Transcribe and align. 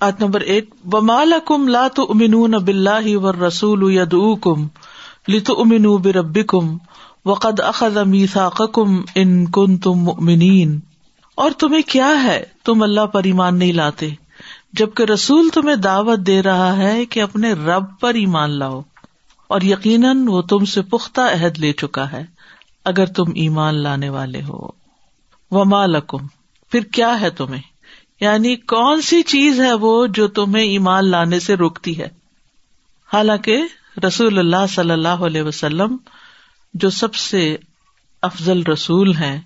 آج 0.00 0.12
نمبر 0.20 0.40
ایک 0.40 0.74
بمال 0.84 1.32
کم 1.46 1.68
لا 1.68 1.88
تو 1.88 2.06
امین 2.10 2.50
بلّہ 2.50 3.16
و 3.16 3.32
رسول 3.32 3.92
ید 3.92 4.14
کم 4.40 4.66
لت 5.28 5.50
امین 5.58 5.96
بربی 5.96 6.42
کم 6.42 6.76
وقد 7.24 7.60
اخذ 7.60 7.98
میساقکم 7.98 9.00
ان 9.14 9.50
کن 9.50 9.76
تم 9.78 10.24
منین 10.24 10.80
اور 11.34 11.50
تمہیں 11.58 11.82
کیا 11.82 12.22
ہے؟ 12.22 12.44
تم 12.64 12.82
اللہ 12.82 13.06
پر 13.06 13.24
ایمان 13.24 13.58
نہیں 13.58 13.72
لاتے، 13.72 14.08
جبکہ 14.72 15.02
رسول 15.02 15.48
تمہیں 15.54 15.76
دعوت 15.76 16.18
دے 16.18 16.42
رہا 16.42 16.76
ہے 16.76 17.06
کہ 17.06 17.22
اپنے 17.22 17.52
رب 17.52 17.84
پر 18.00 18.14
ایمان 18.14 18.50
لاؤ۔ 18.50 18.82
اور 19.48 19.60
یقیناً 19.60 20.28
وہ 20.28 20.42
تم 20.42 20.64
سے 20.64 20.82
پختہ 20.82 21.20
عہد 21.20 21.58
لے 21.58 21.72
چکا 21.72 22.12
ہے، 22.12 22.24
اگر 22.84 23.06
تم 23.06 23.24
ایمان 23.34 23.74
لانے 23.74 24.08
والے 24.08 24.42
ہو۔ 24.42 24.68
وما 25.50 25.86
لکم 25.86 26.18
پھر 26.70 26.80
کیا 26.80 27.20
ہے 27.20 27.30
تمہیں؟ 27.30 27.62
یعنی 28.20 28.56
کون 28.56 29.00
سی 29.00 29.22
چیز 29.22 29.60
ہے 29.60 29.74
وہ 29.74 30.06
جو 30.06 30.28
تمہیں 30.28 30.64
ایمان 30.64 31.10
لانے 31.10 31.40
سے 31.40 31.54
روکتی 31.54 31.98
ہے؟ 31.98 32.08
حالانکہ 33.12 33.62
رسول 34.06 34.38
اللہ 34.38 34.66
صلی 34.68 34.90
اللہ 34.90 35.08
علیہ 35.08 35.42
وسلم 35.42 35.96
جو 36.74 36.90
سب 36.90 37.14
سے 37.14 37.56
افضل 38.22 38.62
رسول 38.62 39.16
ہیں، 39.16 39.40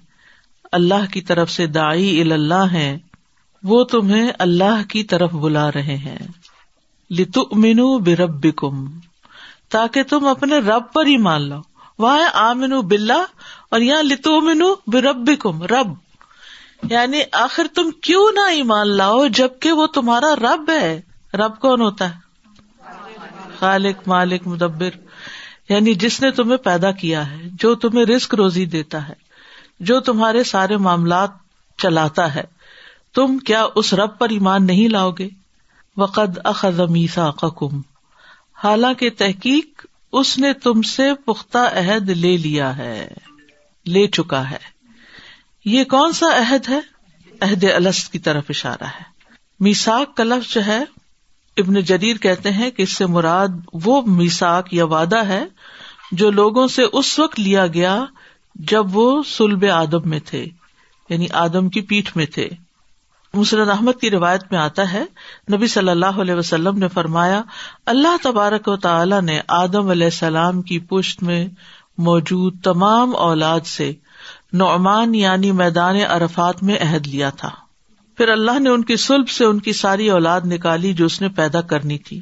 اللہ 0.72 1.12
کی 1.12 1.20
طرف 1.20 1.50
سے 1.50 1.66
دائی 1.66 2.32
اللہ 2.32 2.66
ہیں، 2.72 2.96
وہ 3.62 3.84
تمہیں 3.84 4.30
اللہ 4.38 4.82
کی 4.88 5.04
طرف 5.04 5.32
بلا 5.32 5.70
رہے 5.70 5.96
ہیں۔ 5.96 6.18
لتو 7.10 7.56
مینو 7.56 7.98
برب 7.98 8.46
کم 8.56 8.87
تاکہ 9.68 10.02
تم 10.02 10.26
اپنے 10.26 10.59
رب 10.59 10.92
پر 10.92 11.06
ہی 11.06 11.16
مان 11.16 11.42
لو 11.42 11.60
وہاں 11.98 12.28
آمین 12.34 12.80
بلا 12.80 13.24
اور 13.70 13.80
یہاں 13.80 14.02
لتو 14.02 14.40
مینو 14.40 14.74
برب 14.87 15.30
کم 15.38 15.62
رب۔ 15.62 16.09
یعنی 16.82 17.20
آخر 17.32 17.66
تم 17.74 17.90
کیوں 17.90 18.32
نہ 18.32 18.50
ایمان 18.50 18.88
لاؤ 18.88 19.26
جبکہ 19.26 19.72
وہ 19.72 19.86
تمہارا 19.86 20.36
رب 20.36 20.70
ہے؟ 20.70 21.00
رب 21.34 21.60
کون 21.60 21.80
ہوتا 21.80 22.14
ہے؟ 22.14 22.14
خالق، 23.58 24.09
مالک، 24.09 24.46
مدبر۔ 24.46 24.90
یعنی 25.68 25.95
جس 25.95 26.20
نے 26.20 26.30
تمہیں 26.30 26.56
پیدا 26.56 26.90
کیا 26.90 27.30
ہے، 27.30 27.42
جو 27.45 27.74
تمہیں 27.74 28.06
رسک 28.06 28.34
روزی 28.34 28.66
دیتا 28.66 29.09
ہے، 29.09 29.14
جو 29.80 30.00
تمہارے 30.00 30.45
سارے 30.45 30.76
معاملات 30.76 31.30
چلاتا 31.78 32.34
ہے۔ 32.34 32.42
تم 33.15 33.38
کیا 33.38 33.66
اس 33.74 33.94
رب 33.94 34.18
پر 34.18 34.28
ایمان 34.28 34.66
نہیں 34.66 34.88
لاؤ 34.88 35.10
گے؟ 35.10 35.28
وقد 35.96 36.38
اخذ 36.44 36.80
کم 37.40 37.80
حالانکہ 38.65 39.10
تحقیق 39.10 39.87
اس 40.12 40.38
نے 40.38 40.52
تم 40.52 40.82
سے 40.82 41.15
پختہ 41.15 41.59
عہد 41.59 42.10
لے 42.10 42.37
لیا 42.37 42.76
ہے، 42.76 43.09
لے 43.87 44.06
چکا 44.06 44.50
ہے۔ 44.50 44.79
یہ 45.64 45.84
کون 45.84 46.12
سا 46.12 46.26
عہد 46.38 46.68
ہے؟ 46.68 46.80
عہد 47.40 47.64
السط 47.64 48.12
کی 48.12 48.18
طرف 48.18 48.44
اشارہ 48.48 48.84
ہے۔ 48.84 49.02
میساک 49.60 50.16
کا 50.16 50.24
لفظ 50.24 50.52
جو 50.52 50.66
ہے، 50.66 50.84
ابن 51.56 51.74
جدیر 51.74 52.16
کہتے 52.16 52.50
ہیں 52.50 52.70
کہ 52.70 52.82
اس 52.82 52.92
سے 52.92 53.06
مراد 53.06 53.48
وہ 53.72 54.02
میساک 54.06 54.74
یا 54.74 54.84
وعدہ 54.84 55.24
ہے 55.26 55.44
جو 56.12 56.30
لوگوں 56.30 56.66
سے 56.66 56.82
اس 56.92 57.18
وقت 57.18 57.40
لیا 57.40 57.66
گیا 57.66 58.04
جب 58.54 58.96
وہ 58.96 59.22
سلب 59.22 59.64
آدم 59.72 60.08
میں 60.08 60.18
تھے 60.24 60.46
یعنی 61.08 61.26
آدم 61.32 61.68
کی 61.68 61.80
پیٹھ 61.80 62.16
میں 62.16 62.26
تھے۔ 62.26 62.48
مسرت 63.34 63.68
احمد 63.68 64.00
کی 64.00 64.10
روایت 64.10 64.42
میں 64.50 64.60
آتا 64.60 64.92
ہے، 64.92 65.04
نبی 65.53 65.66
صلی 65.66 65.88
اللہ 65.88 66.20
علیہ 66.20 66.34
وسلم 66.34 66.78
نے 66.78 66.88
فرمایا، 66.88 67.42
اللہ 67.86 68.16
تبارک 68.22 68.69
و 68.69 68.76
تعالی 68.76 69.20
نے 69.20 69.41
آدم 69.48 69.88
علیہ 69.88 70.04
السلام 70.04 70.62
کی 70.62 70.78
پشت 70.78 71.22
میں 71.22 71.47
موجود 71.98 72.60
تمام 72.60 73.16
اولاد 73.16 73.60
سے 73.60 73.92
نعمان 74.53 75.15
یعنی 75.15 75.53
میدان 75.53 75.97
عرفات 76.09 76.62
میں 76.62 76.76
عہد 76.81 77.06
لیا 77.06 77.31
تھا۔ 77.31 77.50
پھر 78.16 78.28
اللہ 78.28 78.59
نے 78.59 78.70
ان 78.70 78.84
کی 78.84 78.97
سلب 78.97 79.28
سے 79.28 79.44
ان 79.44 79.59
کی 79.59 79.72
ساری 79.72 80.10
اولاد 80.10 80.41
نکالی 80.44 80.93
جو 80.93 81.06
اس 81.06 81.20
نے 81.20 81.28
پیدا 81.28 81.60
کرنی 81.60 81.98
تھی 81.98 82.20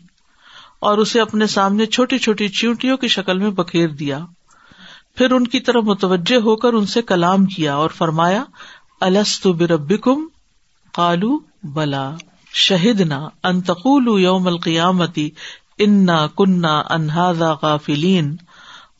اور 0.80 0.98
اسے 0.98 1.20
اپنے 1.20 1.46
سامنے 1.46 1.86
چھوٹی 1.86 2.18
چھوٹی 2.18 2.48
چیونٹیوں 2.48 2.96
کی 2.96 3.08
شکل 3.08 3.38
میں 3.38 3.50
بکھیر 3.50 3.88
دیا۔ 3.88 4.18
پھر 5.16 5.30
ان 5.30 5.46
کی 5.46 5.60
طرف 5.60 5.84
متوجہ 5.84 6.36
ہو 6.36 6.56
کر 6.56 6.72
ان 6.72 6.86
سے 6.86 7.02
کلام 7.02 7.44
کیا 7.44 7.74
اور 7.74 7.90
فرمایا 7.90 8.44
السط 9.00 9.46
بربکم؟ 9.46 10.26
کالو 10.92 11.38
بلا 11.64 12.10
شہید 12.54 13.12
انتقول 13.42 14.22
یوم 14.22 14.46
القیامتی، 14.46 15.30
انا 15.78 16.26
کنہ 16.26 16.82
انہاذا 16.90 17.52
غافلین 17.62 18.36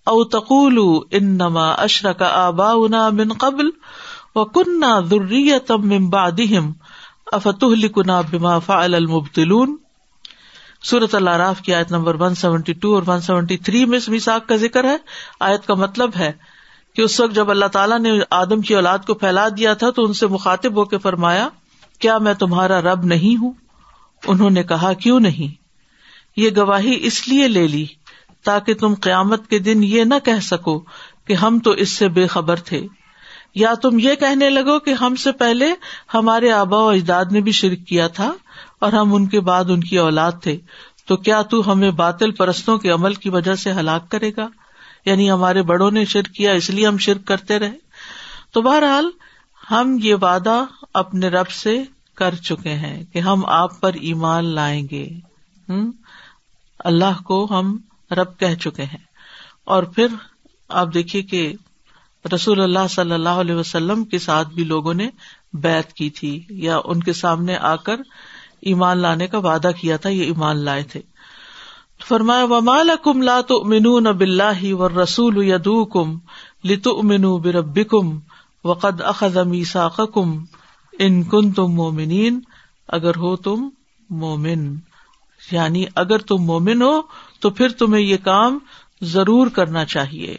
او 0.09 0.25
تقول 0.25 0.79
انما 1.11 1.71
اشرک 1.71 2.23
آباؤنا 2.23 3.09
من 3.09 3.33
قبل 3.39 3.71
و 4.35 4.45
کنہ 4.45 5.01
ذریتم 5.11 5.89
من 5.89 6.09
بعدہم 6.09 6.73
افتہلکنا 7.33 8.21
بما 8.21 8.59
فعل 8.59 8.95
المبتلون 8.95 9.77
سورت 10.83 11.15
اللہ 11.15 11.31
راف 11.31 11.61
کی 11.61 11.75
آیت 11.75 11.91
نمبر 11.91 12.21
ون 12.21 12.35
سیونٹی 12.35 12.73
ٹو 12.73 12.95
اور 12.95 13.03
ون 13.07 13.21
سیونٹی 13.21 13.57
تھری 13.57 13.85
میں 13.85 13.99
میساک 14.09 14.49
کا 14.49 14.57
ذکر 14.57 14.85
ہے۔ 14.85 14.97
آیت 15.41 15.67
کا 15.67 15.75
مطلب 15.75 16.11
ہے 16.19 16.33
کہ 16.97 17.03
اس 17.03 17.21
وقت 17.21 17.35
جب 17.35 17.51
اللہ 17.51 17.65
تعالیٰ 17.65 17.99
نے 17.99 18.11
آدم 18.31 18.61
کی 18.61 18.75
اولاد 18.75 18.99
کو 19.07 19.15
پھیلا 19.15 19.49
دیا 19.49 19.75
تھا 19.75 19.91
تو 19.91 20.05
ان 20.05 20.13
سے 20.13 20.27
مخاطب 20.27 20.77
ہو 20.77 20.85
کے 20.85 20.99
فرمایا، 20.99 21.49
کیا 21.99 22.19
میں 22.19 22.35
تمہارا 22.35 22.81
رب 22.83 23.05
نہیں 23.05 23.41
ہوں؟ 23.43 23.53
انہوں 24.27 24.51
نے 24.51 24.63
کہا، 24.63 24.93
کیوں 24.93 25.21
نہیں؟ 25.21 25.57
یہ 26.37 26.51
گواہی 26.57 26.99
اس 27.01 27.29
لیے 27.29 27.49
لے 27.49 27.67
لی 27.67 27.87
تاکہ 28.45 28.75
تم 28.75 28.95
قیامت 28.95 29.47
کے 29.49 29.59
دن 29.59 29.85
یہ 29.85 30.05
نہ 30.05 30.15
کہہ 30.25 30.41
سکو 30.43 30.85
کہ 31.25 31.33
ہم 31.33 31.59
تو 31.59 31.71
اس 31.71 31.93
سے 31.93 32.09
بے 32.09 32.27
خبر 32.27 32.57
تھے۔ 32.57 32.87
یا 33.55 33.75
تم 33.75 33.99
یہ 33.99 34.15
کہنے 34.15 34.51
لگو 34.51 34.79
کہ 34.79 34.91
ہم 34.91 35.15
سے 35.15 35.33
پہلے 35.33 35.67
ہمارے 36.15 36.53
آبا 36.53 36.79
و 36.79 36.89
اجداد 36.89 37.25
نے 37.31 37.41
بھی 37.41 37.53
شرک 37.53 37.87
کیا 37.87 38.09
تھا 38.09 38.33
اور 38.79 38.93
ہم 38.93 39.15
ان 39.15 39.27
کے 39.27 39.41
بعد 39.41 39.65
ان 39.69 39.81
کی 39.81 39.99
اولاد 39.99 40.33
تھے، 40.43 40.57
تو 41.07 41.17
کیا 41.17 41.43
تو 41.43 41.73
ہمیں 41.73 41.91
باطل 41.91 42.31
پرستوں 42.31 42.79
کے 42.79 42.91
عمل 42.91 43.15
کی 43.15 43.31
وجہ 43.31 43.55
سے 43.55 43.73
ہلاک 43.73 44.11
کرے 44.11 44.31
گا؟ 44.37 44.49
یعنی 45.05 45.31
ہمارے 45.31 45.63
بڑوں 45.63 45.91
نے 45.91 46.05
شرک 46.05 46.35
کیا، 46.35 46.53
اس 46.53 46.71
لیے 46.71 46.87
ہم 46.87 46.99
شرک 46.99 47.27
کرتے 47.27 47.59
رہے۔ 47.59 47.79
تو 48.53 48.63
بہرحال 48.63 49.11
ہم 49.71 49.97
یہ 50.03 50.15
وعدہ 50.15 50.65
اپنے 50.95 51.29
رب 51.29 51.49
سے 51.49 51.83
کر 52.15 52.35
چکے 52.35 52.71
ہیں 52.71 53.05
کہ 53.13 53.19
ہم 53.19 53.47
آپ 53.47 53.81
پر 53.81 53.93
ایمان 53.93 54.45
لائیں 54.45 54.87
گے۔ 54.91 55.09
اللہ 56.79 57.23
کو 57.25 57.59
ہم 57.59 57.77
رب 58.11 58.39
کہہ 58.39 58.55
چکے 58.55 58.83
ہیں۔ 58.83 59.05
اور 59.65 59.83
پھر 59.83 60.07
آپ 60.69 60.89
دیکھیے 60.95 61.23
کہ 61.23 61.53
رسول 62.35 62.61
اللہ 62.61 62.87
صلی 62.91 63.13
اللہ 63.13 63.29
علیہ 63.29 63.55
وسلم 63.55 64.05
کے 64.05 64.19
ساتھ 64.19 64.49
بھی 64.49 64.65
لوگوں 64.65 64.95
نے 64.95 65.09
بیت 65.53 65.93
کی 65.93 66.11
تھی 66.11 66.45
یا 66.49 66.79
ان 66.85 67.03
کے 67.03 67.13
سامنے 67.13 67.57
آ 67.57 67.77
کر 67.77 67.97
ایمان 68.61 68.99
لانے 68.99 69.27
کا 69.27 69.39
وعدہ 69.39 69.71
کیا 69.81 69.97
تھا، 69.97 70.11
یہ 70.11 70.25
ایمان 70.25 70.57
لائے 70.57 70.83
تھے۔ 70.83 71.01
فرمایا 72.09 72.45
ومال 72.45 72.91
کم 73.05 73.23
لا 73.23 73.41
تو 73.41 73.65
منو 73.65 74.01
نہ 74.01 74.09
بلّہ 74.09 74.75
و 74.75 75.03
رسول 75.03 75.45
یدو 75.45 75.85
کم 75.85 76.19
لتو 76.65 77.03
منو 77.03 77.39
برب 77.39 77.79
کم 77.91 78.19
وقد 78.65 79.01
اخذ 79.01 79.39
کم 80.15 80.45
ان 80.99 81.23
کن 81.23 81.53
تم 81.53 81.67
مومنین 81.67 82.41
اگر 82.89 83.17
ہو 83.17 83.37
تم 83.37 83.69
مومن 84.11 84.77
یعنی 85.51 85.85
اگر 85.95 86.19
تم 86.19 86.37
مومن 86.37 86.83
ہو 86.83 87.01
تو 87.41 87.51
پھر 87.51 87.69
تمہیں 87.69 88.03
یہ 88.03 88.17
کام 88.25 88.59
ضرور 89.03 89.47
کرنا 89.47 89.85
چاہیے۔ 89.85 90.37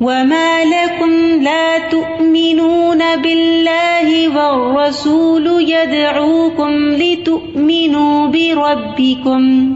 وما 0.00 0.64
لكم 0.64 1.42
لا 1.42 1.76
تؤمنون 1.90 3.02
بالله 3.22 4.12
والرسول 4.34 5.64
يدعوكم 5.68 6.88
لتؤمنوا 6.88 8.26
بربكم 8.26 9.74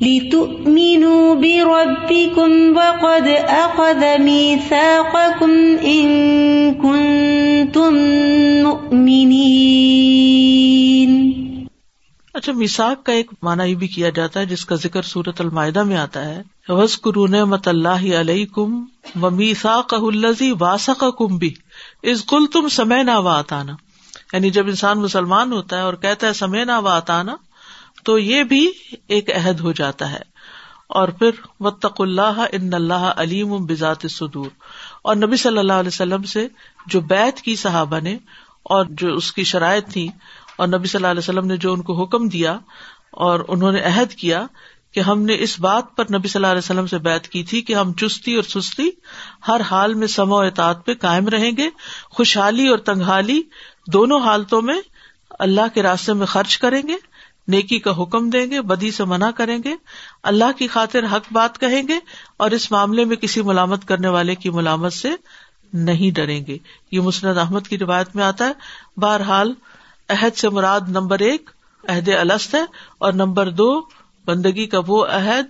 لتؤمنوا 0.00 1.34
بربكم 1.34 2.72
وقد 2.74 3.28
أخذ 3.48 4.20
ميثاقكم 4.20 5.76
إن 5.84 6.74
كنتم 6.74 7.98
مؤمنين۔ 8.62 11.43
اچھا 12.34 12.52
میساک 12.52 13.06
کا 13.06 13.12
ایک 13.12 13.30
مانا 13.42 13.64
یہ 13.64 13.74
بھی 13.74 13.88
کیا 13.88 14.10
جاتا 14.10 14.40
ہے 14.40 14.46
جس 14.46 14.64
کا 14.64 14.74
ذکر 14.74 15.02
سورت 15.02 15.40
المائدہ 15.40 15.82
میں 15.82 15.96
آتا 15.96 16.24
ہے 16.24 16.42
وز 16.68 17.00
قرون 17.00 17.34
مت 17.42 17.68
اللہ 17.68 18.20
علیہ 18.20 18.46
کم 18.46 18.84
و 19.22 19.30
میسا 19.30 19.80
الزی 19.90 20.52
واسق 20.60 21.04
کم 21.18 21.38
بھی 21.38 21.54
اس 22.02 22.32
گل 22.32 22.46
تم 22.46 22.68
سمے 22.68 23.02
نہ 23.02 23.10
و 23.10 23.28
آتانا 23.28 23.72
یعنی 24.32 24.50
جب 24.50 24.66
انسان 24.66 24.98
مسلمان 24.98 25.52
ہوتا 25.52 25.76
ہے 25.76 25.82
اور 25.82 25.94
کہتا 25.94 26.26
ہے 26.26 26.32
سمے 26.32 26.64
نہ 26.64 26.80
و 26.84 26.88
آتانا 26.88 27.36
تو 28.04 28.18
یہ 28.18 28.44
بھی 28.44 28.70
ایک 29.08 29.30
عہد 29.30 29.60
ہو 29.60 29.72
جاتا 29.72 30.12
ہے۔ 30.12 30.34
اور 30.88 31.08
پھر 31.08 31.30
وطق 31.60 32.00
اللہ 32.00 32.44
ان 32.52 32.74
اللہ 32.74 33.12
علیم 33.16 33.66
بذات 33.66 34.06
سدور 34.10 34.48
اور 35.02 35.16
نبی 35.16 35.36
صلی 35.36 35.58
اللہ 35.58 35.72
علیہ 35.72 35.88
وسلم 35.88 36.22
سے 36.22 36.48
جو 36.86 37.00
بیت 37.00 37.40
کی 37.40 37.56
صحابہ 37.56 38.00
نے 38.00 38.18
اور 38.62 38.86
جو 38.90 39.14
اس 39.14 39.32
کی 39.32 39.44
شرائط 39.44 39.92
تھی 39.92 40.08
اور 40.56 40.68
نبی 40.68 40.88
صلی 40.88 40.98
اللہ 40.98 41.10
علیہ 41.10 41.18
وسلم 41.18 41.46
نے 41.46 41.56
جو 41.56 41.72
ان 41.72 41.82
کو 41.82 42.02
حکم 42.02 42.28
دیا 42.28 42.58
اور 43.10 43.40
انہوں 43.48 43.72
نے 43.72 43.80
عہد 43.80 44.14
کیا 44.14 44.46
کہ 44.92 45.00
ہم 45.00 45.22
نے 45.22 45.36
اس 45.38 45.60
بات 45.60 45.96
پر 45.96 46.04
نبی 46.14 46.28
صلی 46.28 46.38
اللہ 46.38 46.46
علیہ 46.46 46.64
وسلم 46.64 46.86
سے 46.86 46.98
بات 46.98 47.28
کی 47.28 47.42
تھی 47.42 47.60
کہ 47.60 47.74
ہم 47.74 47.92
چستی 47.92 48.34
اور 48.34 48.42
سستی 48.42 48.88
ہر 49.48 49.60
حال 49.60 49.94
میں 49.94 50.06
سمو 50.06 50.36
اطاعت 50.36 50.84
پہ 50.86 50.94
قائم 50.94 51.28
رہیں 51.28 51.50
گے، 51.56 51.68
خوشحالی 52.10 52.68
اور 52.68 52.78
تنگحالی 52.78 53.42
دونوں 53.92 54.20
حالتوں 54.20 54.62
میں 54.62 54.80
اللہ 55.38 55.74
کے 55.74 55.82
راستے 55.82 56.12
میں 56.12 56.26
خرچ 56.26 56.58
کریں 56.58 56.82
گے، 56.88 56.96
نیکی 57.48 57.78
کا 57.78 58.02
حکم 58.02 58.30
دیں 58.30 58.50
گے، 58.50 58.60
بدی 58.60 58.90
سے 58.90 59.04
منع 59.04 59.30
کریں 59.30 59.58
گے، 59.64 59.74
اللہ 60.22 60.52
کی 60.58 60.66
خاطر 60.66 61.04
حق 61.12 61.32
بات 61.32 61.58
کہیں 61.60 61.82
گے 61.88 61.98
اور 62.36 62.50
اس 62.50 62.70
معاملے 62.72 63.04
میں 63.04 63.16
کسی 63.16 63.42
ملامت 63.42 63.88
کرنے 63.88 64.08
والے 64.08 64.34
کی 64.34 64.50
ملامت 64.50 64.92
سے 64.92 65.10
نہیں 65.72 66.14
ڈریں 66.14 66.46
گے۔ 66.46 66.58
یہ 66.90 67.00
مسرد 67.00 67.38
احمد 67.38 67.68
کی 67.68 67.78
روایت 67.78 68.16
میں 68.16 68.24
آتا 68.24 68.46
ہے، 68.46 68.52
بہرحال 68.96 69.52
عہد 70.08 70.36
سے 70.36 70.48
مراد 70.48 70.80
نمبر 70.88 71.18
ایک 71.18 71.50
عہد 71.88 72.08
الست 72.08 72.54
ہے 72.54 72.64
اور 72.98 73.12
نمبر 73.12 73.50
دو 73.50 73.80
بندگی 74.24 74.66
کا 74.66 74.80
وہ 74.86 75.06
عہد 75.06 75.44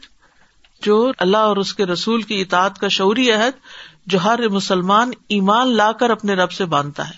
جو 0.82 1.12
اللہ 1.18 1.36
اور 1.36 1.56
اس 1.56 1.74
کے 1.74 1.86
رسول 1.86 2.22
کی 2.22 2.40
اطاعت 2.40 2.78
کا 2.78 2.88
شعوری 2.88 3.32
عہد 3.32 3.52
جو 4.06 4.18
ہر 4.24 4.48
مسلمان 4.48 5.10
ایمان 5.28 5.76
لا 5.76 5.92
کر 5.92 6.10
اپنے 6.10 6.34
رب 6.34 6.52
سے 6.52 6.64
باندھتا 6.64 7.08
ہے۔ 7.08 7.14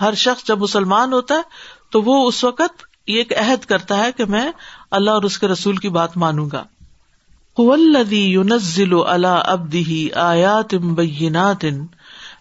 ہر 0.00 0.14
شخص 0.14 0.46
جب 0.46 0.58
مسلمان 0.58 1.12
ہوتا 1.12 1.34
ہے 1.34 1.42
تو 1.90 2.02
وہ 2.02 2.28
اس 2.28 2.44
وقت 2.44 2.82
یہ 3.06 3.18
ایک 3.18 3.32
عہد 3.32 3.64
کرتا 3.64 3.98
ہے 3.98 4.12
کہ 4.12 4.24
میں 4.24 4.52
اللہ 4.90 5.10
اور 5.10 5.22
اس 5.22 5.38
کے 5.38 5.48
رسول 5.48 5.76
کی 5.76 5.88
بات 5.88 6.16
مانوں 6.16 6.48
گا۔ 6.52 6.64
یونزل 8.10 8.94
اللہ 9.06 9.26
ابدی 9.26 10.12
آیات 10.12 10.74
بینات 10.74 11.64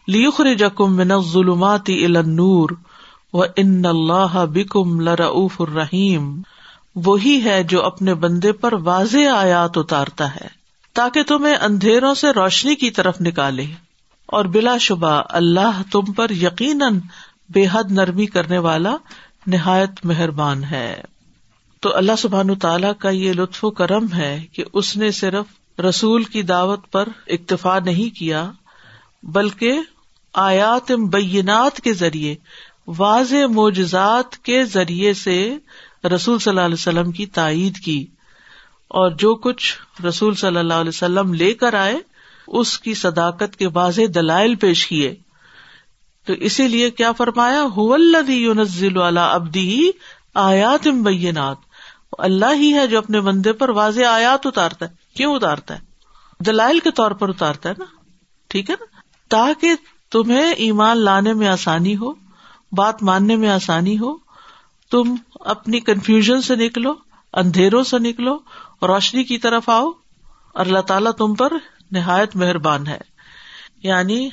لیخرجکم 0.07 0.95
من 0.95 1.11
الظلمات 1.11 1.83
الى 1.87 2.17
النور۔ 2.17 2.69
و 3.37 3.43
ان 3.55 3.85
اللہ 3.85 4.45
بکم 4.53 4.99
لرؤوف 4.99 5.61
الرحیم 5.61 6.41
وہی 6.95 7.41
ہے 7.43 7.63
جو 7.63 7.83
اپنے 7.83 8.13
بندے 8.13 8.51
پر 8.51 8.73
واضح 8.73 9.29
آیات 9.35 9.77
اتارتا 9.77 10.35
ہے، 10.35 10.47
تاکہ 10.93 11.23
تمہیں 11.23 11.55
اندھیروں 11.55 12.13
سے 12.13 12.31
روشنی 12.31 12.75
کی 12.75 12.91
طرف 12.91 13.21
نکالے۔ 13.21 13.65
اور 14.25 14.45
بلا 14.45 14.77
شبہ، 14.77 15.21
اللہ 15.29 15.81
تم 15.91 16.13
پر 16.13 16.29
یقیناً 16.29 16.99
بے 17.49 17.67
حد 17.71 17.91
نرمی 17.91 18.25
کرنے 18.25 18.57
والا 18.57 18.95
نہایت 19.47 20.05
مہربان 20.05 20.63
ہے۔ 20.63 21.01
تو 21.79 21.97
اللہ 21.97 22.15
سبحان 22.17 22.55
تعالیٰ 22.55 22.91
کا 22.99 23.09
یہ 23.09 23.33
لطف 23.33 23.65
و 23.65 23.69
کرم 23.69 24.05
ہے 24.13 24.45
کہ 24.51 24.63
اس 24.73 24.97
نے 24.97 25.11
صرف 25.11 25.79
رسول 25.79 26.23
کی 26.23 26.41
دعوت 26.41 26.91
پر 26.91 27.09
اکتفا 27.27 27.79
نہیں 27.79 28.17
کیا، 28.17 28.51
بلکہ 29.23 29.79
آیات 30.33 30.91
بینات 30.91 31.81
کے 31.81 31.93
ذریعے 31.93 32.35
واضح 32.87 33.45
معجزات 33.49 34.37
کے 34.37 34.63
ذریعے 34.63 35.13
سے 35.13 35.57
رسول 36.15 36.39
صلی 36.39 36.49
اللہ 36.49 36.61
علیہ 36.61 36.73
وسلم 36.73 37.11
کی 37.11 37.25
تائید 37.25 37.77
کی 37.77 38.07
اور 38.87 39.11
جو 39.11 39.35
کچھ 39.35 39.77
رسول 40.05 40.33
صلی 40.33 40.57
اللہ 40.57 40.73
علیہ 40.73 40.89
وسلم 40.89 41.33
لے 41.33 41.53
کر 41.53 41.73
آئے، 41.73 41.95
اس 42.47 42.79
کی 42.79 42.93
صداقت 42.93 43.55
کے 43.55 43.67
واضح 43.67 44.01
دلائل 44.15 44.55
پیش 44.55 44.87
کیے۔ 44.87 45.15
تو 46.25 46.33
اسی 46.33 46.67
لیے 46.67 46.89
کیا 46.89 47.11
فرمایا؟ 47.11 47.65
یونزل 48.31 49.17
ابدی 49.17 49.89
آیات 50.33 50.87
بینات۔ 50.87 51.57
اللہ 52.17 52.53
ہی 52.53 52.73
ہے 52.73 52.87
جو 52.87 52.97
اپنے 52.97 53.21
بندے 53.21 53.53
پر 53.53 53.69
واضح 53.69 54.03
آیات 54.03 54.45
اتارتا 54.45 54.85
ہے۔ 54.85 54.91
کیوں 55.15 55.35
اتارتا 55.35 55.75
ہے؟ 55.75 55.79
دلائل 56.43 56.79
کے 56.79 56.91
طور 56.91 57.11
پر 57.11 57.29
اتارتا 57.29 57.69
ہے 57.69 57.73
نا۔ 57.77 57.85
ٹھیک 58.47 58.69
ہے 58.69 58.75
نا؟ 58.79 58.85
تاکہ 59.29 59.71
تمہیں 60.11 60.51
ایمان 60.51 60.97
لانے 60.97 61.33
میں 61.33 61.47
آسانی 61.47 61.95
ہو۔ 61.95 62.26
بات 62.77 63.03
ماننے 63.03 63.35
میں 63.35 63.49
آسانی 63.49 63.99
ہو، 63.99 64.15
تم 64.91 65.15
اپنی 65.33 65.79
کنفیوژن 65.79 66.41
سے 66.41 66.55
نکلو، 66.55 66.93
اندھیروں 67.33 67.83
سے 67.83 67.99
نکلو، 67.99 68.37
روشنی 68.81 69.23
کی 69.23 69.37
طرف 69.37 69.69
آؤ 69.69 69.91
اور 70.53 70.65
اللہ 70.65 70.79
تعالیٰ 70.79 71.11
تم 71.11 71.35
پر 71.35 71.53
نہایت 71.91 72.35
مہربان 72.35 72.87
ہے۔ 72.87 72.97
یعنی 73.83 74.29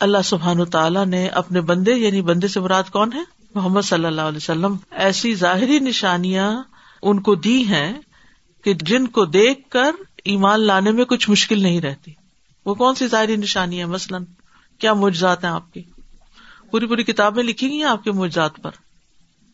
اللہ 0.00 0.22
سبحان 0.24 0.64
تعالیٰ 0.64 1.06
نے 1.06 1.26
اپنے 1.26 1.60
بندے 1.60 1.92
یعنی 1.92 2.22
بندے 2.22 2.48
سے 2.48 2.60
مراد 2.60 2.82
کون 2.92 3.12
ہے؟ 3.12 3.22
محمد 3.54 3.80
صلی 3.82 4.04
اللہ 4.04 4.20
علیہ 4.20 4.36
وسلم۔ 4.36 4.76
ایسی 4.90 5.34
ظاہری 5.34 5.78
نشانیاں 5.78 6.62
ان 7.02 7.20
کو 7.20 7.34
دی 7.34 7.66
ہیں 7.66 8.00
کہ 8.64 8.74
جن 8.74 9.06
کو 9.06 9.24
دیکھ 9.24 9.70
کر 9.70 9.92
ایمان 10.24 10.60
لانے 10.60 10.90
میں 10.90 11.04
کچھ 11.04 11.30
مشکل 11.30 11.62
نہیں 11.62 11.80
رہتی۔ 11.80 12.12
وہ 12.66 12.74
کون 12.74 12.94
سی 12.94 13.06
ظاہری 13.06 13.36
نشانی 13.36 13.78
ہے 13.78 13.84
مثلاً 13.84 14.24
کیا 14.78 14.94
معجزات 14.94 15.44
ہیں 15.44 15.50
آپ 15.50 15.74
کی؟ 15.74 15.82
پوری 16.70 16.86
پوری 16.86 17.02
کتابیں 17.02 17.42
لکھی 17.42 17.68
گئی 17.68 17.76
ہیں 17.76 17.84
آپ 17.84 18.04
کے 18.04 18.12
معجزات 18.12 18.50
پر۔ 18.62 18.70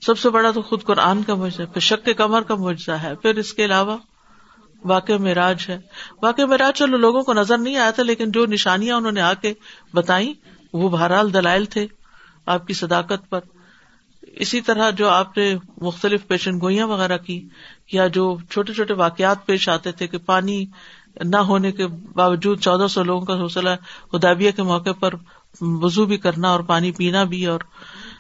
سب 0.07 0.19
سے 0.19 0.31
بڑا 0.31 0.51
تو 0.51 0.63
خود 0.63 0.83
قرآن 0.83 1.23
کا 1.23 1.35
معجزہ 1.35 1.63
پھر 1.63 1.81
شک 1.81 2.05
کے 2.05 2.15
کمر 2.15 2.43
کا 2.43 2.55
معجزہ 2.55 2.93
ہے، 2.93 3.15
پھر 3.15 3.37
اس 3.37 3.55
کے 3.55 3.65
علاوہ 3.65 3.97
واقع 4.85 5.13
معراج 5.13 5.67
ہے۔ 5.69 5.79
واقع 6.23 6.43
معراج 6.43 6.79
چلو 6.79 6.97
لوگوں 6.97 7.23
کو 7.23 7.35
نظر 7.35 7.59
نہیں 7.59 7.77
آیا 7.77 7.91
تھا، 7.91 8.03
لیکن 8.03 8.31
جو 8.31 8.47
نشانیاں 8.47 8.97
انہوں 8.97 9.13
نے 9.13 9.21
آ 9.21 9.35
کے 9.35 9.53
بتائی 9.95 10.33
وہ 10.73 10.89
بہرحال 10.89 11.35
دلائل 11.35 11.65
تھے 11.65 11.87
آپ 12.47 12.67
کی 12.67 12.73
صداقت 12.73 13.31
پر۔ 13.31 13.41
اسی 14.23 14.61
طرح 14.61 14.91
جو 14.91 15.09
آپ 15.09 15.39
نے 15.39 15.57
مختلف 15.81 16.27
پیشن 16.27 16.61
گوئیاں 16.61 16.87
وغیرہ 16.87 17.19
کی، 17.19 17.49
یا 17.93 18.07
جو 18.07 18.37
چھوٹے 18.51 18.73
چھوٹے 18.73 18.95
واقعات 18.95 19.47
پیش 19.47 19.69
آتے 19.69 19.93
تھے 19.93 20.07
کہ 20.07 20.19
پانی 20.19 20.67
نہ 21.25 21.37
ہونے 21.37 21.73
کے 21.73 21.87
باوجود 21.87 22.61
چودہ 22.61 22.87
سو 22.87 23.03
لوگوں 23.03 23.27
کا 23.27 23.35
حوصلہ 23.35 23.71
ادابیہ 24.13 24.51
کے 24.51 24.63
موقع 24.63 24.93
پر 25.01 25.15
وزو 25.61 26.05
بھی 26.05 26.17
کرنا 26.17 26.49
اور 26.49 26.61
پانی 26.61 26.93
پینا 26.93 27.25
بھی 27.25 27.47
اور 27.47 27.61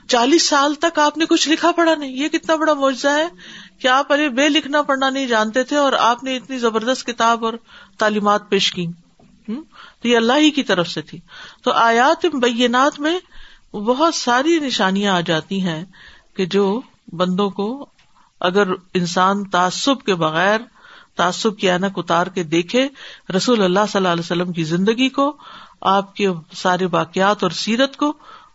چالیس 0.09 0.49
سال 0.49 0.75
تک 0.75 0.99
آپ 0.99 1.19
نے 1.19 1.25
کچھ 1.25 1.49
لکھا 1.49 1.73
پڑا 1.73 1.95
نہیں۔ 1.95 2.13
یہ 2.13 2.29
کتنا 2.29 2.57
بڑا 2.57 2.75
معاوضہ 2.75 3.09
ہے 3.09 3.29
کہ 3.79 3.89
آپ 3.89 4.13
ابھی 4.13 4.29
بے 4.29 4.49
لکھنا 4.49 4.83
پڑھنا 4.83 5.11
نہیں 5.11 5.27
جانتے 5.27 5.63
تھے 5.63 5.77
اور 5.77 5.93
آپ 5.93 6.25
نے 6.25 6.37
اتنی 6.37 6.59
زبردست 6.59 7.07
کتاب 7.07 7.45
اور 7.45 7.55
تعلیمات 7.99 8.49
پیش 8.49 8.73
کی۔ 8.73 8.87
تو 10.01 10.09
یہ 10.09 10.17
اللہ 10.17 10.33
ہی 10.33 10.51
کی 10.51 10.63
طرف 10.63 10.89
سے 10.89 11.03
تھی۔ 11.03 11.21
تو 11.63 11.71
آیات 11.71 12.27
بینات 12.27 13.01
میں 13.01 13.19
بہت 13.77 14.15
ساری 14.15 14.59
نشانیاں 14.59 15.15
آ 15.15 15.21
جاتی 15.21 15.63
ہیں 15.63 15.85
کہ 16.37 16.47
جو 16.47 16.81
بندوں 17.13 17.51
کو 17.51 17.87
اگر 18.41 18.69
انسان 18.95 19.45
تعصب 19.45 20.03
کے 20.03 20.15
بغیر، 20.15 20.61
تعصب 21.17 21.59
کی 21.59 21.71
اینک 21.71 21.93
اتار 21.97 22.27
کے 22.27 22.43
دیکھے، 22.43 22.89
رسول 23.37 23.63
اللہ 23.63 23.81
صلی 23.89 23.99
اللہ 23.99 24.09
علیہ 24.09 24.21
وسلم 24.21 24.53
کی 24.53 24.65
زندگی 24.65 25.09
کو 25.09 25.37
آپ 25.81 26.17
کے 26.17 26.29
سارے 26.53 26.87
واقعات 26.93 27.43
اور 27.43 27.51
سیرت 27.51 27.97
کو، 27.97 28.13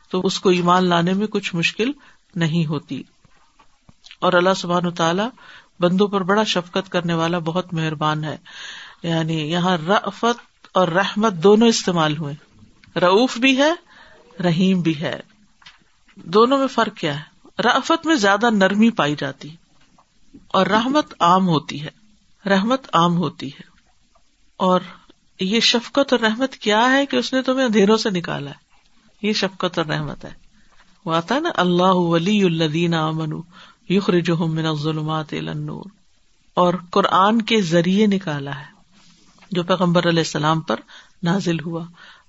تو 0.10 0.22
اس 0.22 0.40
کو 0.40 0.50
ایمان 0.50 0.86
لانے 0.86 1.14
میں 1.14 1.28
کچھ 1.28 1.56
مشکل 1.56 1.92
نہیں 2.36 2.66
ہوتی۔ 2.66 3.04
اور 4.20 4.34
اللہ 4.34 4.54
سبحان 4.56 4.92
تعالیٰ 4.92 5.30
بندوں 5.80 6.08
پر 6.08 6.24
بڑا 6.24 6.44
شفقت 6.44 6.90
کرنے 6.90 7.14
والا 7.14 7.40
بہت 7.40 7.74
مہربان 7.74 8.24
ہے۔ 8.24 8.38
یعنی 9.04 9.52
یہاں 9.52 9.78
رفت 9.78 10.68
اور 10.74 10.88
رحمت 10.88 11.34
دونوں 11.34 11.68
استعمال 11.68 12.18
ہوئے۔ 12.18 12.34
رعوف 13.00 13.38
بھی 13.38 13.58
ہے، 13.58 13.72
رحیم 14.44 14.82
بھی 14.82 15.02
ہے۔ 15.02 15.20
دونوں 16.16 16.58
میں 16.58 16.68
فرق 16.68 16.98
کیا 16.98 17.20
ہے؟ 17.20 17.32
رفت 17.62 18.06
میں 18.06 18.16
زیادہ 18.16 18.50
نرمی 18.50 18.90
پائی 18.90 19.16
جاتی 19.18 19.56
اور 20.48 20.66
رحمت 20.66 21.14
عام 21.20 21.48
ہوتی 21.48 21.86
ہے۔ 21.86 21.90
رحمت 22.50 22.88
عام 22.94 23.18
ہوتی 23.18 23.48
ہے۔ 23.48 23.62
اور 24.58 24.82
یہ 25.44 25.60
شفقت 25.60 26.14
اور 26.14 26.20
رحمت 26.20 26.54
کیا 26.54 26.92
ہے 26.92 27.06
کہ 27.06 27.16
اس 27.16 27.34
نے 27.34 27.42
تمہیں 27.42 27.66
اندھیروں 27.66 27.98
سے 27.98 28.10
نکالا 28.10 28.50
ہے؟ 28.50 28.56
یہ 29.28 29.34
شفقت 29.34 29.78
اور 29.78 29.86
رحمت 29.86 30.26
ہے۔ 30.26 30.32
وہ 31.06 31.16
آتا 31.16 31.36
ہے 31.36 31.40
نا، 31.40 31.50
اللہ 31.56 31.94
ولی 31.94 32.44
الدین 32.44 32.94
امن 32.94 33.42
یخرج 33.90 34.32
من 34.32 34.76
ظلمات 34.76 35.34
النور۔ 35.34 35.84
اور 36.54 36.74
قرآن 36.92 37.42
کے 37.42 37.62
ذریعے 37.62 38.08
نکالا 38.08 38.60
ہے، 38.60 38.66
جو 39.52 39.64
پیغمبر 39.64 40.10
علیہ 40.10 40.20
السلام 40.20 40.62
پر 40.62 40.80
نازل 41.24 41.60
ہوا۔ 41.60 41.86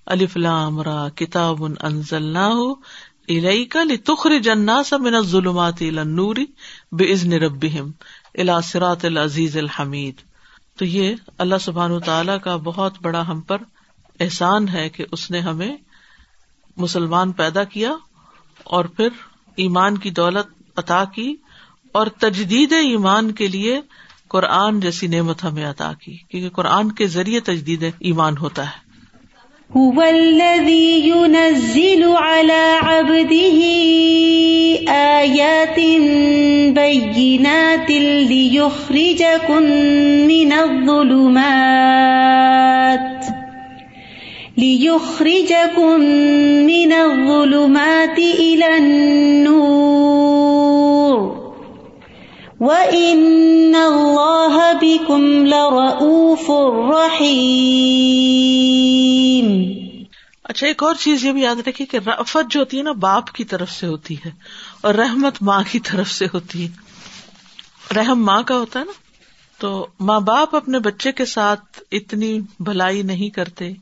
علی 0.06 0.26
فلام 0.26 0.80
را، 0.80 1.08
کتاب 1.08 1.64
انزل 1.64 2.36
کا 3.70 3.84
لتخرج 3.84 4.48
الناس 4.48 4.92
من 4.92 5.14
الظلمات 5.14 5.74
الى 5.80 5.98
النور 5.98 6.36
باذن 6.92 7.32
ربهم 7.32 7.90
الاسرات 8.34 9.04
العزیز 9.04 9.56
الحمید۔ 9.56 10.31
تو 10.78 10.84
یہ 10.84 11.14
اللہ 11.38 11.54
سبحان 11.60 12.00
تعالی 12.00 12.32
کا 12.44 12.56
بہت 12.56 12.94
بڑا 13.02 13.28
ہم 13.28 13.40
پر 13.40 13.58
احسان 14.20 14.68
ہے 14.68 14.88
کہ 14.88 15.04
اس 15.12 15.30
نے 15.30 15.40
ہمیں 15.40 15.76
مسلمان 16.76 17.32
پیدا 17.32 17.64
کیا 17.64 17.92
اور 18.64 18.84
پھر 18.84 19.08
ایمان 19.56 19.98
کی 19.98 20.10
دولت 20.10 20.46
عطا 20.76 21.04
کی 21.04 21.36
اور 21.92 22.06
تجدید 22.06 22.72
ایمان 22.72 23.32
کے 23.32 23.46
لیے 23.46 23.80
قرآن 24.28 24.80
جیسی 24.80 25.06
نعمت 25.06 25.44
ہمیں 25.44 25.70
عطا 25.70 25.92
کی، 25.92 26.16
کیونکہ 26.16 26.48
قرآن 26.48 26.92
کے 26.92 27.06
ذریعے 27.06 27.40
تجدید 27.40 27.84
ایمان 27.98 28.36
ہوتا 28.36 28.66
ہے۔ 28.66 28.92
هو 29.78 30.00
الذي 30.00 31.10
ينزل 31.10 32.02
على 32.16 32.78
عبده 32.82 33.91
بينات 37.00 37.90
ليخرجكم 38.30 39.62
من 40.26 40.52
الظلمات 40.52 41.92
ليخرجكم 44.58 46.00
من 46.66 46.92
الظلمات 46.92 48.18
إلى 48.18 48.66
النور 48.76 49.92
وإن 52.60 53.74
الله 53.74 54.72
بكم 54.72 55.46
لرؤوف 55.46 56.50
رحيم 56.94 57.92
اچھا 60.44 60.66
ایک 60.66 60.82
اور 60.82 60.94
چیز 60.94 61.24
یہ 61.24 61.32
بھی 61.32 61.42
یاد 61.42 61.56
رکھیے 61.66 61.86
کہ 61.86 61.98
رفت 62.08 62.50
جو 62.50 62.60
ہوتی 62.60 62.78
ہے 62.78 62.82
نا، 62.82 62.92
باپ 62.92 63.32
کی 63.32 63.44
طرف 63.44 63.70
سے 63.70 63.86
ہوتی 63.86 64.14
ہے 64.14 64.30
اور 64.80 64.94
رحمت 64.94 65.42
ماں 65.42 65.62
کی 65.70 65.78
طرف 65.78 66.10
سے 66.10 66.26
ہوتی 66.34 66.64
ہے۔ 66.64 66.81
رحم 67.92 68.24
ماں 68.24 68.42
کا 68.42 68.56
ہوتا 68.56 68.80
ہے 68.80 68.84
نا، 68.84 68.92
تو 69.58 69.86
ماں 70.00 70.20
باپ 70.20 70.56
اپنے 70.56 70.78
بچے 70.78 71.12
کے 71.12 71.24
ساتھ 71.24 71.80
اتنی 71.92 72.40
بھلائی 72.60 73.02
نہیں 73.02 73.30
کرتے 73.30 73.72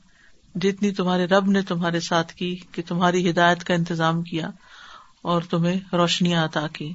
جتنی 0.54 0.90
تمہارے 0.90 1.24
رب 1.24 1.50
نے 1.50 1.62
تمہارے 1.62 2.00
ساتھ 2.00 2.34
کی، 2.34 2.56
کہ 2.72 2.82
تمہاری 2.88 3.30
ہدایت 3.30 3.64
کا 3.64 3.74
انتظام 3.74 4.22
کیا 4.22 4.50
اور 5.22 5.42
تمہیں 5.42 5.80
روشنیاں 5.92 6.44
عطا 6.44 6.66
کی۔ 6.72 6.92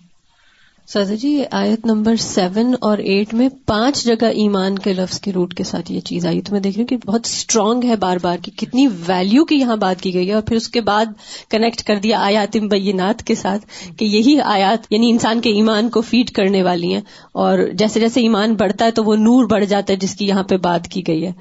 سادہ 0.87 1.13
جی 1.13 1.43
آیت 1.51 1.85
نمبر 1.85 2.15
سیون 2.15 2.75
اور 2.81 2.97
ایٹ 2.97 3.33
میں 3.33 3.49
پانچ 3.65 4.03
جگہ 4.03 4.25
ایمان 4.25 4.79
کے 4.79 4.93
لفظ 4.93 5.19
کے 5.19 5.31
روٹ 5.31 5.53
کے 5.53 5.63
ساتھ 5.63 5.91
یہ 5.91 5.99
چیز 5.99 6.25
آئی۔ 6.25 6.41
تو 6.41 6.51
میں 6.51 6.59
دیکھ 6.59 6.77
رہی 6.77 6.81
ہوں 6.81 6.87
کہ 6.87 6.97
بہت 7.05 7.21
اسٹرانگ 7.25 7.83
ہے 7.83 7.95
بار 7.95 8.17
بار 8.21 8.37
کی 8.41 8.51
کتنی 8.51 8.87
ویلو 8.87 9.45
کی 9.45 9.55
یہاں 9.55 9.75
بات 9.75 10.01
کی 10.01 10.13
گئی 10.13 10.29
ہے 10.29 10.33
اور 10.33 10.41
پھر 10.41 10.55
اس 10.55 10.69
کے 10.69 10.81
بعد 10.81 11.05
کنیکٹ 11.49 11.83
کر 11.83 11.95
دیا 11.95 12.19
آیات 12.19 12.57
بینات 12.57 13.23
کے 13.23 13.35
ساتھ 13.35 13.65
کہ 13.97 14.05
یہی 14.05 14.41
آیات 14.41 14.87
یعنی 14.89 15.09
انسان 15.09 15.41
کے 15.41 15.49
ایمان 15.49 15.89
کو 15.89 16.01
فیڈ 16.01 16.31
کرنے 16.31 16.63
والی 16.63 16.93
ہیں 16.93 17.01
اور 17.31 17.59
جیسے 17.73 17.99
جیسے 17.99 18.21
ایمان 18.21 18.53
بڑھتا 18.53 18.85
ہے 18.85 18.91
تو 18.91 19.03
وہ 19.03 19.15
نور 19.15 19.45
بڑھ 19.45 19.65
جاتا 19.65 19.93
ہے 19.93 19.97
جس 19.97 20.15
کی 20.15 20.27
یہاں 20.27 20.43
پہ 20.43 20.57
بات 20.57 20.87
کی 20.87 21.03
گئی 21.07 21.25
ہے۔ 21.25 21.31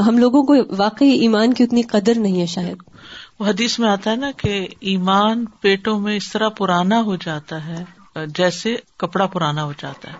ہم 0.00 0.18
لوگوں 0.18 0.42
کو 0.42 0.54
واقعی 0.76 1.10
ایمان 1.10 1.52
کی 1.52 1.64
اتنی 1.64 1.82
قدر 1.82 2.18
نہیں 2.18 2.40
ہے 2.40 2.46
شاید۔ 2.46 2.76
وہ 3.40 3.46
حدیث 3.46 3.78
میں 3.78 3.88
آتا 3.88 4.10
ہے 4.10 4.16
نا 4.16 4.30
کہ 4.36 4.66
ایمان 4.80 5.44
پیٹوں 5.60 6.00
میں 6.00 6.16
اس 6.16 6.32
طرح 6.32 6.48
پرانا 6.48 7.02
ہو 7.02 7.16
جاتا 7.16 7.66
ہے۔ 7.66 8.01
جیسے 8.16 8.76
کپڑا 8.96 9.26
پرانا 9.26 9.64
ہو 9.64 9.72
جاتا 9.78 10.12
ہے، 10.12 10.16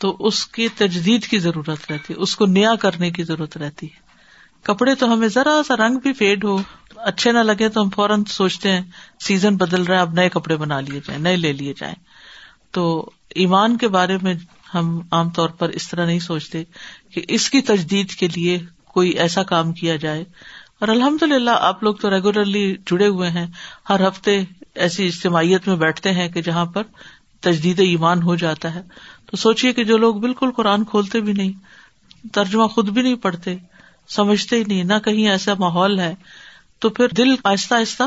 تو 0.00 0.16
اس 0.20 0.46
کی 0.46 0.68
تجدید 0.68 1.26
کی 1.26 1.38
ضرورت 1.38 1.92
رہتی 1.92 2.12
ہے 2.12 2.14
اس 2.14 2.36
کو 2.36 2.46
نیا 2.46 2.74
کرنے 2.74 3.10
کی 3.10 3.22
ضرورت 3.22 3.56
رہتی 3.56 3.86
ہے۔ 3.86 4.02
کپڑے 4.62 4.94
تو 4.94 5.12
ہمیں 5.12 5.28
ذرا 5.28 5.62
سا 5.66 5.76
رنگ 5.76 5.98
بھی 5.98 6.12
فیڈ 6.12 6.44
ہو، 6.44 6.56
اچھے 6.96 7.32
نہ 7.32 7.38
لگے 7.38 7.68
تو 7.68 7.82
ہم 7.82 7.90
فوراً 7.90 8.24
سوچتے 8.24 8.72
ہیں 8.72 8.80
سیزن 9.20 9.56
بدل 9.56 9.82
رہا 9.82 9.96
ہے، 9.96 10.00
اب 10.00 10.14
نئے 10.14 10.28
کپڑے 10.28 10.56
بنا 10.56 10.80
لیے 10.80 11.00
جائیں، 11.06 11.22
نئے 11.22 11.36
لے 11.36 11.52
لیے 11.52 11.74
جائیں۔ 11.76 11.94
تو 12.70 13.10
ایمان 13.34 13.76
کے 13.76 13.88
بارے 13.88 14.18
میں 14.22 14.34
ہم 14.74 15.00
عام 15.10 15.30
طور 15.30 15.48
پر 15.48 15.68
اس 15.68 15.88
طرح 15.88 16.06
نہیں 16.06 16.18
سوچتے 16.18 16.64
کہ 17.10 17.22
اس 17.28 17.50
کی 17.50 17.60
تجدید 17.60 18.10
کے 18.10 18.28
لیے 18.28 18.58
کوئی 18.84 19.10
ایسا 19.10 19.42
کام 19.42 19.72
کیا 19.72 19.96
جائے۔ 19.96 20.24
اور 20.80 20.88
الحمد 20.88 21.22
للہ 21.22 21.50
آپ 21.50 21.82
لوگ 21.82 21.94
تو 21.94 22.10
ریگولرلی 22.10 22.76
جڑے 22.86 23.06
ہوئے 23.06 23.30
ہیں، 23.30 23.46
ہر 23.88 24.08
ہفتے 24.08 24.44
ایسی 24.74 25.06
اجتماعیت 25.06 25.68
میں 25.68 25.76
بیٹھتے 25.76 26.12
ہیں 26.12 26.28
کہ 26.28 26.42
جہاں 26.42 26.64
پر 26.64 26.82
تجدید 27.40 27.80
ایمان 27.80 28.22
ہو 28.22 28.34
جاتا 28.34 28.74
ہے۔ 28.74 28.82
تو 29.26 29.36
سوچیے 29.36 29.72
کہ 29.72 29.84
جو 29.84 29.96
لوگ 29.96 30.14
بالکل 30.14 30.50
قرآن 30.50 30.84
کھولتے 30.84 31.20
بھی 31.20 31.32
نہیں، 31.32 31.52
ترجمہ 32.32 32.66
خود 32.66 32.88
بھی 32.88 33.02
نہیں 33.02 33.14
پڑھتے، 33.14 33.56
سمجھتے 34.08 34.56
ہی 34.56 34.64
نہیں، 34.66 34.84
نہ 34.84 34.94
کہیں 35.04 35.28
ایسا 35.28 35.52
ماحول 35.58 36.00
ہے، 36.00 36.14
تو 36.78 36.90
پھر 36.90 37.08
دل 37.08 37.34
آہستہ 37.44 37.74
آہستہ 37.74 38.02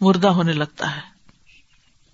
مردہ 0.00 0.28
ہونے 0.28 0.52
لگتا 0.52 0.96
ہے۔ 0.96 1.17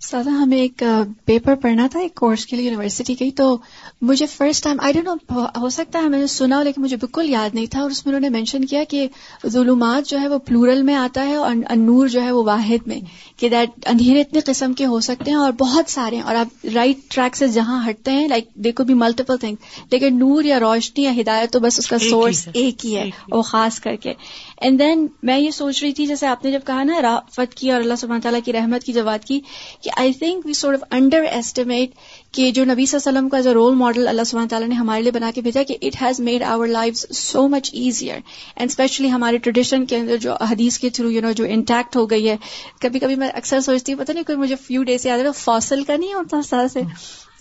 سادہ 0.04 0.30
ہمیں 0.30 0.58
ایک 0.58 0.82
پیپر 1.24 1.54
پڑھنا 1.54 1.86
تھا 1.90 2.00
ایک 2.00 2.14
کورس 2.14 2.46
کے 2.46 2.56
لیے 2.56 2.64
یونیورسٹی 2.70 3.14
کی 3.14 3.30
تو 3.30 3.56
مجھے 4.02 4.26
first 4.26 4.64
time 4.64 4.76
I 4.80 4.92
don't 4.92 5.32
know 5.32 5.44
ہو 5.56 5.68
سکتا 5.68 6.02
ہے 6.02 6.08
میں 6.08 6.18
نے 6.18 6.26
سنا 6.26 6.62
لیکن 6.62 6.82
مجھے 6.82 6.96
بالکل 6.96 7.30
یاد 7.30 7.54
نہیں 7.54 7.66
تھا 7.66 7.80
اور 7.80 7.90
اس 7.90 8.06
میں 8.06 8.14
انہوں 8.14 8.30
نے 8.30 8.36
مینشن 8.36 8.64
کیا 8.64 8.84
کہ 8.88 9.06
ظلمات 9.46 10.08
جو 10.08 10.20
ہے 10.20 10.28
وہ 10.28 10.38
پلورل 10.38 10.82
میں 10.82 10.94
آتا 10.94 11.26
ہے 11.26 11.34
اور 11.34 11.54
نور 11.76 12.06
جو 12.06 12.22
ہے 12.22 12.30
وہ 12.30 12.44
واحد 12.44 12.86
میں 12.86 13.00
کہ 13.36 13.48
دیٹ 13.48 13.70
اندھیرے 13.86 14.20
اتنے 14.20 14.40
قسم 14.40 14.72
کے 14.72 14.86
ہو 14.86 15.00
سکتے 15.00 15.30
ہیں 15.30 15.38
اور 15.38 15.52
بہت 15.52 15.90
سارے 15.90 16.16
ہیں 16.16 16.22
اور 16.22 16.34
آپ 16.34 16.66
رائٹ 16.74 16.96
ٹریک 17.08 17.36
سے 17.36 17.48
جہاں 17.48 17.90
ہٹتے 17.90 18.10
ہیں 18.10 18.28
لائک 18.28 18.44
دے 18.54 18.72
کو 18.72 18.84
بھی 18.84 18.94
ملٹیپل 18.94 19.36
تھنگ 19.36 19.56
لیکن 19.90 20.18
نور 20.18 20.44
یا 20.44 20.60
روشنی 20.60 21.04
یا 21.04 21.12
ہدایت 21.20 21.52
تو 21.52 21.60
بس 21.60 21.78
اس 21.78 21.86
کا 21.86 21.98
سورس 21.98 22.48
ایک 22.52 22.86
ہی 22.86 22.96
ہے 22.96 23.10
وہ 23.30 23.42
خاص 23.42 23.80
کر 23.80 23.96
کے۔ 23.96 24.12
اینڈ 24.56 24.78
دین 24.78 25.06
میں 25.22 25.38
یہ 25.38 25.50
سوچ 25.50 25.82
رہی 25.82 25.92
تھی 25.92 26.06
جیسے 26.06 26.26
آپ 26.26 26.44
نے 26.44 26.52
جب 26.52 26.60
کہا 26.66 26.82
نا 26.82 27.02
رافت 27.02 27.54
کی 27.54 27.70
اور 27.70 27.80
اللہ 27.80 27.94
سبحانہ 27.98 28.22
تعالیٰ 28.22 28.40
کی 28.44 28.52
رحمت 28.52 28.84
کی 28.84 28.92
بات 28.92 29.24
کی 29.24 29.40
کہ 29.82 29.90
I 29.96 30.12
think 30.12 30.46
we 30.46 30.52
sort 30.52 30.74
of 30.74 30.86
underestimate 31.30 31.90
کہ 32.34 32.50
جو 32.50 32.64
نبی 32.64 32.86
صلی 32.86 32.98
اللہ 32.98 33.08
علیہ 33.08 33.18
وسلم 33.18 33.28
کا 33.28 33.38
اے 33.38 33.54
رول 33.54 33.74
ماڈل 33.74 34.08
اللہ 34.08 34.24
سبحانہ 34.24 34.48
تعالیٰ 34.48 34.68
نے 34.68 34.74
ہمارے 34.74 35.02
لیے 35.02 35.12
بنا 35.12 35.30
کے 35.34 35.40
بھیجا 35.40 35.62
کہ 35.62 35.76
it 35.82 36.00
has 36.02 36.20
made 36.20 36.42
our 36.44 36.66
life 36.68 36.96
so 37.12 37.46
much 37.48 37.70
easier 37.74 38.18
and 38.56 38.70
especially 38.70 39.10
ہمارے 39.10 39.38
ٹریڈیشن 39.38 39.84
کے 39.86 39.96
اندر 39.96 40.16
جو 40.16 40.36
حدیث 40.42 40.78
کے 40.78 40.90
تھرو 40.90 41.10
یو 41.10 41.22
نو 41.22 41.32
جو 41.32 41.44
انٹیکٹ 41.46 41.96
ہو 41.96 42.08
گئی 42.10 42.28
ہے. 42.28 42.36
کبھی 42.80 43.00
کبھی 43.00 43.14
میں 43.14 43.28
اکثر 43.34 43.60
سوچتی 43.60 43.92
ہوں 43.92 44.00
پتہ 44.00 44.12
نہیں 44.12 44.24
کوئی 44.24 44.38
مجھے 44.38 44.56
فیو 44.56 44.82
ڈیز 44.82 45.06
یاد 45.06 45.18
ہے 45.18 45.32
فاصل 45.34 45.84
کا 45.84 45.96
نہیں 45.96 46.14
ہوتا 46.14 46.42
سر 46.42 46.66
سے. 46.68 46.80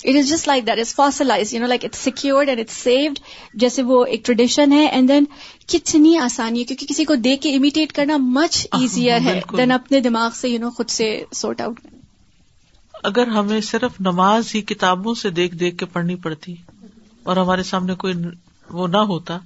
It 0.04 0.16
is 0.16 0.30
just 0.30 0.48
like 0.48 0.66
that 0.68 0.80
is 0.80 0.94
fossilised 0.96 1.54
you 1.54 1.60
know 1.62 1.68
like 1.68 1.86
it's 1.86 2.00
secured 2.00 2.50
and 2.50 2.60
it's 2.60 2.78
saved 2.84 3.20
جیسے 3.56 3.84
وہ 3.84 4.04
ایک 4.06 4.26
ٹریڈیشن 4.26 4.74
ہے 4.74 4.86
اینڈ 4.86 5.10
دین 5.10 5.26
کتنی 5.70 6.18
آسانی 6.20 6.60
ہے 6.60 6.66
کیونکہ 6.66 6.86
کسی 6.86 7.06
کو 7.06 7.16
دیکھ 7.24 7.42
کے 7.42 7.56
امیٹیٹ 7.56 7.94
کرنا 7.94 8.18
مچ 8.32 8.66
ایزیئر 8.72 9.20
ہے 9.26 9.40
دین 9.58 9.72
اپنے 9.72 10.00
دماغ 10.00 10.30
سے 10.36 10.50
یو 10.50 10.60
نو 10.60 10.70
خود 10.70 10.90
سے 10.90 11.14
سورٹ 11.34 11.62
آؤٹ 11.62 11.80
اگر 13.04 13.28
ہمیں 13.28 13.62
صرف 13.62 13.92
نماز 14.00 14.52
ہی 14.56 14.62
کتابوں 14.62 15.14
سے 15.14 15.30
دیکھ 15.30 15.56
دیکھ 15.56 15.78
کے 15.78 15.86
پڑھنی 15.86 16.16
پڑتی 16.16 16.56
اور 17.24 17.38
ہمارے 17.38 17.64
سامنے 17.64 17.96
کوئی 17.96 18.14
وہ 18.70 18.88
نہ 18.88 18.98
ہوتا 18.98 19.38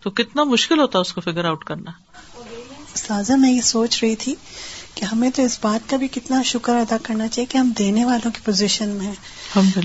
تو 0.00 0.10
کتنا 0.10 0.44
مشکل 0.44 0.80
ہوتا 0.80 0.98
اس 0.98 1.12
کو 1.12 1.20
فگر 1.20 1.44
آؤٹ 1.44 1.64
کرنا۔ 1.64 1.90
سازا 2.94 3.36
میں 3.36 3.52
یہ 3.52 3.60
سوچ 3.60 4.04
رہی 4.04 4.16
تھی 4.16 4.34
کہ 4.94 5.04
ہمیں 5.04 5.30
تو 5.30 5.42
اس 5.42 5.58
بات 5.62 5.90
کا 5.90 5.96
بھی 5.96 6.08
کتنا 6.08 6.42
شکر 6.42 6.76
ادا 6.76 6.96
کرنا 7.02 7.28
چاہیے 7.28 7.46
کہ 7.46 7.58
ہم 7.58 7.72
دینے 7.78 8.04
والوں 8.04 8.30
کی 8.30 8.38
پوزیشن 8.44 8.88
میں 8.88 9.06
ہیں۔ 9.06 9.14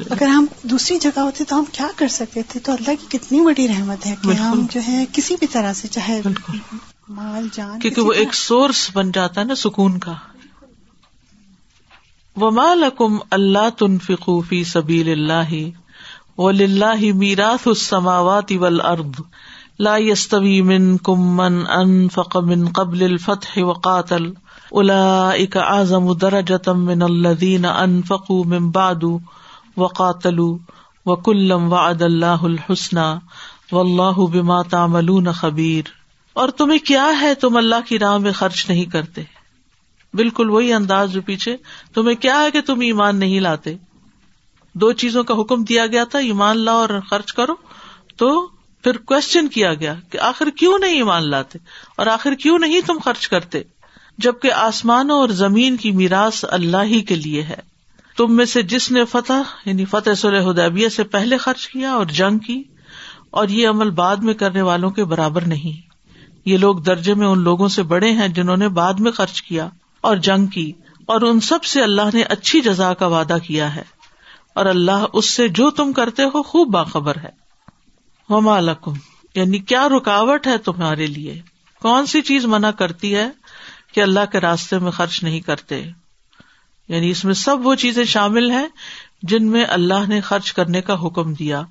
اگر 0.09 0.27
ہم 0.27 0.45
دوسری 0.63 0.97
جگہ 0.97 1.19
ہوتے 1.19 1.43
تو 1.43 1.59
ہم 1.59 1.63
کیا 1.71 1.87
کر 1.95 2.07
سکتے 2.07 2.41
تھے؟ 2.47 2.59
تو 2.59 2.71
اللہ 2.71 2.91
کی 2.99 3.17
کتنی 3.17 3.41
بڑی 3.41 3.67
رحمت 3.67 4.05
ہے 4.05 4.15
کہ 4.23 4.33
ہم 4.33 4.65
جو 4.71 4.81
ہے 4.87 5.05
کسی 5.13 5.35
بھی 5.39 5.47
طرح 5.47 5.73
سے 5.73 5.87
چاہے 5.87 6.21
مال 7.09 7.47
جان 7.53 7.79
کیونکہ 7.79 8.01
وہ 8.01 8.13
ایک 8.13 8.33
سورس 8.33 8.89
بن 8.93 9.11
جاتا 9.11 9.41
ہے 9.41 9.45
نا 9.45 9.55
سکون 9.55 9.99
کا۔ 9.99 10.13
وما 12.41 12.73
لکم 12.75 13.17
اللہ 13.31 13.69
تنفقوا 13.77 14.41
فی 14.49 14.63
سبیل 14.63 15.11
اللہ 15.11 15.53
وللہ 16.37 17.11
میراث 17.15 17.67
السماوات 17.67 18.51
والارض 18.61 19.21
لا 19.79 19.95
يستوي 19.97 20.61
منكم 20.63 21.27
من 21.35 21.59
انفق 21.73 22.37
من 22.45 22.67
قبل 22.71 23.03
الفتح 23.03 23.57
وقاتل 23.63 24.33
اولئك 24.73 25.57
اعظم 25.59 26.11
درجة 26.15 26.73
من 26.81 27.03
الذين 27.03 27.65
انفقوا 27.67 28.43
من 28.45 28.71
بعد 28.71 29.05
وقاتلوا 29.77 30.57
وكلا 31.05 31.55
وعد 31.67 32.03
الله 32.03 32.45
الحسنى 32.45 33.07
والله 33.71 34.27
بما 34.27 34.61
تعملون 34.69 35.31
خبیر 35.33 35.97
اور 36.35 36.49
تمہیں 36.57 36.79
کیا 36.85 37.07
ہے 37.21 37.33
تم 37.35 37.57
اللہ 37.57 37.87
کی 37.87 37.99
راہ 37.99 38.17
میں 38.17 38.31
خرچ 38.33 38.69
نہیں 38.69 38.85
کرتے 38.91 39.23
بالکل 40.13 40.49
وہی 40.49 40.73
انداز 40.73 41.11
جو 41.11 41.21
پیچھے، 41.21 41.55
تمہیں 41.93 42.15
کیا 42.15 42.41
ہے 42.41 42.51
کہ 42.51 42.61
تم 42.61 42.79
ایمان 42.79 43.15
نہیں 43.15 43.39
لاتے؟ 43.39 43.75
دو 44.75 44.91
چیزوں 44.93 45.23
کا 45.23 45.33
حکم 45.41 45.63
دیا 45.63 45.85
گیا 45.87 46.03
تھا، 46.03 46.19
ایمان 46.19 46.57
لاؤ 46.57 46.77
اور 46.77 46.89
خرچ 47.09 47.33
کرو، 47.33 47.53
تو 48.17 48.47
پھر 48.83 48.97
کوشچن 48.97 49.47
کیا 49.47 49.73
گیا 49.73 49.93
کہ 50.09 50.19
آخر 50.19 50.49
کیوں 50.49 50.77
نہیں 50.79 50.95
ایمان 50.95 51.29
لاتے؟ 51.29 51.59
اور 51.97 52.07
آخر 52.07 52.33
کیوں 52.33 52.59
نہیں 52.59 52.81
تم 52.81 52.97
خرچ 53.05 53.27
کرتے؟ 53.27 53.61
جبکہ 54.17 54.53
آسمانوں 54.53 55.17
اور 55.17 55.29
زمین 55.29 55.77
کی 55.77 55.91
میراث 55.91 56.45
اللہ 56.49 56.83
ہی 56.83 56.99
کے 57.01 57.15
لیے 57.15 57.41
ہے۔ 57.41 57.59
تم 58.17 58.35
میں 58.35 58.45
سے 58.45 58.61
جس 58.61 58.91
نے 58.91 59.05
فتح 59.05 59.51
یعنی 59.65 59.85
فتح 59.85 60.13
سلح 60.17 60.49
ہدیبیہ 60.51 60.89
سے 60.89 61.03
پہلے 61.03 61.37
خرچ 61.37 61.67
کیا 61.67 61.91
اور 61.91 62.05
جنگ 62.05 62.37
کی، 62.37 62.63
اور 63.29 63.47
یہ 63.47 63.67
عمل 63.67 63.89
بعد 63.89 64.17
میں 64.17 64.33
کرنے 64.33 64.61
والوں 64.61 64.89
کے 64.89 65.03
برابر 65.03 65.41
نہیں۔ 65.41 65.81
یہ 66.45 66.57
لوگ 66.57 66.77
درجے 66.77 67.13
میں 67.13 67.27
ان 67.27 67.39
لوگوں 67.39 67.67
سے 67.67 67.83
بڑے 67.83 68.11
ہیں 68.11 68.27
جنہوں 68.27 68.57
نے 68.57 68.67
بعد 68.67 68.93
میں 68.93 69.11
خرچ 69.11 69.41
کیا۔ 69.41 69.69
اور 70.01 70.17
جنگ 70.17 70.45
کی 70.45 70.71
اور 71.05 71.21
ان 71.21 71.39
سب 71.39 71.63
سے 71.63 71.81
اللہ 71.81 72.01
نے 72.13 72.21
اچھی 72.21 72.61
جزا 72.61 72.93
کا 72.93 73.07
وعدہ 73.07 73.37
کیا 73.43 73.75
ہے 73.75 73.83
اور 74.55 74.65
اللہ 74.65 75.05
اس 75.13 75.29
سے 75.29 75.47
جو 75.47 75.71
تم 75.71 75.93
کرتے 75.93 76.23
ہو 76.23 76.43
خوب 76.43 76.73
باخبر 76.73 77.15
ہے۔ 77.15 77.29
وما 78.29 78.59
لکم 78.59 78.93
یعنی 79.35 79.59
کیا 79.59 79.89
رکاوٹ 79.89 80.47
ہے 80.47 80.57
تمہارے 80.57 81.05
لیے؟ 81.05 81.41
کون 81.81 82.05
سی 82.05 82.21
چیز 82.21 82.45
منع 82.45 82.71
کرتی 82.71 83.15
ہے 83.15 83.29
کہ 83.93 84.01
اللہ 84.01 84.19
کے 84.31 84.39
راستے 84.39 84.79
میں 84.79 84.91
خرچ 84.91 85.23
نہیں 85.23 85.39
کرتے؟ 85.39 85.85
یعنی 86.87 87.09
اس 87.09 87.25
میں 87.25 87.33
سب 87.33 87.67
وہ 87.67 87.75
چیزیں 87.75 88.05
شامل 88.05 88.51
ہیں 88.51 88.67
جن 89.23 89.47
میں 89.47 89.65
اللہ 89.69 90.07
نے 90.07 90.21
خرچ 90.21 90.53
کرنے 90.53 90.81
کا 90.81 91.05
حکم 91.05 91.33
دیا، 91.33 91.61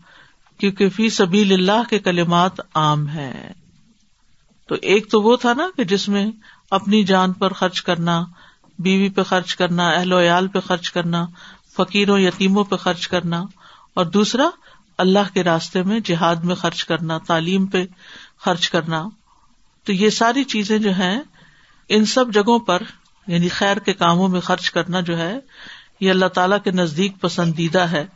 کیونکہ 0.59 0.89
فی 0.89 1.09
سبھی 1.09 1.55
اللہ 1.55 1.89
کے 1.91 1.99
کلمات 1.99 2.61
عام 2.75 3.09
ہے 3.09 3.53
تو 4.69 4.75
ایک 4.83 5.11
تو 5.11 5.23
وہ 5.23 5.37
تھا 5.37 5.53
نا 5.53 5.69
کہ 5.77 5.85
جس 5.85 6.09
میں 6.09 6.27
اپنی 6.71 7.05
جان 7.05 7.33
پر 7.33 7.53
خرچ 7.53 7.83
کرنا، 7.83 8.25
بیوی 8.79 9.09
پہ 9.09 9.23
خرچ 9.23 9.57
کرنا، 9.57 9.91
اہل 9.91 10.13
و 10.13 10.21
عیال 10.21 10.49
پہ 10.49 10.61
خرچ 10.61 10.91
کرنا، 10.91 11.27
فقیروں، 11.77 12.19
یتیموں 12.19 12.65
پہ 12.65 12.77
خرچ 12.77 13.09
کرنا، 13.09 13.45
اور 13.95 14.07
دوسرا، 14.07 14.51
اللہ 14.99 15.35
کے 15.35 15.45
راستے 15.45 15.83
میں 15.83 16.01
جہاد 16.01 16.37
میں 16.37 16.55
خرچ 16.55 16.85
کرنا، 16.85 17.19
تعلیم 17.19 17.67
پہ 17.67 17.85
خرچ 18.41 18.71
کرنا۔ 18.71 19.09
تو 19.85 19.93
یہ 19.93 20.11
ساری 20.11 20.45
چیزیں 20.45 20.79
جو 20.79 20.91
ہیں، 20.91 21.21
ان 21.89 22.05
سب 22.05 22.33
جگہوں 22.33 22.59
پر 22.59 22.83
یعنی 23.27 23.49
خیر 23.49 23.77
کے 23.77 23.93
کاموں 23.93 24.29
میں 24.29 24.41
خرچ 24.41 24.71
کرنا 24.71 25.01
جو 25.01 25.19
ہے، 25.19 25.39
یہ 26.01 26.11
اللہ 26.11 26.27
تعالی 26.27 26.57
کے 26.65 26.71
نزدیک 26.71 27.21
پسندیدہ 27.21 27.81
ہے۔ 27.81 28.07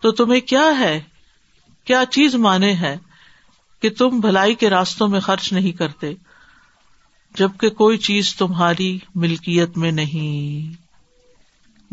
تو 0.00 0.12
تمہیں 0.12 0.40
کیا 0.40 0.78
ہے؟ 0.78 1.00
کیا 1.84 2.04
چیز 2.10 2.34
مانے 2.34 2.74
ہے 2.74 2.98
کہ 3.82 3.90
تم 3.90 4.20
بھلائی 4.20 4.54
کے 4.54 4.70
راستوں 4.70 5.08
میں 5.08 5.20
خرچ 5.20 5.52
نہیں 5.52 5.72
کرتے، 5.72 6.12
جبکہ 7.34 7.70
کوئی 7.70 7.98
چیز 7.98 8.36
تمہاری 8.36 8.98
ملکیت 9.14 9.78
میں 9.78 9.92
نہیں۔ 9.92 10.82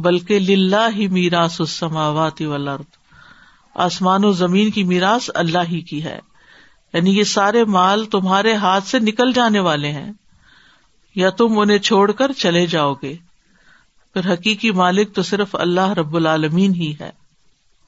بلکہ 0.01 0.39
للہ 0.39 0.88
ہی 0.96 1.08
میراث 1.08 1.62
السماوات 1.62 2.41
والارض۔ 2.41 2.84
آسمان 3.75 4.25
و 4.25 4.31
زمین 4.31 4.72
کی 4.72 4.84
میراث 4.84 5.29
اللہ 5.36 5.58
ہی 5.69 5.81
کی 5.81 6.03
ہے۔ 6.03 6.19
یعنی 6.93 7.17
یہ 7.17 7.24
سارے 7.24 7.63
مال 7.63 8.05
تمہارے 8.05 8.53
ہاتھ 8.53 8.88
سے 8.88 9.00
نکل 9.00 9.31
جانے 9.34 9.60
والے 9.60 9.91
ہیں۔ 9.91 10.12
یا 11.15 11.29
تم 11.29 11.60
انہیں 11.60 11.77
چھوڑ 11.77 12.12
کر 12.12 12.31
چلے 12.31 12.65
جاؤ 12.65 12.93
گے۔ 12.93 13.15
پھر 14.13 14.34
حقیقی 14.34 14.72
مالک 14.72 15.15
تو 15.15 15.24
صرف 15.24 15.55
اللہ 15.55 15.89
رب 15.89 16.15
العالمین 16.15 16.75
ہی 16.75 16.93
ہے۔ 17.01 17.10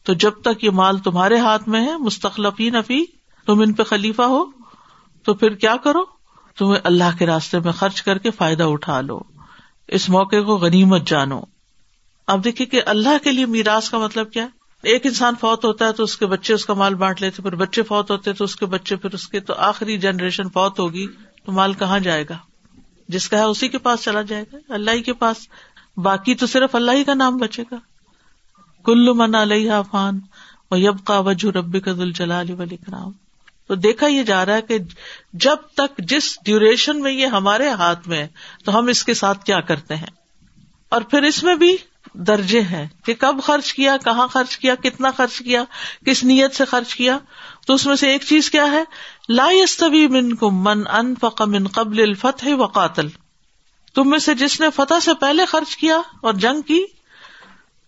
تو 0.04 0.14
جب 0.14 0.32
تک 0.32 0.64
یہ 0.64 0.70
مال 0.70 0.98
تمہارے 0.98 1.38
ہاتھ 1.38 1.70
میں 1.70 1.86
ہے 1.86 1.98
مستقلفی 1.98 2.70
نفی 2.70 3.21
تم 3.46 3.60
ان 3.60 3.74
پہ 3.74 3.84
خلیفہ 3.84 4.22
ہو، 4.22 4.46
تو 5.24 5.34
پھر 5.34 5.50
کیا 5.50 5.76
کرو؟ 5.84 6.00
تمہیں 6.58 6.82
اللہ 6.84 7.18
کے 7.20 7.26
راستے 7.26 7.60
میں 7.60 7.72
خرچ 7.72 8.02
کر 8.02 8.18
کے 8.18 8.32
فائدہ 8.32 8.64
اٹھا 8.64 9.02
لو۔ 9.02 9.20
اس 9.88 10.10
موقع 10.10 10.36
کو 10.36 10.58
غنیمت 10.58 11.08
جانو۔ 11.08 11.42
اب 12.28 12.44
دیکھیے 12.44 12.68
کہ 12.68 12.82
اللہ 12.86 13.24
کے 13.24 13.32
لیے 13.32 13.46
میراث 13.46 13.90
کا 13.90 13.98
مطلب 13.98 14.32
کیا 14.32 14.48
ایک 14.84 15.06
انسان 15.06 15.34
فوت 15.40 15.66
ہوتا 15.66 15.88
ہے 15.88 15.92
تو 15.92 16.04
اس 16.04 16.18
کے 16.18 16.26
بچے 16.26 16.54
اس 16.54 16.66
کا 16.66 16.74
مال 16.74 16.96
بانٹ 16.96 17.22
لیتے، 17.22 17.42
پھر 17.42 17.56
بچے 17.56 17.82
فوت 17.82 18.12
ہوتے 18.12 18.34
تو 18.34 18.44
اس 18.44 18.56
کے 18.56 18.66
بچے، 18.66 18.96
پھر 18.96 19.14
اس 19.14 19.28
کے 19.28 19.40
تو 19.40 19.54
آخری 19.54 19.98
جنریشن 19.98 20.50
فوت 20.50 20.80
ہوگی، 20.80 21.08
تو 21.46 21.52
مال 21.52 21.74
کہاں 21.74 22.00
جائے 22.00 22.26
گا؟ 22.30 22.38
جس 23.08 23.30
کا 23.30 23.38
ہے 23.38 23.44
اسی 23.44 23.68
کے 23.68 23.78
پاس 23.78 24.02
چلا 24.02 24.22
جائے 24.22 24.44
گا، 24.54 24.58
اللہ 24.70 24.92
ہی 24.92 25.02
کے 25.02 25.14
پاس۔ 25.14 25.38
باقی 25.98 26.36
تو 26.36 26.48
صرف 26.48 26.76
اللہ 26.76 26.92
ہی 26.92 27.04
کا 27.04 27.14
نام 27.14 27.38
بچے 27.38 27.64
گا۔ 27.72 27.76
کلو 28.86 29.14
من 29.14 29.36
علیہ 29.36 29.72
فان 29.92 30.20
و 30.72 30.78
یب 30.78 31.06
کا 31.06 31.20
وجہ 31.20 31.58
ربی 31.58 31.80
کا 31.80 31.92
دل 31.92 32.12
جلال 32.12 32.52
ولی 32.60 32.78
کرام 32.78 33.12
تو 33.72 33.76
دیکھا 33.76 34.08
یہ 34.08 34.24
جا 34.24 34.46
رہا 34.46 34.56
ہے 34.56 34.62
کہ 34.62 34.78
جب 35.34 35.56
تک 35.56 35.98
جس 35.98 36.38
ڈیوریشن 36.46 37.02
میں 37.02 37.12
یہ 37.12 37.26
ہمارے 37.26 37.70
ہاتھ 37.70 38.08
میں 38.08 38.18
ہے، 38.18 38.28
تو 38.66 38.80
ہم 38.80 38.88
اس 38.88 39.04
کے 39.04 39.14
ساتھ 39.14 39.46
کیا 39.46 39.62
کرتے 39.62 39.96
ہیں؟ 39.96 40.08
اور 40.90 41.02
پھر 41.02 41.24
اس 41.24 41.44
میں 41.44 41.56
بھی 41.56 41.78
درجے 42.14 42.62
ہیں 42.62 42.88
کہ 43.06 43.14
کب 43.14 43.36
خرچ 43.44 43.74
کیا، 43.74 43.98
کہاں 44.04 44.28
خرچ 44.28 44.58
کیا، 44.58 44.76
کتنا 44.76 45.12
خرچ 45.12 45.38
کیا، 45.38 45.64
کس 46.06 46.24
نیت 46.24 46.56
سے 46.56 46.66
خرچ 46.66 46.96
کیا۔ 46.96 47.18
تو 47.68 47.74
اس 47.74 47.86
میں 47.86 47.96
سے 47.96 48.12
ایک 48.12 48.22
چیز 48.24 48.52
کیا 48.52 48.72
ہے؟ 48.72 48.84
لا 49.30 49.46
استوی 49.46 50.08
من 50.08 50.36
کو 50.36 50.52
من 50.52 50.88
ان 50.88 51.16
فق 51.22 51.42
من 51.42 51.68
قبل 51.68 52.02
الفتح 52.02 52.46
و 52.50 52.66
قاتل۔ 52.66 53.08
تم 53.94 54.10
میں 54.10 54.20
سے 54.20 54.34
جس 54.34 54.60
نے 54.60 54.68
فتح 54.76 55.00
سے 55.02 55.14
پہلے 55.14 55.46
خرچ 55.46 55.78
کیا 55.78 55.98
اور 56.22 56.34
جنگ 56.34 56.62
کی، 56.62 56.86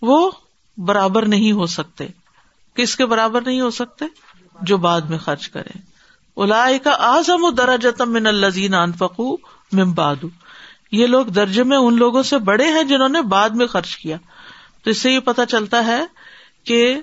وہ 0.02 0.32
برابر 0.78 1.26
نہیں 1.26 1.52
ہو 1.52 1.66
سکتے۔ 1.66 2.08
کس 2.76 2.96
کے 2.96 3.06
برابر 3.06 3.42
نہیں 3.42 3.62
ہو 3.62 3.70
سکتے؟ 3.70 4.06
جو 4.64 4.78
بعد 4.78 5.02
میں 5.02 5.18
خرچ 5.18 5.50
کرے 5.50 5.94
الا 6.36 6.66
کا 6.84 6.96
آزم 7.00 7.44
و 7.44 7.52
درجتم 7.52 8.14
من 8.14 8.28
الزین 8.28 8.74
انفقو 8.74 9.36
ممبادو 9.72 10.28
یہ 10.92 11.08
لوگ 11.08 11.26
درجے 11.26 11.64
میں 11.64 11.78
ان 11.78 11.96
لوگوں 11.96 12.24
سے 12.24 12.38
بڑے 12.38 12.68
ہیں 12.68 12.84
جنہوں 12.84 13.10
نے 13.10 13.22
بعد 13.22 13.50
میں 13.50 13.68
خرچ 13.68 13.98
کیا۔ 13.98 14.18
تو 14.84 14.90
اس 14.90 14.98
سے 14.98 15.12
یہ 15.12 15.20
پتا 15.20 15.46
چلتا 15.46 15.86
ہے 15.86 16.02
کہ 16.64 17.02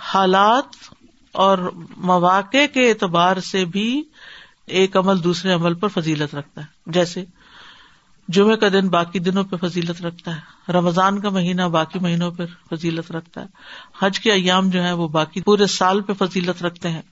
حالات 0.00 0.94
اور 1.32 1.58
مواقع 1.96 2.66
کے 2.72 2.88
اعتبار 2.88 3.36
سے 3.36 3.64
بھی 3.64 4.04
ایک 4.66 4.96
عمل 4.96 5.24
دوسرے 5.24 5.52
عمل 5.52 5.74
پر 5.74 5.88
فضیلت 5.88 6.34
رکھتا 6.34 6.60
ہے۔ 6.60 6.66
جیسے 6.86 7.24
جمعے 8.28 8.56
کا 8.56 8.68
دن 8.68 8.88
باقی 8.88 9.18
دنوں 9.18 9.44
پہ 9.44 9.56
فضیلت 9.56 10.02
رکھتا 10.02 10.36
ہے۔ 10.36 10.72
رمضان 10.72 11.20
کا 11.20 11.28
مہینہ 11.28 11.62
باقی 11.62 11.98
مہینوں 11.98 12.30
پہ 12.30 12.42
فضیلت 12.70 13.12
رکھتا 13.12 13.40
ہے۔ 13.40 13.46
حج 13.98 14.20
کے 14.20 14.32
ایام 14.32 14.70
جو 14.70 14.82
ہے 14.84 14.92
وہ 14.92 15.08
باقی 15.08 15.40
پورے 15.40 15.66
سال 15.66 16.00
پہ 16.00 16.12
فضیلت 16.12 16.62
رکھتے 16.62 16.88
ہیں۔ 16.88 17.02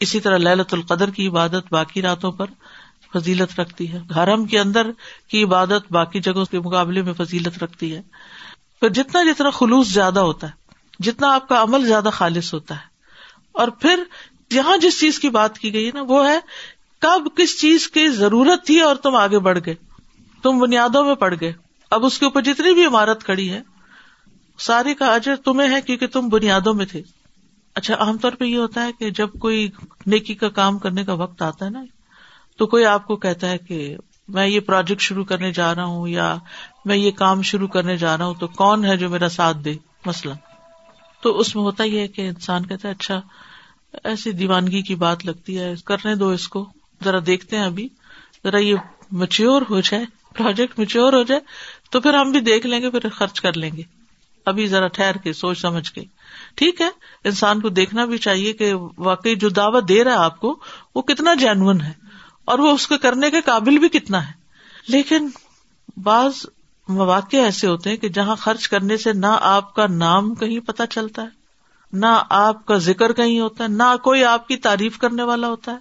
اسی 0.00 0.20
طرح 0.20 0.38
للت 0.38 0.74
القدر 0.74 1.10
کی 1.10 1.28
عبادت 1.28 1.64
باقی 1.70 2.02
راتوں 2.02 2.32
پر 2.32 2.46
فضیلت 3.14 3.60
رکھتی 3.60 3.92
ہے۔ 3.92 3.98
حرم 4.16 4.44
کے 4.44 4.60
اندر 4.60 4.90
کی 5.28 5.44
عبادت 5.44 5.92
باقی 5.92 6.20
جگہوں 6.20 6.44
کے 6.44 6.60
مقابلے 6.60 7.02
میں 7.02 7.12
فضیلت 7.12 7.62
رکھتی 7.62 7.94
ہے۔ 7.94 8.02
پھر 8.80 8.88
جتنا 8.88 9.22
جتنا 9.22 9.50
خلوص 9.50 9.88
زیادہ 9.88 10.20
ہوتا 10.20 10.46
ہے، 10.46 10.52
جتنا 10.98 11.34
آپ 11.34 11.48
کا 11.48 11.62
عمل 11.62 11.86
زیادہ 11.86 12.08
خالص 12.12 12.54
ہوتا 12.54 12.74
ہے۔ 12.74 12.86
اور 13.52 13.68
پھر 13.68 14.02
یہاں 14.50 14.76
جس 14.76 15.00
چیز 15.00 15.18
کی 15.18 15.30
بات 15.30 15.58
کی 15.58 15.72
گئی 15.72 15.90
نا، 15.94 16.02
وہ 16.02 16.28
ہے 16.28 16.38
کب 16.98 17.36
کس 17.36 17.60
چیز 17.60 17.88
کی 17.88 18.08
ضرورت 18.08 18.66
تھی 18.66 18.80
اور 18.80 18.96
تم 18.96 19.14
آگے 19.14 19.38
بڑھ 19.38 19.58
گئے۔ 19.66 19.74
تم 20.46 20.58
بنیادوں 20.58 21.04
میں 21.04 21.14
پڑ 21.14 21.34
گئے۔ 21.40 21.52
اب 21.90 22.06
اس 22.06 22.18
کے 22.18 22.24
اوپر 22.24 22.42
جتنی 22.42 22.74
بھی 22.74 22.86
عمارت 22.86 23.24
کھڑی 23.24 23.52
ہے 23.52 23.62
ساری 24.58 24.94
کا 24.94 25.14
اجر 25.14 25.36
تمہیں 25.36 25.70
ہے 25.70 25.80
کیونکہ 25.80 26.06
تم 26.06 26.28
بنیادوں 26.28 26.74
میں 26.74 26.86
تھے۔ 26.86 27.02
اچھا 27.74 27.94
عام 27.94 28.18
طور 28.18 28.32
پہ 28.32 28.44
یہ 28.44 28.56
ہوتا 28.56 28.84
ہے 28.84 28.92
کہ 28.98 29.10
جب 29.10 29.28
کوئی 29.38 29.70
نیکی 30.06 30.34
کا 30.34 30.48
کام 30.48 30.78
کرنے 30.78 31.04
کا 31.04 31.12
وقت 31.12 31.42
آتا 31.42 31.64
ہے 31.64 31.70
نا، 31.70 31.84
تو 32.56 32.66
کوئی 32.66 32.84
آپ 32.84 33.06
کو 33.06 33.16
کہتا 33.16 33.50
ہے 33.50 33.58
کہ 33.58 33.96
میں 34.28 34.46
یہ 34.46 34.60
پروجیکٹ 34.60 35.00
شروع 35.00 35.24
کرنے 35.24 35.52
جا 35.52 35.74
رہا 35.74 35.84
ہوں 35.84 36.08
یا 36.08 36.36
میں 36.84 36.96
یہ 36.96 37.10
کام 37.10 37.42
شروع 37.42 37.68
کرنے 37.68 37.96
جا 37.96 38.18
رہا 38.18 38.24
ہوں، 38.24 38.34
تو 38.34 38.46
کون 38.46 38.84
ہے 38.84 38.96
جو 38.96 39.10
میرا 39.10 39.28
ساتھ 39.28 39.56
دے؟ 39.56 39.74
مسئلہ 40.06 40.34
تو 41.22 41.38
اس 41.38 41.56
میں 41.56 41.62
ہوتا 41.62 41.84
ہی 41.84 41.98
ہے 41.98 42.08
کہ 42.08 42.28
انسان 42.28 42.66
کہتا 42.66 42.88
ہے 42.88 42.92
اچھا 42.92 43.20
ایسی 44.04 44.32
دیوانگی 44.32 44.82
کی 44.82 44.94
بات 44.94 45.26
لگتی 45.26 45.58
ہے، 45.58 45.74
کرنے 45.84 46.14
دو 46.14 46.28
اس 46.28 46.48
کو، 46.48 46.68
ذرا 47.04 47.18
دیکھتے 47.26 47.56
ہیں 47.56 47.64
ابھی، 47.64 47.88
ذرا 48.44 48.58
یہ 48.58 48.74
مچیور 49.12 49.62
ہو 49.70 49.80
جائے۔ 49.80 50.04
پروجیکٹ 50.38 50.78
مچیور 50.78 51.12
ہو 51.12 51.22
جائے 51.22 51.40
تو 51.90 52.00
پھر 52.00 52.14
ہم 52.14 52.30
بھی 52.30 52.40
دیکھ 52.40 52.66
لیں 52.66 52.80
گے، 52.80 52.90
پھر 52.90 53.08
خرچ 53.08 53.40
کر 53.40 53.52
لیں 53.52 53.70
گے۔ 53.76 53.82
ابھی 54.46 54.66
ذرا 54.66 54.86
ٹھہر 54.86 55.16
کے، 55.16 55.32
سوچ 55.32 55.60
سمجھ 55.60 55.92
کے۔ 55.92 56.04
ٹھیک 56.54 56.80
ہے، 56.80 56.88
انسان 57.24 57.60
کو 57.60 57.68
دیکھنا 57.68 58.04
بھی 58.04 58.18
چاہیے 58.18 58.52
کہ 58.52 58.72
واقعی 58.98 59.34
جو 59.34 59.48
دعوت 59.48 59.88
دے 59.88 60.04
رہا 60.04 60.12
ہے 60.12 60.16
آپ 60.16 60.40
کو، 60.40 60.60
وہ 60.94 61.02
کتنا 61.02 61.34
جینون 61.34 61.80
ہے 61.80 61.92
اور 62.44 62.58
وہ 62.58 62.68
اس 62.68 62.86
کو 62.86 62.94
کرنے 63.02 63.30
کے 63.30 63.40
قابل 63.40 63.78
بھی 63.78 63.88
کتنا 63.88 64.26
ہے۔ 64.26 64.32
لیکن 64.88 65.28
بعض 65.96 66.46
مواقع 66.88 67.36
ایسے 67.36 67.66
ہوتے 67.66 67.90
ہیں 67.90 67.96
کہ 67.96 68.08
جہاں 68.08 68.36
خرچ 68.36 68.68
کرنے 68.68 68.96
سے 68.96 69.12
نہ 69.12 69.38
آپ 69.40 69.74
کا 69.74 69.86
نام 69.86 70.34
کہیں 70.34 70.60
پتا 70.60 70.86
چلتا 70.86 71.22
ہے، 71.22 71.28
نہ 71.92 72.22
آپ 72.30 72.66
کا 72.66 72.76
ذکر 72.76 73.12
کہیں 73.12 73.40
ہوتا 73.40 73.64
ہے، 73.64 73.68
نہ 73.68 73.96
کوئی 74.02 74.24
آپ 74.24 74.48
کی 74.48 74.56
تعریف 74.56 74.98
کرنے 74.98 75.22
والا 75.22 75.48
ہوتا 75.48 75.72
ہے، 75.72 75.76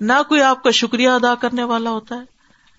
نہ 0.00 0.12
کوئی 0.28 0.42
آپ 0.42 0.62
کا 0.62 0.70
شکریہ 0.70 1.08
ادا 1.08 1.34
کرنے 1.34 1.64
والا 1.64 1.90
ہوتا 1.90 2.14
ہے۔ 2.14 2.33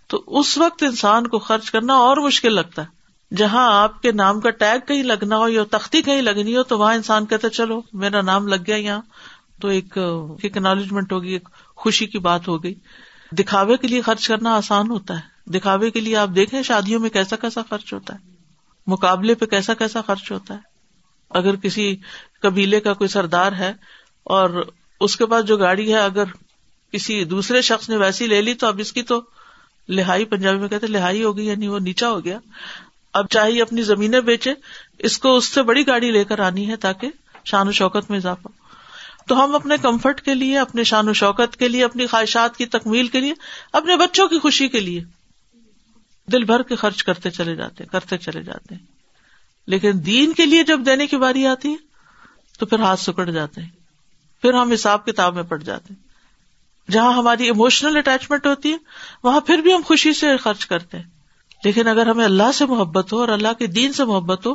تو 0.07 0.23
اس 0.27 0.57
وقت 0.57 0.83
انسان 0.83 1.27
کو 1.27 1.39
خرچ 1.39 1.71
کرنا 1.71 1.93
اور 1.93 2.17
مشکل 2.17 2.53
لگتا 2.53 2.81
ہے۔ 2.81 2.95
جہاں 3.35 3.83
آپ 3.83 4.01
کے 4.01 4.11
نام 4.11 4.39
کا 4.39 4.49
ٹیگ 4.49 4.87
کہیں 4.87 5.03
لگنا 5.03 5.37
ہو 5.37 5.49
یا 5.49 5.63
تختی 5.71 6.01
کہیں 6.01 6.21
لگنی 6.21 6.57
ہو، 6.57 6.63
تو 6.63 6.79
وہاں 6.79 6.93
انسان 6.93 7.25
کہتا 7.25 7.49
چلو، 7.49 7.81
میرا 7.93 8.21
نام 8.21 8.47
لگ 8.47 8.55
گیا 8.67 8.75
یہاں۔ 8.75 9.01
تو 9.61 9.67
ایک 9.67 9.97
اکنالجمنٹ 10.43 11.11
ہوگی، 11.11 11.31
ایک 11.31 11.49
خوشی 11.75 12.05
کی 12.05 12.19
بات 12.19 12.47
ہو 12.47 12.63
گئی 12.63 12.73
دکھاوے 13.31 13.77
کے 13.77 13.87
لیے 13.87 14.01
خرچ 14.01 14.27
کرنا 14.27 14.55
آسان 14.55 14.89
ہوتا 14.89 15.19
ہے۔ 15.19 15.51
دکھاوے 15.51 15.91
کے 15.91 15.99
لیے 15.99 16.15
آپ 16.15 16.29
دیکھیں 16.35 16.63
شادیوں 16.63 16.99
میں 16.99 17.09
کیسا 17.09 17.35
کیسا 17.35 17.61
خرچ 17.69 17.93
ہوتا 17.93 18.13
ہے۔ 18.13 18.19
مقابلے 18.87 19.35
پہ 19.35 19.45
کیسا 19.45 19.73
کیسا 19.73 20.01
خرچ 20.01 20.31
ہوتا 20.31 20.53
ہے۔ 20.53 20.59
اگر 21.29 21.55
کسی 21.55 21.95
قبیلے 22.41 22.79
کا 22.79 22.93
کوئی 22.93 23.07
سردار 23.07 23.51
ہے 23.51 23.73
اور 24.23 24.71
اس 24.99 25.15
کے 25.15 25.25
پاس 25.25 25.45
جو 25.45 25.57
گاڑی 25.57 25.93
ہے، 25.93 25.99
اگر 25.99 26.23
کسی 26.91 27.23
دوسرے 27.23 27.61
شخص 27.61 27.89
نے 27.89 27.97
ویسی 27.97 28.27
لے 28.27 28.41
لی 28.41 28.53
تو 28.53 28.67
اب 28.67 28.79
اس 28.79 28.93
کی 28.93 29.01
تو 29.01 29.21
لہائی 29.89 30.25
پنجابی 30.25 30.57
میں 30.57 30.69
کہتے 30.69 30.87
لہائی 30.87 31.23
ہوگی 31.23 31.45
یعنی 31.45 31.67
وہ 31.67 31.79
نیچا 31.79 32.09
ہو 32.09 32.25
گیا۔ 32.25 32.39
اب 33.13 33.27
چاہے 33.29 33.61
اپنی 33.61 33.81
زمینیں 33.81 34.21
بیچے، 34.21 34.53
اس 34.99 35.17
کو 35.17 35.37
اس 35.37 35.45
سے 35.45 35.63
بڑی 35.63 35.87
گاڑی 35.87 36.11
لے 36.11 36.23
کر 36.23 36.39
آنی 36.39 36.69
ہے 36.69 36.75
تاکہ 36.75 37.09
شان 37.45 37.67
و 37.67 37.71
شوکت 37.71 38.09
میں 38.09 38.17
اضافہ۔ 38.17 38.47
تو 39.27 39.43
ہم 39.43 39.55
اپنے 39.55 39.75
کمفرٹ 39.81 40.21
کے 40.21 40.33
لیے، 40.33 40.59
اپنے 40.59 40.83
شان 40.83 41.09
و 41.09 41.13
شوکت 41.13 41.57
کے 41.57 41.67
لیے، 41.67 41.83
اپنی 41.83 42.07
خواہشات 42.07 42.57
کی 42.57 42.65
تکمیل 42.65 43.07
کے 43.07 43.19
لیے، 43.19 43.33
اپنے 43.73 43.97
بچوں 43.97 44.27
کی 44.27 44.39
خوشی 44.39 44.67
کے 44.67 44.79
لیے 44.79 45.03
دل 46.31 46.43
بھر 46.43 46.61
کے 46.61 46.75
خرچ 46.75 47.03
کرتے 47.03 47.29
چلے 47.29 47.55
جاتے، 47.55 47.85
کرتے 47.85 48.17
چلے 48.17 48.43
جاتے۔ 48.43 48.75
ہیں 48.75 48.85
لیکن 49.67 49.91
دین 50.05 50.33
کے 50.33 50.45
لیے 50.45 50.63
جب 50.63 50.85
دینے 50.85 51.07
کی 51.07 51.17
باری 51.17 51.47
آتی 51.47 51.69
ہے، 51.71 51.75
تو 52.59 52.65
پھر 52.65 52.79
ہاتھ 52.79 52.99
سکڑ 52.99 53.29
جاتے 53.29 53.61
ہیں۔ 53.61 53.69
پھر 54.41 54.53
ہم 54.53 54.71
حساب 54.71 55.05
کتاب 55.05 55.35
میں 55.35 55.43
پڑ 55.43 55.57
جاتے 55.57 55.93
ہیں۔ 55.93 56.04
جہاں 56.91 57.13
ہماری 57.13 57.49
اموشنل 57.49 57.97
اٹیچمنٹ 57.97 58.47
ہوتی 58.47 58.71
ہے، 58.71 58.77
وہاں 59.23 59.41
پھر 59.41 59.57
بھی 59.57 59.73
ہم 59.73 59.81
خوشی 59.85 60.13
سے 60.13 60.37
خرچ 60.37 60.65
کرتے 60.65 60.97
ہیں۔ 60.97 61.03
لیکن 61.63 61.87
اگر 61.87 62.07
ہمیں 62.07 62.25
اللہ 62.25 62.51
سے 62.53 62.65
محبت 62.65 63.13
ہو 63.13 63.19
اور 63.19 63.27
اللہ 63.27 63.53
کے 63.53 63.67
دین 63.67 63.93
سے 63.93 64.05
محبت 64.05 64.47
ہو، 64.47 64.53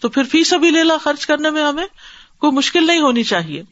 تو 0.00 0.08
پھر 0.08 0.22
فیس 0.22 0.52
ابھی 0.52 0.70
لے 0.70 0.84
لا 0.84 0.96
خرچ 0.96 1.26
کرنے 1.26 1.50
میں 1.50 1.62
ہمیں 1.62 1.86
کوئی 2.38 2.52
مشکل 2.52 2.86
نہیں 2.86 3.00
ہونی 3.00 3.24
چاہیے۔ 3.24 3.62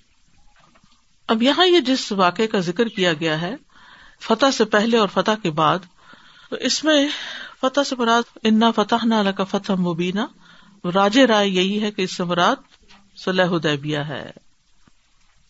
اب 1.29 1.43
یہاں 1.43 1.67
یہ 1.67 1.81
جس 1.81 2.13
واقعے 2.13 2.47
کا 2.47 2.59
ذکر 2.59 2.89
کیا 2.89 3.13
گیا 3.13 3.41
ہے، 3.41 3.57
فتح 4.21 4.51
سے 4.51 4.65
پہلے 4.65 4.99
اور 4.99 5.09
فتح 5.09 5.31
کے 5.43 5.51
بعد، 5.51 5.79
تو 6.51 6.57
اس 6.57 6.85
میں 6.85 7.09
فتح 7.61 7.81
سے 7.83 7.97
مراد 7.97 8.39
انا 8.43 8.71
فتح 8.71 9.05
نہ 9.05 9.31
کا 9.31 9.45
فتح 9.45 9.73
مبینہ 9.73 10.21
راج 10.95 11.19
رائے 11.19 11.49
یہی 11.49 11.83
ہے 11.83 11.91
کہ 11.91 12.03
اس 12.03 12.17
سے 12.17 12.25
مراد 12.25 12.57
صلاح 13.17 13.49
ادیبیہ 13.51 13.99
ہے۔ 13.99 14.31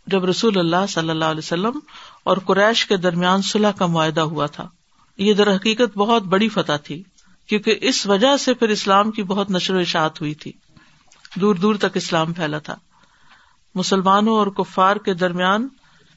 جب 0.07 0.25
رسول 0.25 0.59
اللہ 0.59 0.87
صلی 0.89 1.11
اللہ 1.11 1.25
علیہ 1.25 1.39
وسلم 1.39 1.79
اور 2.25 2.37
قریش 2.37 2.87
کے 2.87 2.97
درمیان 2.97 3.43
صلاح 3.43 3.73
کا 3.73 3.87
معاہدہ 3.87 4.21
ہوا 4.21 4.47
تھا۔ 4.47 4.69
یہ 5.19 5.35
در 5.35 5.57
حقیقت 5.57 5.97
بہت 5.97 6.23
بڑی 6.23 6.49
فتح 6.49 6.77
تھی، 6.77 7.03
کیونکہ 7.47 7.79
اس 7.81 8.07
وجہ 8.07 8.37
سے 8.37 8.55
پھر 8.55 8.69
اسلام 8.69 9.11
کی 9.11 9.23
بہت 9.23 9.51
نشر 9.51 9.75
و 9.75 9.79
اشاعت 9.79 10.21
ہوئی 10.21 10.35
تھی۔ 10.35 10.53
دور 11.35 11.55
دور 11.55 11.75
تک 11.75 11.97
اسلام 11.97 12.33
پھیلا 12.33 12.59
تھا۔ 12.59 12.77
مسلمانوں 13.75 14.37
اور 14.37 14.47
کفار 14.47 14.97
کے 14.97 15.15
درمیان 15.15 15.69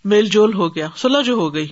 میل 0.06 0.26
جول 0.26 0.54
ہو 0.54 0.76
گیا 0.76 0.88
سلح 0.96 1.22
جو 1.22 1.34
ہو 1.34 1.54
گئی۔ 1.54 1.68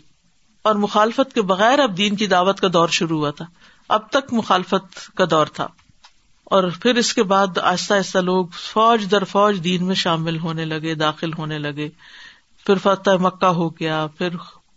اور 0.61 0.75
مخالفت 0.75 1.33
کے 1.33 1.41
بغیر 1.41 1.79
اب 1.79 1.97
دین 1.97 2.15
کی 2.15 2.27
دعوت 2.27 2.59
کا 2.59 2.67
دور 2.73 2.87
شروع 2.87 3.19
ہوا 3.19 3.31
تھا۔ 3.31 3.45
اب 3.89 4.09
تک 4.09 4.33
مخالفت 4.33 5.15
کا 5.15 5.25
دور 5.29 5.45
تھا۔ 5.45 5.67
اور 6.43 6.63
پھر 6.81 6.95
اس 6.95 7.13
کے 7.13 7.23
بعد 7.23 7.57
آہستہ 7.57 7.93
آہستہ 7.93 8.17
لوگ 8.17 8.45
فوج 8.53 9.11
در 9.11 9.23
فوج 9.23 9.63
دین 9.63 9.85
میں 9.85 9.95
شامل 9.95 10.39
ہونے 10.39 10.65
لگے، 10.65 10.95
داخل 10.95 11.33
ہونے 11.33 11.57
لگے۔ 11.57 11.89
پھر 12.65 12.75
فتح 12.75 13.11
مکہ 13.19 13.45
ہو 13.45 13.69
گیا، 13.69 14.07
پھر 14.17 14.29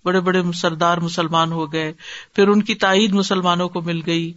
بڑے 0.05 0.21
بڑے 0.21 0.43
سردار 0.55 0.99
مسلمان 0.99 1.53
ہو 1.53 1.73
گئے، 1.73 1.93
پھر 2.33 2.49
ان 2.49 2.63
کی 2.63 2.75
تائید 2.75 3.13
مسلمانوں 3.13 3.69
کو 3.69 3.81
مل 3.81 4.01
گئی۔ 4.07 4.33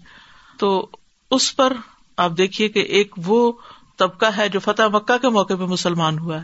تو 0.58 0.88
اس 1.32 1.56
پر 1.56 1.74
آپ 2.18 2.32
دیکھیے 2.38 2.70
کہ 2.70 2.80
ایک 2.80 3.16
وہ 3.26 3.52
طبقہ 3.98 4.26
ہے 4.26 4.50
جو 4.50 4.60
فتح 4.60 4.84
مکہ 4.94 5.18
کے 5.18 5.30
موقع 5.30 5.54
پہ 5.54 5.64
مسلمان 5.64 6.20
ہوا 6.20 6.40
ہے۔ 6.40 6.44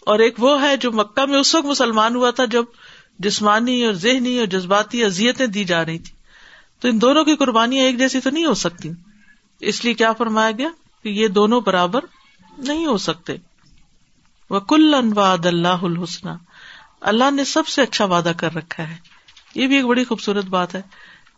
اور 0.00 0.18
ایک 0.18 0.34
وہ 0.38 0.62
ہے 0.62 0.76
جو 0.76 0.92
مکہ 0.92 1.26
میں 1.26 1.38
اس 1.38 1.54
وقت 1.54 1.66
مسلمان 1.66 2.16
ہوا 2.16 2.30
تھا 2.30 2.44
جب 2.44 2.64
جسمانی 3.18 3.84
اور 3.84 3.92
ذہنی 3.92 4.38
اور 4.38 4.46
جذباتی 4.46 5.04
اذیتیں 5.04 5.46
دی 5.46 5.64
جا 5.64 5.84
رہی 5.84 5.98
تھی 5.98 6.14
تو 6.80 6.88
ان 6.88 7.00
دونوں 7.00 7.24
کی 7.24 7.36
قربانیاں 7.36 7.84
ایک 7.84 7.98
جیسی 7.98 8.20
تو 8.20 8.30
نہیں 8.30 8.44
ہو 8.44 8.54
سکتی۔ 8.54 8.90
اس 9.60 9.84
لیے 9.84 9.94
کیا 9.94 10.12
فرمایا 10.12 10.50
گیا 10.50 10.68
کہ 11.02 11.08
یہ 11.08 11.28
دونوں 11.28 11.60
برابر 11.60 12.00
نہیں 12.58 12.86
ہو 12.86 12.98
سکتے۔ 12.98 13.36
وہ 14.50 14.60
کل 14.60 14.94
انواد 14.94 15.46
اللہ 15.46 15.68
الحسن 15.68 16.28
اللہ 17.00 17.30
نے 17.30 17.44
سب 17.44 17.66
سے 17.66 17.82
اچھا 17.82 18.04
وعدہ 18.04 18.32
کر 18.36 18.54
رکھا 18.54 18.88
ہے۔ 18.88 18.96
یہ 19.54 19.66
بھی 19.66 19.76
ایک 19.76 19.86
بڑی 19.86 20.04
خوبصورت 20.04 20.44
بات 20.44 20.74
ہے 20.74 20.82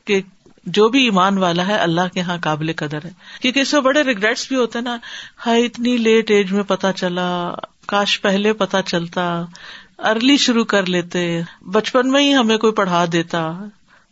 کہ 0.05 0.21
جو 0.67 0.89
بھی 0.89 1.05
ایمان 1.05 1.39
والا 1.39 1.67
ہے 1.67 1.75
اللہ 1.75 2.01
کے 2.15 2.21
یہاں 2.21 2.39
قابل 2.41 2.73
قدر 2.77 3.05
ہے۔ 3.05 3.11
کیونکہ 3.41 3.61
اس 3.61 3.73
میں 3.73 3.81
بڑے 3.81 4.03
ریگریٹس 4.03 4.49
بھی 4.49 4.57
ہوتے 4.57 4.81
نا۔ 4.81 4.97
ہائی 5.47 5.65
اتنی 5.65 5.97
لیٹ 5.97 6.31
ایج 6.31 6.53
میں 6.53 6.63
پتا 6.63 6.93
چلا، 6.93 7.55
کاش 7.87 8.21
پہلے 8.23 8.53
پتا 8.53 8.83
چلتا۔ 8.83 9.45
ارلی 9.99 10.37
شروع 10.37 10.65
کر 10.65 10.87
لیتے۔ 10.87 11.41
بچپن 11.61 12.11
میں 12.11 12.23
ہی 12.23 12.37
ہمیں 12.37 12.59
کوئی 12.59 12.73
پڑھا 12.73 13.05
دیتا۔ 13.13 13.53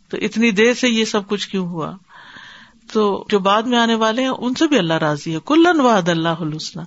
تو 0.09 0.17
اتنی 0.17 0.51
دیر 0.51 0.73
سے 0.73 0.89
یہ 0.89 1.05
سب 1.05 1.27
کچھ 1.27 1.49
کیوں 1.49 1.67
ہوا؟ 1.67 1.91
تو 2.91 3.25
جو 3.29 3.39
بعد 3.39 3.61
میں 3.61 3.77
آنے 3.77 3.95
والے 3.95 4.21
ہیں، 4.21 4.29
ان 4.29 4.53
سے 4.53 4.67
بھی 4.67 4.77
اللہ 4.77 4.93
راضی 4.93 5.33
ہے۔ 5.33 5.39
کلن 5.45 5.79
واد 5.79 6.09
اللہ 6.09 6.55
حسن 6.57 6.79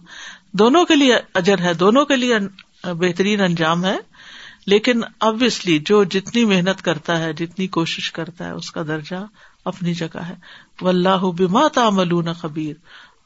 دونوں 0.55 0.85
کے 0.85 0.95
لیے 0.95 1.17
اجر 1.35 1.59
ہے، 1.59 1.75
دونوں 1.75 2.05
کے 2.05 2.17
لیے 2.17 2.39
بہترین 2.85 3.41
انجام 3.41 3.85
ہے، 3.85 3.97
لیکن 4.67 5.01
ابویسلی 5.21 5.79
جو 5.79 6.05
جتنی 6.05 6.45
محنت 6.45 6.83
کرتا 6.83 7.19
ہے، 7.19 7.33
جتنی 7.33 7.67
کوشش 7.67 8.13
کرتا 8.13 8.47
ہے، 8.47 8.51
اس 8.51 8.71
کا 8.71 8.83
درجہ 8.83 9.17
اپنی 9.65 9.95
جگہ 9.95 10.19
ہے۔ 10.19 10.35
و 10.81 10.89
اللہ 10.89 11.33
بما 11.39 11.69
تعملون 11.69 12.33
خبیر۔ 12.33 12.75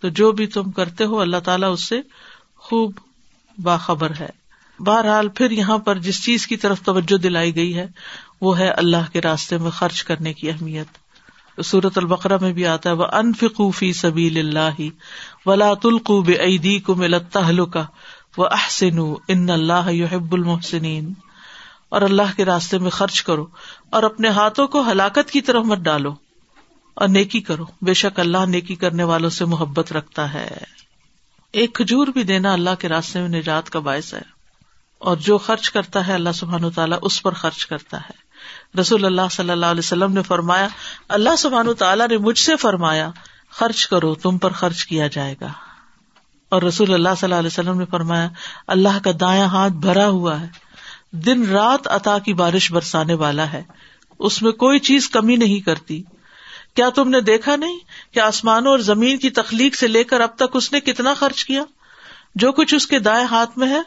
تو 0.00 0.08
جو 0.08 0.32
بھی 0.32 0.46
تم 0.46 0.70
کرتے 0.70 1.04
ہو، 1.04 1.20
اللہ 1.20 1.36
تعالیٰ 1.36 1.72
اس 1.72 1.84
سے 1.84 2.00
خوب 2.56 2.92
باخبر 3.62 4.10
ہے۔ 4.20 4.28
بہرحال 4.78 5.28
پھر 5.28 5.50
یہاں 5.50 5.78
پر 5.78 5.98
جس 5.98 6.24
چیز 6.24 6.46
کی 6.46 6.56
طرف 6.56 6.82
توجہ 6.82 7.16
دلائی 7.16 7.56
گئی 7.56 7.76
ہے، 7.76 7.86
وہ 8.40 8.58
ہے 8.58 8.68
اللہ 8.68 9.12
کے 9.12 9.20
راستے 9.20 9.58
میں 9.58 9.70
خرچ 9.70 10.04
کرنے 10.04 10.32
کی 10.32 10.50
اہمیت۔ 10.50 10.86
سورت 11.64 11.98
البقرہ 11.98 12.38
میں 12.40 12.52
بھی 12.52 12.66
آتا 12.66 12.90
ہے 12.90 12.94
وہ 12.94 13.04
انفقوفی 13.12 13.92
سبیل 13.92 14.38
اللہ 14.38 14.82
ولا 15.46 15.74
تلقو 15.74 16.22
عیدی 16.22 16.78
کو 16.78 16.94
ملتا 16.94 17.40
وہ 18.36 18.46
احسن 18.46 18.98
ان 19.28 19.50
اللہ 19.50 19.92
یحب 19.92 20.32
المحسنین 20.32 21.12
اور 21.88 22.02
اللہ 22.02 22.36
کے 22.36 22.44
راستے 22.44 22.78
میں 22.78 22.90
خرچ 22.90 23.22
کرو 23.22 23.46
اور 23.90 24.02
اپنے 24.02 24.28
ہاتھوں 24.28 24.66
کو 24.66 24.90
ہلاکت 24.90 25.30
کی 25.30 25.40
طرف 25.40 25.64
مت 25.64 25.78
ڈالو 25.78 26.14
اور 26.94 27.08
نیکی 27.08 27.40
کرو۔ 27.40 27.64
بے 27.82 27.94
شک 27.94 28.20
اللہ 28.20 28.46
نیکی 28.46 28.74
کرنے 28.74 29.04
والوں 29.04 29.30
سے 29.30 29.44
محبت 29.44 29.92
رکھتا 29.92 30.34
ہے۔ 30.34 30.56
ایک 31.52 31.74
کھجور 31.74 32.06
بھی 32.06 32.22
دینا 32.22 32.52
اللہ 32.52 32.70
کے 32.78 32.88
راستے 32.88 33.20
میں 33.20 33.28
نجات 33.28 33.70
کا 33.70 33.78
باعث 33.78 34.14
ہے۔ 34.14 34.20
اور 34.98 35.16
جو 35.16 35.38
خرچ 35.38 35.70
کرتا 35.70 36.06
ہے، 36.06 36.14
اللہ 36.14 36.32
سبحان 36.34 36.70
تعالیٰ 36.70 36.98
اس 37.02 37.22
پر 37.22 37.32
خرچ 37.32 37.66
کرتا 37.66 38.00
ہے۔ 38.00 38.27
رسول 38.80 39.04
اللہ 39.04 39.22
صلی 39.30 39.50
اللہ 39.50 39.66
علیہ 39.66 39.78
وسلم 39.78 40.12
نے 40.12 40.22
فرمایا، 40.22 40.68
اللہ 41.08 41.36
سبحان 41.38 41.74
تعالیٰ 41.74 42.08
نے 42.08 42.18
مجھ 42.18 42.38
سے 42.38 42.56
فرمایا، 42.56 43.10
خرچ 43.50 43.86
کرو، 43.86 44.14
تم 44.14 44.38
پر 44.38 44.50
خرچ 44.50 44.84
کیا 44.84 45.06
جائے 45.06 45.34
گا۔ 45.40 45.48
اور 46.48 46.62
رسول 46.62 46.94
اللہ 46.94 47.08
صلی 47.08 47.26
اللہ 47.26 47.34
علیہ 47.34 47.46
وسلم 47.46 47.78
نے 47.78 47.84
فرمایا، 47.84 48.28
اللہ 48.66 48.98
کا 49.04 49.10
دایاں 49.20 49.46
ہاتھ 49.46 49.72
بھرا 49.72 50.08
ہوا 50.08 50.40
ہے۔ 50.40 50.46
دن 51.10 51.48
رات 51.48 51.88
عطا 51.88 52.18
کی 52.18 52.34
بارش 52.34 52.72
برسانے 52.72 53.14
والا 53.14 53.52
ہے۔ 53.52 53.62
اس 54.18 54.42
میں 54.42 54.52
کوئی 54.52 54.78
چیز 54.78 55.08
کمی 55.08 55.36
نہیں 55.36 55.60
کرتی۔ 55.60 56.02
کیا 56.74 56.88
تم 56.88 57.08
نے 57.08 57.20
دیکھا 57.20 57.56
نہیں 57.56 57.78
کہ 58.14 58.20
آسمانوں 58.20 58.70
اور 58.70 58.78
زمین 58.78 59.18
کی 59.18 59.30
تخلیق 59.30 59.74
سے 59.74 59.88
لے 59.88 60.04
کر 60.04 60.20
اب 60.20 60.36
تک 60.36 60.50
اس 60.54 60.72
نے 60.72 60.80
کتنا 60.80 61.14
خرچ 61.14 61.44
کیا؟ 61.44 61.62
جو 62.34 62.52
کچھ 62.52 62.74
اس 62.74 62.86
کے 62.86 62.98
دائیں 62.98 63.26
ہاتھ 63.26 63.58
میں 63.58 63.68
ہے، 63.68 63.80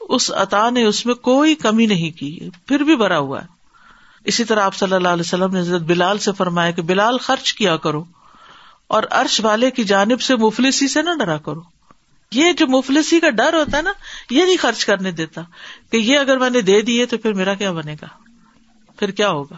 اس 0.00 0.30
عطا 0.30 0.70
نے 0.70 0.84
اس 0.84 1.06
میں 1.06 1.14
کوئی 1.14 1.54
کمی 1.54 1.86
نہیں 1.86 2.10
کی، 2.10 2.48
پھر 2.66 2.80
بھی 2.80 2.96
بھرا 2.96 3.18
ہوا 3.18 3.42
ہے۔ 3.42 3.61
اسی 4.24 4.44
طرح 4.44 4.60
آپ 4.60 4.74
صلی 4.74 4.94
اللہ 4.94 5.08
علیہ 5.08 5.22
وسلم 5.26 5.52
نے 5.52 5.60
حضرت 5.60 5.82
بلال 5.82 6.18
سے 6.18 6.32
فرمایا 6.32 6.70
کہ 6.70 6.82
بلال 6.82 7.18
خرچ 7.18 7.54
کیا 7.54 7.76
کرو 7.76 8.04
اور 8.86 9.02
عرش 9.10 9.40
والے 9.44 9.70
کی 9.70 9.84
جانب 9.84 10.20
سے 10.20 10.36
مفلسی 10.36 10.88
سے 10.88 11.02
نہ 11.02 11.10
ڈرا 11.18 11.38
کرو۔ 11.38 11.60
یہ 12.32 12.52
جو 12.52 12.66
مفلسی 12.66 13.20
کا 13.20 13.30
ڈر 13.30 13.54
ہوتا 13.54 13.76
ہے 13.76 13.82
نا، 13.82 13.92
یہ 14.30 14.44
نہیں 14.44 14.56
خرچ 14.56 14.84
کرنے 14.84 15.10
دیتا 15.10 15.42
کہ 15.92 15.96
یہ 15.96 16.18
اگر 16.18 16.38
میں 16.38 16.50
نے 16.50 16.60
دے 16.60 16.82
دیے 16.82 17.06
تو 17.06 17.18
پھر 17.18 17.32
میرا 17.32 17.54
کیا 17.54 17.72
بنے 17.72 17.96
گا؟ 18.02 18.06
پھر 18.98 19.10
کیا 19.10 19.30
ہوگا؟ 19.30 19.56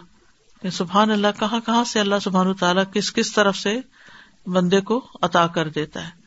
کہ 0.62 0.70
سبحان 0.70 1.10
اللہ، 1.10 1.26
کہاں 1.38 1.60
کہاں 1.66 1.84
سے 1.84 2.00
اللہ 2.00 2.14
سبحان 2.24 2.54
تعالیٰ 2.54 2.84
کس 2.92 3.12
کس 3.12 3.32
طرف 3.32 3.56
سے 3.56 3.80
بندے 4.46 4.80
کو 4.80 5.06
عطا 5.22 5.46
کر 5.46 5.68
دیتا 5.68 6.08
ہے؟ 6.08 6.23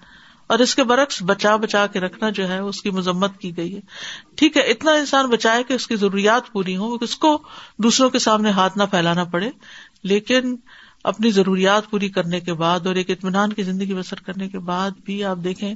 اور 0.47 0.59
اس 0.59 0.75
کے 0.75 0.83
برعکس 0.83 1.23
بچا 1.23 1.55
بچا 1.55 1.87
کے 1.87 1.99
رکھنا 1.99 2.29
جو 2.29 2.47
ہے 2.47 2.57
اس 2.57 2.81
کی 2.81 2.89
مذمت 2.89 3.37
کی 3.37 3.57
گئی 3.57 3.75
ہے۔ 3.75 3.79
ٹھیک 4.35 4.57
ہے، 4.57 4.61
اتنا 4.61 4.91
انسان 4.91 5.25
بچائے 5.25 5.63
کہ 5.63 5.73
اس 5.73 5.87
کی 5.87 5.95
ضروریات 5.95 6.51
پوری 6.51 6.77
ہوں 6.77 6.97
اس 7.01 7.15
کو 7.15 7.41
دوسروں 7.77 8.09
کے 8.09 8.19
سامنے 8.19 8.49
ہاتھ 8.49 8.77
نہ 8.77 8.83
پھیلانا 8.83 9.23
پڑے، 9.23 9.49
لیکن 10.03 10.55
اپنی 11.03 11.31
ضروریات 11.31 11.89
پوری 11.89 12.09
کرنے 12.09 12.39
کے 12.39 12.53
بعد 12.53 12.87
اور 12.87 12.95
ایک 12.95 13.09
اطمینان 13.09 13.53
کی 13.53 13.63
زندگی 13.63 13.93
بسر 13.93 14.19
کرنے 14.19 14.49
کے 14.49 14.59
بعد 14.59 14.91
بھی 15.05 15.23
آپ 15.23 15.37
دیکھیں، 15.43 15.75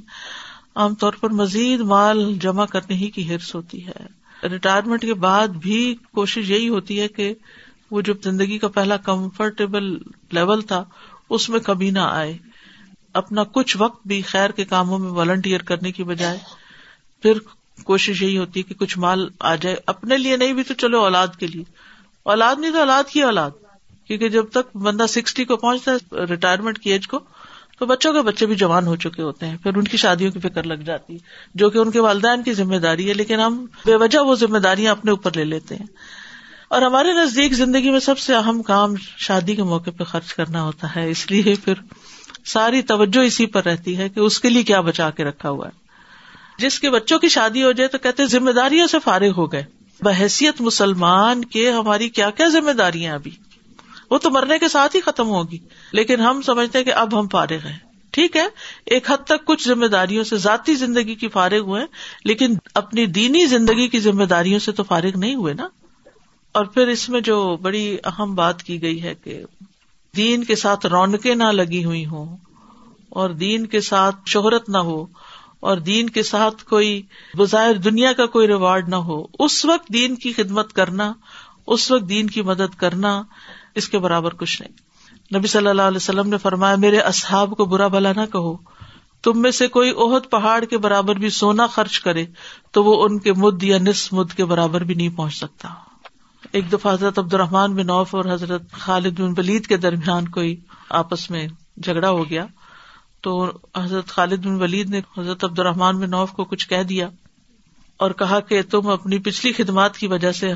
عام 0.74 0.94
طور 0.94 1.12
پر 1.12 1.30
مزید 1.30 1.80
مال 1.80 2.34
جمع 2.34 2.66
کرنے 2.66 2.94
ہی 2.94 3.10
کی 3.10 3.28
ہرس 3.28 3.54
ہوتی 3.54 3.86
ہے۔ 3.86 4.22
ریٹائرمنٹ 4.48 5.02
کے 5.02 5.14
بعد 5.14 5.48
بھی 5.48 5.96
کوشش 6.14 6.50
یہی 6.50 6.68
ہوتی 6.68 7.00
ہے 7.00 7.08
کہ 7.08 7.34
وہ 7.90 8.00
جو 8.00 8.12
زندگی 8.24 8.58
کا 8.58 8.68
پہلا 8.68 8.96
کمفرٹیبل 8.96 9.98
لیول 10.30 10.60
تھا، 10.60 10.84
اس 11.30 11.48
میں 11.48 11.60
کبھی 11.60 11.90
نہ 11.90 11.98
آئے۔ 11.98 12.38
اپنا 13.14 13.42
کچھ 13.42 13.76
وقت 13.80 14.06
بھی 14.06 14.22
خیر 14.22 14.50
کے 14.50 14.64
کاموں 14.64 14.98
میں 14.98 15.10
والنٹیئر 15.10 15.62
کرنے 15.62 15.92
کی 15.92 16.04
بجائے 16.04 16.38
پھر 17.22 17.38
کوشش 17.84 18.22
یہی 18.22 18.38
ہوتی 18.38 18.60
ہے 18.60 18.62
کہ 18.62 18.74
کچھ 18.74 18.98
مال 18.98 19.28
آ 19.40 19.54
جائے۔ 19.54 19.76
اپنے 19.86 20.16
لیے 20.16 20.36
نہیں 20.36 20.52
بھی 20.52 20.62
تو 20.62 20.74
چلو 20.74 20.98
اولاد 20.98 21.28
کے 21.38 21.46
لیے۔ 21.46 21.64
اولاد 22.22 22.56
نہیں 22.58 22.70
تو 22.70 22.78
اولاد 22.78 23.04
کی 23.04 23.22
اولاد۔ 23.22 23.50
کیونکہ 24.06 24.28
جب 24.28 24.44
تک 24.52 24.76
بندہ 24.76 25.06
سکسٹی 25.08 25.44
کو 25.44 25.56
پہنچتا 25.56 25.92
ہے 25.92 26.24
ریٹائرمنٹ 26.24 26.78
کی 26.78 26.92
ایج 26.92 27.08
کو، 27.08 27.20
تو 27.78 27.86
بچوں 27.86 28.12
کے 28.12 28.22
بچے 28.22 28.46
بھی 28.46 28.54
جوان 28.54 28.86
ہو 28.86 28.96
چکے 28.96 29.22
ہوتے 29.22 29.46
ہیں۔ 29.46 29.56
پھر 29.62 29.76
ان 29.76 29.84
کی 29.84 29.96
شادیوں 29.96 30.32
کی 30.32 30.40
فکر 30.40 30.62
لگ 30.62 30.74
جاتی 30.74 31.12
ہے، 31.12 31.18
جو 31.54 31.70
کہ 31.70 31.78
ان 31.78 31.90
کے 31.90 32.00
والدین 32.00 32.42
کی 32.42 32.52
ذمہ 32.52 32.76
داری 32.76 33.08
ہے، 33.08 33.14
لیکن 33.14 33.40
ہم 33.40 33.66
بے 33.86 33.96
وجہ 33.96 34.18
وہ 34.18 34.34
ذمہ 34.34 34.58
داریاں 34.58 34.92
اپنے 34.92 35.10
اوپر 35.10 35.30
لے 35.36 35.44
لیتے 35.44 35.76
ہیں۔ 35.76 35.86
اور 36.68 36.82
ہمارے 36.82 37.12
نزدیک 37.12 37.52
زندگی 37.52 37.90
میں 37.90 38.00
سب 38.00 38.18
سے 38.18 38.34
اہم 38.34 38.62
کام 38.62 38.94
شادی 39.18 39.54
کے 39.54 39.62
موقع 39.62 39.90
پہ 39.90 40.04
خرچ 40.04 40.34
کرنا 40.34 40.62
ہوتا 40.62 40.96
ہے۔ 40.96 41.10
اس 41.10 41.30
لیے 41.30 41.54
پھر 41.64 41.74
ساری 42.44 42.82
توجہ 42.82 43.20
اسی 43.20 43.46
پر 43.46 43.64
رہتی 43.64 43.98
ہے 43.98 44.08
کہ 44.08 44.20
اس 44.20 44.40
کے 44.40 44.48
لیے 44.50 44.62
کیا 44.62 44.80
بچا 44.80 45.10
کے 45.10 45.24
رکھا 45.24 45.50
ہوا 45.50 45.66
ہے۔ 45.66 45.82
جس 46.58 46.80
کے 46.80 46.90
بچوں 46.90 47.18
کی 47.18 47.28
شادی 47.28 47.62
ہو 47.62 47.72
جائے 47.72 47.88
تو 47.88 47.98
کہتے 47.98 48.26
ذمہ 48.26 48.50
داریوں 48.50 48.86
سے 48.86 48.98
فارغ 49.04 49.30
ہو 49.36 49.52
گئے۔ 49.52 49.64
بحثیت 50.00 50.60
مسلمان 50.60 51.44
کے 51.44 51.70
ہماری 51.70 52.08
کیا 52.08 52.30
کیا 52.30 52.48
ذمہ 52.48 52.70
داریاں 52.70 53.14
ابھی؟ 53.14 53.30
وہ 54.10 54.18
تو 54.18 54.30
مرنے 54.30 54.58
کے 54.58 54.68
ساتھ 54.68 54.96
ہی 54.96 55.00
ختم 55.00 55.28
ہوگی۔ 55.28 55.58
لیکن 55.92 56.20
ہم 56.20 56.42
سمجھتے 56.42 56.78
ہیں 56.78 56.84
کہ 56.84 56.92
اب 56.92 57.20
ہم 57.20 57.28
فارغ 57.28 57.66
ہیں۔ 57.66 57.78
ٹھیک 58.10 58.36
ہے؟ 58.36 58.46
ایک 58.86 59.10
حد 59.10 59.24
تک 59.24 59.44
کچھ 59.44 59.68
ذمہ 59.68 59.86
داریوں 59.86 60.24
سے 60.24 60.36
ذاتی 60.36 60.74
زندگی 60.74 61.14
کی 61.14 61.28
فارغ 61.28 61.58
ہوئے 61.58 61.84
لیکن 62.24 62.54
اپنی 62.74 63.06
دینی 63.06 63.46
زندگی 63.46 63.88
کی 63.88 64.00
ذمہ 64.00 64.24
داریوں 64.24 64.58
سے 64.58 64.72
تو 64.72 64.82
فارغ 64.82 65.18
نہیں 65.18 65.34
ہوئے 65.34 65.54
نا؟ 65.54 65.68
اور 66.52 66.64
پھر 66.64 66.88
اس 66.88 67.08
میں 67.08 67.20
جو 67.20 67.56
بڑی 67.56 67.96
اہم 68.04 68.34
بات 68.34 68.62
کی 68.62 68.82
گئی 68.82 69.02
ہے 69.02 69.14
کہ 69.14 69.42
دین 70.16 70.44
کے 70.44 70.56
ساتھ 70.56 70.86
رونقیں 70.86 71.34
نہ 71.34 71.44
لگی 71.44 71.84
ہوئی 71.84 72.06
ہوں 72.06 72.36
اور 73.08 73.30
دین 73.30 73.66
کے 73.66 73.80
ساتھ 73.80 74.16
شہرت 74.26 74.68
نہ 74.68 74.78
ہو 74.78 75.06
اور 75.60 75.76
دین 75.76 76.10
کے 76.10 76.22
ساتھ 76.22 76.64
کوئی 76.64 77.02
بظاہر 77.38 77.74
دنیا 77.74 78.12
کا 78.12 78.26
کوئی 78.26 78.46
ریوارڈ 78.46 78.88
نہ 78.88 78.96
ہو، 78.96 79.26
اس 79.38 79.64
وقت 79.64 79.92
دین 79.92 80.14
کی 80.14 80.32
خدمت 80.32 80.72
کرنا، 80.72 81.12
اس 81.66 81.90
وقت 81.90 82.08
دین 82.08 82.26
کی 82.26 82.42
مدد 82.42 82.74
کرنا 82.76 83.22
اس 83.74 83.88
کے 83.88 83.98
برابر 83.98 84.34
کچھ 84.34 84.62
نہیں۔ 84.62 84.72
نبی 85.38 85.48
صلی 85.48 85.66
اللہ 85.66 85.82
علیہ 85.82 85.96
وسلم 85.96 86.28
نے 86.28 86.38
فرمایا، 86.38 86.76
میرے 86.76 86.98
اصحاب 86.98 87.50
کو 87.50 87.64
برا 87.64 87.86
بھلا 87.86 88.12
نہ 88.16 88.26
کہو۔ 88.32 88.56
تم 89.22 89.42
میں 89.42 89.50
سے 89.50 89.68
کوئی 89.68 89.90
عہد 89.90 90.30
پہاڑ 90.30 90.64
کے 90.64 90.78
برابر 90.78 91.14
بھی 91.14 91.30
سونا 91.30 91.66
خرچ 91.66 92.00
کرے 92.00 92.26
تو 92.70 92.84
وہ 92.84 93.04
ان 93.04 93.18
کے 93.18 93.32
مد 93.32 93.62
یا 93.62 93.78
نصف 93.78 94.12
مد 94.12 94.32
کے 94.36 94.44
برابر 94.44 94.84
بھی 94.84 94.94
نہیں 94.94 95.08
پہنچ 95.08 95.34
سکتا۔ 95.34 95.68
ایک 96.52 96.72
دفعہ 96.72 96.92
حضرت 96.92 97.18
عبد 97.18 97.34
الرحمان 97.34 97.74
بن 97.74 97.86
نوف 97.86 98.14
اور 98.14 98.24
حضرت 98.24 98.72
خالد 98.72 99.20
بن 99.20 99.34
ولید 99.36 99.66
کے 99.66 99.76
درمیان 99.76 100.28
کوئی 100.28 100.56
آپس 100.90 101.30
میں 101.30 101.46
جھگڑا 101.76 102.10
ہو 102.10 102.30
گیا 102.30 102.46
تو 103.20 103.52
حضرت 103.76 104.08
خالد 104.08 104.46
بن 104.46 104.62
ولید 104.62 104.90
نے 104.90 105.00
حضرت 105.18 105.44
عبد 105.44 105.58
الرحمان 105.58 106.00
بن 106.00 106.10
نوف 106.10 106.32
کو 106.32 106.44
کچھ 106.44 106.68
کہہ 106.68 106.82
دیا 106.82 107.08
اور 107.96 108.10
کہا 108.10 108.40
کہ 108.40 108.62
تم 108.62 108.88
اپنی 108.88 109.18
پچھلی 109.18 109.52
خدمات 109.52 109.96
کی 109.98 110.06
وجہ 110.06 110.32
سے 110.32 110.52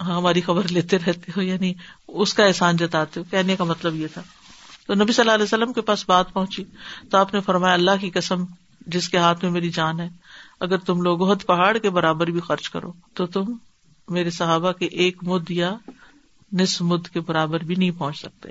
ہماری 0.00 0.40
خبر 0.40 0.68
لیتے 0.70 0.98
رہتے 0.98 1.32
ہو 1.36 1.42
یعنی 1.42 1.74
اس 2.08 2.34
کا 2.34 2.44
احسان 2.44 2.76
جتاتے 2.76 3.20
ہو۔ 3.20 3.24
کہنے 3.30 3.56
کا 3.56 3.64
مطلب 3.64 3.94
یہ 3.94 4.06
تھا۔ 4.14 4.22
تو 4.86 4.94
نبی 4.94 5.12
صلی 5.12 5.22
اللہ 5.22 5.32
علیہ 5.32 5.44
وسلم 5.44 5.72
کے 5.72 5.80
پاس 5.80 6.08
بات 6.08 6.32
پہنچی۔ 6.32 6.64
تو 7.10 7.18
آپ 7.18 7.34
نے 7.34 7.40
فرمایا، 7.40 7.74
اللہ 7.74 7.90
کی 8.00 8.10
قسم، 8.10 8.44
جس 8.86 9.08
کے 9.08 9.18
ہاتھ 9.18 9.44
میں 9.44 9.52
میری 9.52 9.70
جان 9.70 10.00
ہے، 10.00 10.08
اگر 10.60 10.78
تم 10.78 11.02
لوگ 11.02 11.18
بہت 11.18 11.46
پہاڑ 11.46 11.78
کے 11.78 11.90
برابر 11.90 12.26
بھی 12.26 12.40
خرچ 12.40 12.70
کرو 12.70 12.92
تو 13.14 13.26
تم 13.26 13.44
میرے 14.10 14.30
صحابہ 14.30 14.72
کے 14.72 14.86
ایک 14.86 15.16
مد 15.22 15.50
یا 15.50 15.74
نس 16.52 16.80
مد 16.80 17.08
کے 17.12 17.20
برابر 17.20 17.60
بھی 17.60 17.74
نہیں 17.74 17.90
پہنچ 17.98 18.18
سکتے۔ 18.18 18.48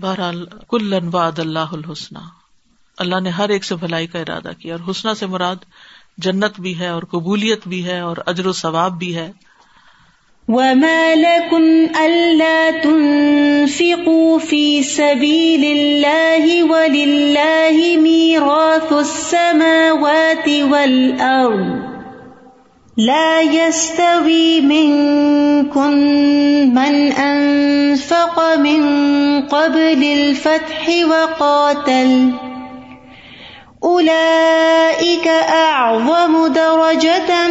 بہرحال 0.00 0.46
کل 0.68 0.98
واد 1.12 1.38
اللہ 1.38 1.72
الحسن 1.72 2.16
اللہ 2.98 3.20
نے 3.20 3.30
ہر 3.30 3.48
ایک 3.48 3.64
سے 3.64 3.74
بھلائی 3.74 4.06
کا 4.06 4.18
ارادہ 4.18 4.50
کیا 4.58 4.76
اور 4.76 4.90
حسنہ 4.90 5.14
سے 5.14 5.26
مراد 5.26 5.56
جنت 6.18 6.60
بھی 6.60 6.78
ہے 6.78 6.88
اور 6.88 7.02
قبولیت 7.02 7.68
بھی 7.68 7.84
ہے 7.84 8.00
اور 8.00 8.16
اجر 8.26 8.46
و 8.46 8.52
ثواب 8.52 8.98
بھی 8.98 9.16
ہے۔ 9.16 9.32
وما 10.48 11.14
لكم 11.14 11.86
ألا 11.98 12.70
تنفقوا 12.82 14.38
في 14.48 14.82
سبيل 14.82 15.64
الله 15.64 16.70
ولله 16.70 18.00
ميراث 18.00 18.92
السماوات 18.92 20.48
والأرض۔ 20.70 21.93
لا 22.96 23.40
يستوي 23.40 24.60
منكم 24.60 25.90
من 26.74 27.12
أنفق 27.12 28.56
من 28.56 28.82
قبل 29.42 30.04
الفتح 30.04 30.88
وقاتل. 31.10 32.32
أولئك 33.84 35.28
أعظم 35.48 36.46
درجة 36.46 37.48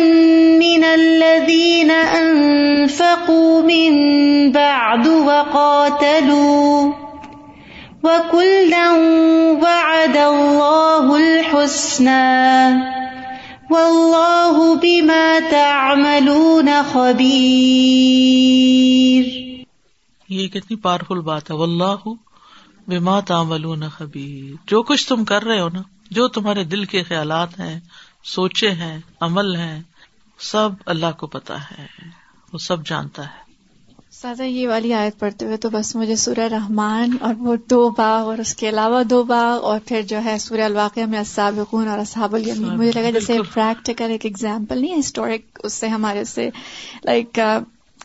من 0.59 0.83
الذين 0.83 1.91
أنفقوا 1.91 3.61
من 3.61 3.91
بعد 4.51 5.07
وقاتلوا. 5.07 6.93
وكلا 8.03 8.91
وعد 9.61 10.17
الله 10.17 11.17
الحسنى. 11.17 13.02
واللہ 13.73 14.81
بما 14.81 15.39
تعملون 15.51 16.69
خبیر۔ 16.91 19.25
یہ 20.29 20.47
کتنی 20.47 20.75
پاورفل 20.75 21.19
بات 21.19 21.51
ہے۔ 21.51 21.55
واللہ 21.55 22.07
بما 22.87 23.19
تعملون 23.19 23.89
خبیر۔ 23.89 24.63
جو 24.67 24.83
کچھ 24.83 25.07
تم 25.07 25.25
کر 25.25 25.43
رہے 25.43 25.59
ہو 25.59 25.69
نا، 25.69 25.81
جو 26.11 26.27
تمہارے 26.27 26.63
دل 26.63 26.85
کے 26.85 27.03
خیالات 27.03 27.59
ہیں، 27.59 27.79
سوچے 28.23 28.71
ہیں، 28.71 28.99
عمل 29.21 29.55
ہیں، 29.55 29.81
سب 30.39 30.69
اللہ 30.85 31.19
کو 31.19 31.27
پتا 31.27 31.61
ہے۔ 31.61 31.85
وہ 32.53 32.57
سب 32.57 32.85
جانتا 32.85 33.23
ہے۔ 33.23 33.42
سادہ 34.23 34.43
یہ 34.43 34.67
والی 34.67 34.93
آیت 34.93 35.19
پڑھتے 35.19 35.45
ہوئے 35.45 35.57
تو 35.57 35.69
بس 35.69 35.95
مجھے 35.95 36.15
سورہ 36.15 36.39
رحمان 36.39 37.09
اور 37.21 37.33
وہ 37.39 37.55
دو 37.69 37.89
باغ 37.89 38.23
اور 38.23 38.37
اس 38.37 38.55
کے 38.55 38.69
علاوہ 38.69 39.03
دو 39.03 39.23
باغ 39.23 39.63
اور 39.63 39.79
پھر 39.85 40.01
جو 40.01 40.23
ہے 40.25 40.37
سورہ 40.37 40.61
الواقع 40.61 40.99
میں 41.09 41.19
السابقون 41.19 41.87
اور 41.87 41.99
اصحاب 41.99 42.35
الیمین۔ 42.35 42.77
مجھے 42.77 43.01
لگا 43.01 43.09
جیسے 43.09 43.37
پریکٹیکل 43.53 44.11
ایک 44.11 44.25
ایگزامپل 44.25 44.81
نہیں 44.81 44.93
ہے 44.93 44.99
ہسٹورک 44.99 45.59
اس 45.63 45.73
سے 45.73 45.87
ہمارے 45.87 46.23
سے 46.23 46.49
لائک 47.05 47.39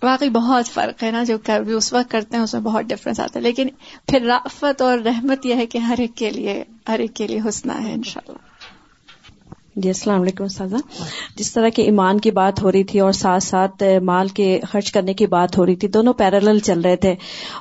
واقعی 0.02 0.30
بہت 0.30 0.66
فرق 0.66 1.02
ہے 1.02 1.10
نا 1.10 1.24
جو 1.24 1.36
اس 1.76 1.92
وقت 1.92 2.10
کرتے 2.10 2.36
ہیں 2.36 2.44
اس 2.44 2.52
میں 2.52 2.62
بہت 2.62 2.84
ڈفرینس 2.84 3.20
آتا 3.20 3.38
ہے۔ 3.38 3.44
لیکن 3.44 3.68
پھر 4.08 4.20
رافت 4.20 4.82
اور 4.82 4.98
رحمت 4.98 5.46
یہ 5.46 5.54
ہے 5.54 5.66
کہ 5.66 5.78
ہر 5.78 5.94
ایک 5.98 6.14
کے 6.14 6.30
لیے 6.30 6.64
ہر 6.88 6.98
ایک 6.98 7.14
کے 7.14 7.26
لیے 7.26 7.40
حسنا 7.48 7.82
ہے 7.84 7.92
انشاءاللہ۔ 7.92 8.47
جی 9.82 9.88
السلام 9.88 10.22
علیکم 10.22 10.44
استاذہ۔ 10.44 10.76
جس 11.36 11.52
طرح 11.52 11.68
کے 11.68 11.82
ایمان 11.82 12.20
کی 12.20 12.30
بات 12.30 12.62
ہو 12.62 12.72
رہی 12.72 12.84
تھی 12.84 13.00
اور 13.00 13.12
ساتھ 13.12 13.42
ساتھ 13.42 13.82
مال 14.02 14.28
کے 14.28 14.60
خرچ 14.72 14.92
کرنے 14.92 15.14
کی 15.14 15.26
بات 15.26 15.58
ہو 15.58 15.66
رہی 15.66 15.76
تھی، 15.76 15.88
دونوں 15.88 16.12
پیرل 16.12 16.58
چل 16.58 16.80
رہے 16.80 16.96
تھے۔ 16.96 17.14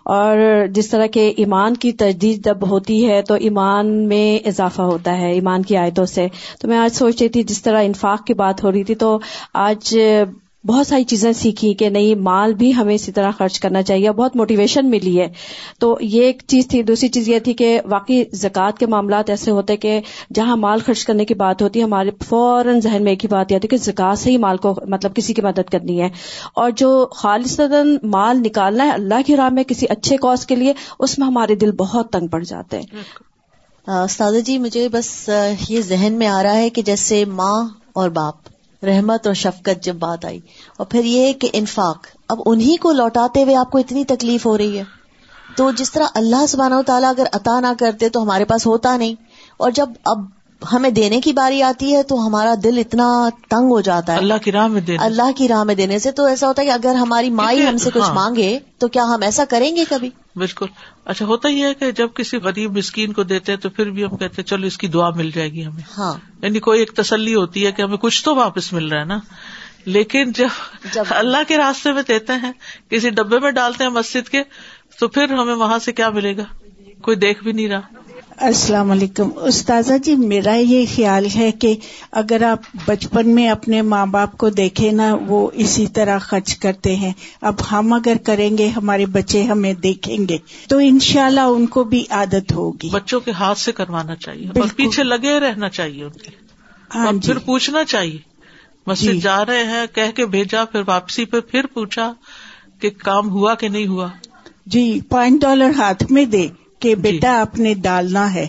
اور 0.06 0.38
جس 0.68 0.90
طرح 0.90 1.06
کے 1.06 1.34
ایمان 1.38 1.78
کی 1.78 1.92
تجدید 1.92 2.46
جب 2.46 2.70
ہوتی 2.70 3.10
ہے 3.10 3.22
تو 3.22 3.34
ایمان 3.34 4.08
میں 4.08 4.48
اضافہ 4.48 4.82
ہوتا 4.82 5.18
ہے، 5.18 5.32
ایمان 5.32 5.62
کی 5.62 5.78
آیتوں 5.78 6.06
سے۔ 6.06 6.28
تو 6.62 6.68
میں 6.68 6.78
آج 6.78 6.96
سوچ 6.96 7.22
رہی 7.22 7.30
تھی، 7.30 7.44
جس 7.44 7.62
طرح 7.62 7.84
انفاق 7.84 8.26
کی 8.26 8.34
بات 8.34 8.64
ہو 8.64 8.72
رہی 8.72 8.84
تھی 8.84 8.96
تو 8.96 9.20
آج 9.54 9.98
بہت 10.68 10.88
ساری 10.88 11.04
چیزیں 11.04 11.32
سیکھی 11.32 11.74
کہ 11.74 11.90
نہیں، 11.90 12.16
مال 12.16 12.54
بھی 12.54 12.76
ہمیں 12.76 12.96
اسی 12.96 13.12
طرح 13.12 13.32
خرچ 13.38 13.60
کرنا 13.60 13.82
چاہیے 13.82 14.12
بہت 14.12 14.36
موٹیویشن 14.36 14.90
ملی 14.90 15.20
ہے۔ 15.20 15.28
تو 15.80 15.98
یہ 16.02 16.24
ایک 16.24 16.44
چیز 16.48 16.68
تھی۔ 16.68 16.84
دوسری 16.84 17.10
چیز 17.10 17.30
یہ 17.30 17.40
تھی 17.40 17.54
کہ 17.54 17.82
واقعی 17.86 18.24
زکوٰۃ 18.34 18.72
کے 18.80 18.86
معاملات 18.86 19.30
ایسے 19.30 19.52
ہوتے 19.52 19.78
کہ 19.78 20.00
جہاں 20.34 20.58
مال 20.58 20.80
خرچ 20.86 21.06
کرنے 21.06 21.26
کی 21.26 21.34
بات 21.34 21.62
ہوتی 21.62 21.80
ہے 21.80 21.86
ہمارے 21.86 22.10
فوراً 22.26 22.80
ذہن 22.80 23.04
میں 23.04 23.12
ایک 23.12 23.24
ہی 23.24 23.30
بات 23.30 23.52
یہ 23.52 23.56
آتی 23.56 23.68
کہ 23.68 23.78
زکوٰۃ 23.78 24.16
سے 24.16 24.32
ہی 24.32 24.38
مال 24.38 24.58
کو 24.58 24.76
مطلب 24.88 25.16
کسی 25.16 25.34
کی 25.34 25.42
مدد 25.42 25.70
کرنی 25.72 26.02
ہے۔ 26.02 26.10
اور 26.54 26.72
جو 26.76 27.08
خالص 27.12 27.60
مال 28.04 28.38
نکالنا 28.38 28.86
ہے 28.86 28.90
اللہ 28.90 29.22
کی 29.26 29.36
راہ 29.36 29.50
میں 29.50 29.64
کسی 29.64 29.86
اچھے 29.90 30.18
کاز 30.18 30.46
کے 30.46 30.56
لیے، 30.56 30.74
اس 31.00 31.20
میں 31.20 31.28
ہمارے 31.28 31.56
دل 31.56 31.72
بہت 31.72 32.12
تنگ 32.12 32.28
پڑ 32.28 32.44
جاتے 32.44 32.80
ہیں۔ 32.80 32.86
استاد 34.04 34.34
جی 34.46 34.58
مجھے 34.58 34.90
بس 34.90 35.30
یہ 35.70 35.82
ذہن 35.82 36.14
میں 36.14 36.28
آ 36.28 36.44
رہا 36.44 36.56
ہے 36.56 36.70
کہ 36.70 36.82
جیسے 36.82 37.26
ماں 37.26 37.64
اور 37.94 38.10
باپ۔ 38.10 38.57
رحمت 38.84 39.28
اور 39.28 39.34
شفقت 39.34 39.84
جب 39.84 39.96
بات 39.96 40.26
آئی۔ 40.26 40.40
اور 40.78 40.86
پھر 40.86 41.04
یہ 41.04 41.34
کہ 41.34 41.50
انفاق، 41.54 42.08
اب 42.30 42.42
انہیں 42.46 42.82
کو 42.82 42.92
لوٹاتے 42.92 43.44
ہوئے 43.44 43.56
آپ 43.56 43.72
کو 43.72 43.78
اتنی 43.78 44.06
تکلیف 44.06 44.46
ہو 44.46 44.58
رہی 44.58 44.78
ہے۔ 44.78 44.84
تو 45.56 45.72
جس 45.72 45.92
طرح 45.92 46.06
اللہ 46.14 46.46
سبحانہ 46.46 46.76
و 46.76 46.84
تعالیٰ 46.84 47.10
اگر 47.10 47.24
عطا 47.34 47.60
نہ 47.60 47.68
کرتے 47.80 48.10
تو 48.10 48.24
ہمارے 48.24 48.46
پاس 48.46 48.68
ہوتا 48.68 48.98
نہیں۔ 48.98 49.14
اور 49.58 49.72
جب 49.72 49.90
اب 50.06 50.37
ہمیں 50.74 50.90
دینے 50.90 51.22
کی 51.22 51.34
باری 51.34 51.64
آتی 51.64 51.96
ہے 51.96 52.04
تو 52.04 52.28
ہمارا 52.28 52.56
دل 52.64 52.78
اتنا 52.78 53.30
تنگ 53.50 53.70
ہو 53.70 53.82
جاتا 53.82 54.14
ہے۔ 54.14 54.18
اللہ 54.18 54.34
کی 54.44 54.52
راہ 54.52 54.68
میں 54.68 54.82
دینے 54.82 55.06
اللہ 55.06 55.32
کی 55.38 55.48
راہ 55.48 55.64
میں 55.64 55.76
دینے 55.76 56.00
سے۔ 56.00 56.12
تو 56.12 56.26
ایسا 56.26 56.48
ہوتا 56.48 56.62
ہے 56.62 56.68
کہ 56.68 56.72
اگر 56.72 56.96
ہماری 56.96 57.30
مائی 57.30 57.68
ہم 57.68 57.78
سے 57.78 57.90
کچھ 57.94 58.04
ہاں۔ 58.04 58.14
مانگے 58.14 58.60
تو 58.78 58.88
کیا 58.88 59.04
ہم 59.04 59.22
ایسا 59.22 59.46
کریں 59.46 59.76
گے 59.76 59.84
کبھی؟ 59.90 60.10
بالکل۔ 60.36 60.66
اچھا 61.06 61.26
ہوتا 61.26 61.50
ہی 61.50 61.64
ہے 61.64 61.74
کہ 61.74 61.92
جب 61.92 62.08
کسی 62.16 62.38
غریب 62.38 62.78
مسکین 62.78 63.14
کو 63.14 63.24
دیتے 63.24 63.58
تو 63.58 63.70
پھر 63.70 63.90
بھی 63.90 64.04
ہم 64.04 64.18
کہتے 64.18 64.44
چلو 64.44 64.66
اس 64.68 64.78
کی 64.78 64.88
دعا 64.88 65.10
مل 65.10 65.32
جائے 65.32 65.52
گی 65.52 65.66
ہمیں۔ 65.66 65.84
ہاں۔ 65.98 66.14
یعنی 66.42 66.60
کوئی 66.60 66.80
ایک 66.80 66.92
تسلی 66.92 67.36
ہوتی 67.36 67.66
ہے 67.66 67.72
کہ 67.72 67.82
ہمیں 67.82 67.98
کچھ 67.98 68.24
تو 68.24 68.36
واپس 68.36 68.74
مل 68.74 68.88
رہا 68.88 69.00
ہے 69.00 69.06
نا۔ 69.06 69.20
لیکن 69.86 70.32
جب 70.32 70.48
جب 70.94 71.04
اللہ 71.10 71.38
کے 71.48 71.58
راستے 71.58 71.92
میں 71.92 72.04
دیتے 72.08 72.34
ہیں 72.34 72.52
کسی 72.90 73.10
ڈبے 73.10 73.40
میں 73.40 73.52
ڈالتے 73.52 73.84
ہیں 73.84 73.92
مسجد 73.92 74.30
کے 74.30 74.44
تو 75.00 75.08
پھر 75.08 75.34
ہمیں 75.34 75.56
وہاں 75.56 75.80
سے 75.80 75.92
کیا 75.92 76.10
ملے 76.10 76.38
گا؟ 76.38 76.44
کوئی 77.02 77.18
دیکھ 77.18 77.44
بھی 77.44 77.52
نہیں 77.52 77.68
رہا۔ 77.68 77.82
السلام 78.38 78.92
علیکم۔ 78.92 79.30
استاذہ 79.42 79.94
جی 80.04 80.16
میرا 80.16 80.54
یہ 80.56 80.86
خیال 80.96 81.28
ہے 81.36 81.52
کہ 81.52 81.76
اگر 82.12 82.44
آپ 82.44 82.60
بچپن 82.86 83.30
میں 83.30 83.50
اپنے 83.50 83.82
ماں 83.82 84.06
باپ 84.06 84.38
کو 84.38 84.50
دیکھیں 84.50 84.92
نا 84.92 85.16
وہ 85.28 85.50
اسی 85.54 85.88
طرح 85.88 86.18
خرچ 86.18 86.56
کرتے 86.56 86.96
ہیں۔ 86.96 87.14
اب 87.42 87.54
ہم 87.72 87.94
اگر 87.94 88.14
کریں 88.24 88.58
گے 88.58 88.68
ہمارے 88.68 89.06
بچے 89.06 89.44
ہمیں 89.44 89.74
دیکھیں 89.74 90.18
گے 90.30 90.38
تو 90.70 90.78
انشاءاللہ 90.78 91.40
ان 91.40 91.66
کو 91.66 91.84
بھی 91.84 92.04
عادت 92.10 92.52
ہوگی۔ 92.52 92.90
بچوں 92.90 93.20
کے 93.20 93.32
ہاتھ 93.32 93.60
سے 93.60 93.72
کروانا 93.72 94.16
چاہیے 94.16 94.48
اور 94.48 94.68
پیچھے 94.76 95.04
لگے 95.04 95.40
رہنا 95.40 95.70
چاہیے 95.70 96.04
ان 96.04 96.12
کے۔ 96.12 96.32
ہاں 96.96 97.14
جی۔ 97.14 97.20
پھر 97.26 97.38
پوچھنا 97.38 97.84
چاہیے۔ 97.84 98.18
مسجد 98.88 99.12
جی۔ 99.12 99.20
جا 99.20 99.46
رہے 99.46 99.64
ہیں 99.64 99.86
کہہ 99.96 100.12
کے 100.16 100.26
بھیجا 100.26 100.66
پھر 100.66 100.82
واپسی 100.88 101.26
پہ 101.26 101.40
پھر 101.40 101.66
پوچھا 101.66 102.14
کہ 102.80 102.90
کام 102.90 103.30
ہوا 103.30 103.56
کہ 103.56 103.68
نہیں 103.68 103.88
ہوا؟ 103.88 104.08
جی 104.66 105.00
پانچ 105.10 105.42
ڈالر 105.42 105.72
ہاتھ 105.78 106.12
میں 106.12 106.26
دے۔ 106.26 106.48
کہ 106.80 106.90
جی۔ 106.90 107.02
بیٹا 107.02 107.42
آپ 107.42 107.60
نے 107.60 107.74
ڈالنا 107.74 108.34
ہے۔ 108.34 108.48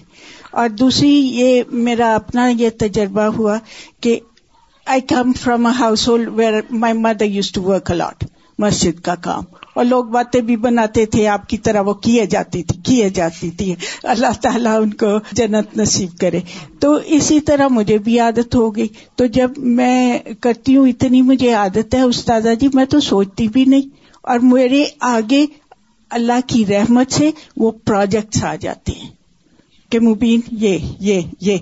اور 0.50 0.68
دوسری 0.68 1.26
یہ 1.26 1.62
میرا 1.68 2.14
اپنا 2.14 2.48
یہ 2.48 2.68
تجربہ 2.78 3.22
ہوا 3.22 3.58
کہ 4.00 4.20
I 4.86 5.00
come 5.00 5.32
from 5.32 5.66
a 5.66 5.72
household 6.08 6.28
where 6.28 6.54
my 6.70 6.94
mother 6.94 7.24
used 7.24 7.52
to 7.52 7.62
work 7.62 7.90
a lot 7.90 8.24
مسجد 8.58 9.00
کا 9.00 9.14
کام۔ 9.14 9.42
اور 9.74 9.84
لوگ 9.84 10.04
باتیں 10.04 10.40
بھی 10.40 10.56
بناتے 10.56 11.06
تھے 11.06 11.28
آپ 11.28 11.48
کی 11.48 11.58
طرح 11.58 11.80
وہ 11.80 11.94
کیے 11.94 12.26
جاتی 12.26 12.62
تھی 12.62 12.80
کیے 12.82 13.08
جاتی 13.08 13.50
تھی۔ 13.50 13.74
اللہ 14.02 14.40
تعالیٰ 14.42 14.82
ان 14.82 14.94
کو 14.94 15.06
جنت 15.32 15.76
نصیب 15.76 16.18
کرے۔ 16.20 16.40
تو 16.78 16.98
اسی 17.06 17.40
طرح 17.40 17.68
مجھے 17.68 17.98
بھی 17.98 18.20
عادت 18.20 18.54
ہو 18.54 18.76
گئی۔ 18.76 18.88
تو 19.16 19.26
جب 19.26 19.50
میں 19.56 20.18
کرتی 20.40 20.76
ہوں 20.76 20.88
اتنی 20.88 21.22
مجھے 21.22 21.52
عادت 21.52 21.94
ہے 21.94 22.00
استاذہ 22.00 22.54
جی 22.60 22.68
میں 22.74 22.84
تو 22.84 23.00
سوچتی 23.00 23.48
بھی 23.48 23.64
نہیں۔ 23.64 23.88
اور 24.22 24.38
میرے 24.38 24.84
آگے 25.00 25.46
اللہ 26.10 26.48
کی 26.48 26.66
رحمت 26.66 27.12
سے 27.12 27.30
وہ 27.56 27.70
پروجیکٹس 27.70 28.44
آ 28.44 28.54
جاتے 28.54 28.92
ہیں 28.92 29.10
کہ 29.90 30.00
مبین 30.00 30.40
یہ 30.50 30.78
یہ 31.00 31.20
یہ۔ 31.40 31.56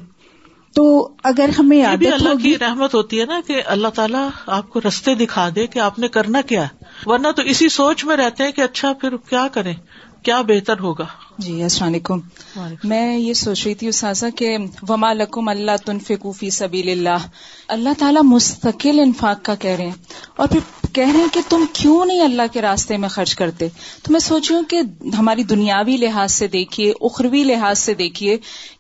تو 0.75 1.09
اگر 1.23 1.51
ہمیں 1.59 1.85
اللہ 1.85 2.43
کی 2.43 2.59
رحمت 2.59 2.95
ہوتی 2.95 3.21
ہے 3.21 3.25
نا 3.25 3.41
کہ 3.47 3.63
اللہ 3.67 3.89
تعالیٰ 3.89 4.29
آپ 4.47 4.71
کو 4.71 4.81
رستے 4.89 5.15
دکھا 5.15 5.49
دے 5.55 5.67
کہ 5.67 5.79
آپ 5.79 5.99
نے 5.99 6.09
کرنا 6.09 6.41
کیا 6.41 6.65
ورنہ 7.07 7.29
تو 7.37 7.43
اسی 7.43 7.69
سوچ 7.69 8.05
میں 8.05 8.17
رہتے 8.17 8.45
ہیں 8.45 8.53
کہ 8.53 8.61
اچھا 8.61 8.93
پھر 8.93 9.17
کیا 9.17 9.49
کریں؟ 9.53 9.75
کیا 10.23 10.43
بہتر 10.43 10.79
ہوگا؟ 10.81 11.05
جی 11.39 11.63
السلام 11.63 11.91
علیکم۔ 11.91 12.21
میں 12.85 13.19
یہ 13.19 13.33
سوچ 13.33 13.67
رہی 13.67 13.75
تھی 13.75 13.87
اساسا 13.89 14.29
کہ 14.37 14.57
وما 14.89 15.13
لکم 15.13 15.49
اللہ 15.49 15.91
فی 16.37 16.51
سبیل 16.51 16.89
اللہ۔ 16.89 17.27
اللہ 17.69 17.89
تعالیٰ 17.99 18.23
مستقل 18.25 19.01
انفاق 19.01 19.45
کا 19.45 19.55
کہہ 19.55 19.71
رہے 19.71 19.85
ہیں۔ 19.85 19.95
اور 20.37 20.49
پھر 20.49 20.61
کہہ 20.97 21.11
رہے 21.13 21.21
ہیں 21.21 21.29
کہ 21.33 21.41
تم 21.49 21.65
کیوں 21.73 22.05
نہیں 22.05 22.21
اللہ 22.21 22.43
کے 22.53 22.63
راستے 22.63 22.97
میں 22.97 23.09
خرچ 23.09 23.35
کرتے؟ 23.35 23.69
تو 24.03 24.13
میں 24.13 24.21
سوچ 24.21 24.51
ہوں 24.51 24.63
کہ 24.63 24.81
ہماری 25.19 25.43
دنیاوی 25.43 25.97
لحاظ 25.97 26.33
سے 26.33 26.47
دیکھیے، 26.47 26.93
اخروی 27.01 27.45
لحاظ 27.45 27.79
سے 27.79 27.95
دیکھیے 27.95 28.37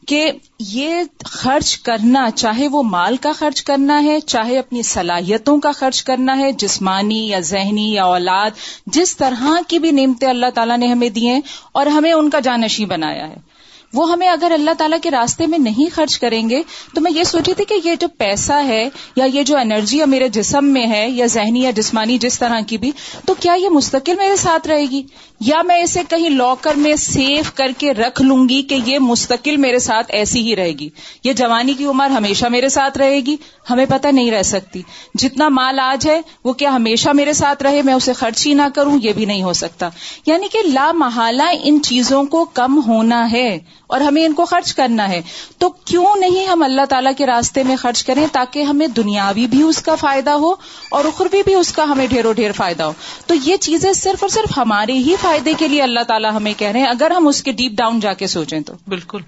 کہ 0.07 0.33
یہ 0.59 1.02
خرچ 1.24 1.79
کرنا، 1.79 2.31
چاہے 2.31 2.68
وہ 2.68 2.83
مال 2.83 3.16
کا 3.16 3.33
خرچ 3.33 3.62
کرنا 3.62 4.02
ہے، 4.02 4.20
چاہے 4.20 4.59
اپنی 4.59 4.83
صلاحیتوں 4.83 5.61
کا 5.61 5.72
خرچ 5.72 6.05
کرنا 6.05 6.38
ہے، 6.38 6.52
جسمانی 6.52 7.29
یا 7.29 7.40
ذہنی 7.40 7.92
یا 7.92 8.05
اولاد، 8.05 8.50
جس 8.87 9.16
طرح 9.16 9.46
کی 9.68 9.79
بھی 9.79 9.90
نعمتیں 9.90 10.29
اللہ 10.29 10.50
تعالیٰ 10.55 10.79
نے 10.79 10.87
ہمیں 10.87 11.09
دی 11.09 11.26
ہیں 11.26 11.40
اور 11.72 11.87
ہمیں 11.87 12.12
ان 12.12 12.31
کا 12.31 12.40
جانشی 12.40 12.85
بنایا 12.85 13.29
ہے۔ 13.29 13.56
وہ 13.92 14.12
ہمیں 14.12 14.29
اگر 14.29 14.51
اللہ 14.55 14.70
تعالیٰ 14.79 14.99
کے 15.03 15.11
راستے 15.11 15.46
میں 15.46 15.59
نہیں 15.59 15.94
خرچ 15.94 16.18
کریں 16.18 16.51
گے، 16.51 16.62
تو 16.94 17.01
میں 17.01 17.12
یہ 17.12 17.25
سوچی 17.25 17.55
تھی 17.55 17.64
کہ 17.64 17.75
یہ 17.85 17.94
جو 18.01 18.09
پیسہ 18.09 18.53
ہے 18.53 18.88
یا 19.16 19.25
یہ 19.25 19.42
جو 19.42 19.57
انرجی 19.57 20.05
میرے 20.07 20.29
جسم 20.29 20.64
میں 20.64 20.87
ہے 20.87 21.09
یا 21.11 21.27
ذہنی 21.27 21.62
یا 21.62 21.70
جسمانی 21.70 22.18
جس 22.18 22.38
طرح 22.38 22.61
کی 22.66 22.79
بھی، 22.79 22.92
تو 23.25 23.35
کیا 23.35 23.55
یہ 23.55 23.68
مستقل 23.68 24.14
میرے 24.16 24.37
ساتھ 24.37 24.66
رہے 24.66 24.85
گی؟ 24.85 25.03
یا 25.40 25.62
میں 25.62 25.83
اسے 25.83 26.01
کہیں 26.09 26.31
لاکر 26.31 26.75
میں 26.75 26.96
سیو 26.96 27.42
کر 27.55 27.70
کے 27.79 27.94
رکھ 27.94 28.22
لوں 28.22 28.49
گی 28.49 28.62
کہ 28.62 28.79
یہ 28.87 28.99
مستقل 28.99 29.57
میرے 29.57 29.79
ساتھ 29.79 30.07
ایسی 30.09 30.40
ہی 30.40 30.57
رہے 30.57 30.72
گی؟ 30.72 30.88
یہ 31.25 31.33
جوانی 31.33 31.75
کی 31.75 31.85
عمر 31.85 32.07
ہمیشہ 32.07 32.46
میرے 32.46 32.68
ساتھ 32.68 32.99
رہے 32.99 33.20
گی؟ 33.20 33.37
ہمیں 33.70 33.87
پتہ 33.88 34.09
نہیں 34.09 34.31
رہ 34.31 34.42
سکتی۔ 34.42 34.83
جتنا 35.14 35.49
مال 35.49 35.79
آج 35.79 36.09
ہے، 36.09 36.20
وہ 36.44 36.53
کیا 36.53 36.70
ہمیشہ 36.75 37.11
میرے 37.11 37.33
ساتھ 37.33 37.62
رہے؟ 37.62 37.83
میں 37.83 37.94
اسے 37.94 38.12
خرچ 38.12 38.46
ہی 38.46 38.55
نہ 38.55 38.62
کروں، 38.75 38.99
یہ 39.03 39.12
بھی 39.12 39.25
نہیں 39.25 39.42
ہو 39.42 39.53
سکتا۔ 39.53 39.88
یعنی 40.27 40.46
کہ 40.49 40.59
لا 40.68 40.92
محالہ 40.92 41.42
ان 41.62 41.83
چیزوں 41.83 42.25
کو 42.25 42.44
کم 42.44 42.81
ہونا 42.87 43.33
ہے۔ 43.33 43.59
اور 43.87 44.01
ہمیں 44.01 44.25
ان 44.25 44.33
کو 44.33 44.44
خرچ 44.44 44.75
کرنا 44.75 45.09
ہے۔ 45.09 45.20
تو 45.59 45.68
کیوں 45.68 46.16
نہیں 46.16 46.46
ہم 46.46 46.62
اللہ 46.62 46.85
تعالیٰ 46.88 47.12
کے 47.18 47.27
راستے 47.27 47.62
میں 47.62 47.77
خرچ 47.77 48.05
کریں 48.05 48.27
تاکہ 48.33 48.62
ہمیں 48.62 48.87
دنیاوی 48.87 49.46
بھی 49.46 49.62
اس 49.62 49.83
کا 49.83 49.94
فائدہ 49.94 50.31
ہو 50.31 50.53
اور 50.90 51.05
اخروی 51.05 51.42
بھی 51.42 51.55
اس 51.55 51.72
کا 51.72 51.83
ہمیں 51.83 52.07
ڈھیروں 52.07 52.35
ڈھیر 52.35 52.53
فائدہ 52.53 52.83
ہو۔ 52.83 52.92
تو 53.27 53.35
یہ 53.35 53.57
چیزیں 53.57 53.92
صرف 53.92 54.22
اور 54.22 54.29
صرف 54.29 54.59
ہمارے 54.59 54.92
ہی 54.92 55.14
فائدے 55.20 55.55
کے 55.55 55.68
لیے 55.68 55.83
اللہ 55.83 56.01
تعالیٰ 56.01 56.33
ہمیں 56.33 56.55
کہہ 56.57 56.68
رہے 56.68 56.81
ہیں۔ 56.81 56.87
اگر 56.87 57.11
ہم 57.11 57.29
اس 57.29 57.42
کے 57.42 57.53
ڈیپ 57.53 57.72
ڈاؤن 57.72 58.01
جا 58.01 58.12
کے 58.12 58.27
سوچیں 58.27 58.61
تو۔ 58.61 58.72
بالکل۔ 58.88 59.20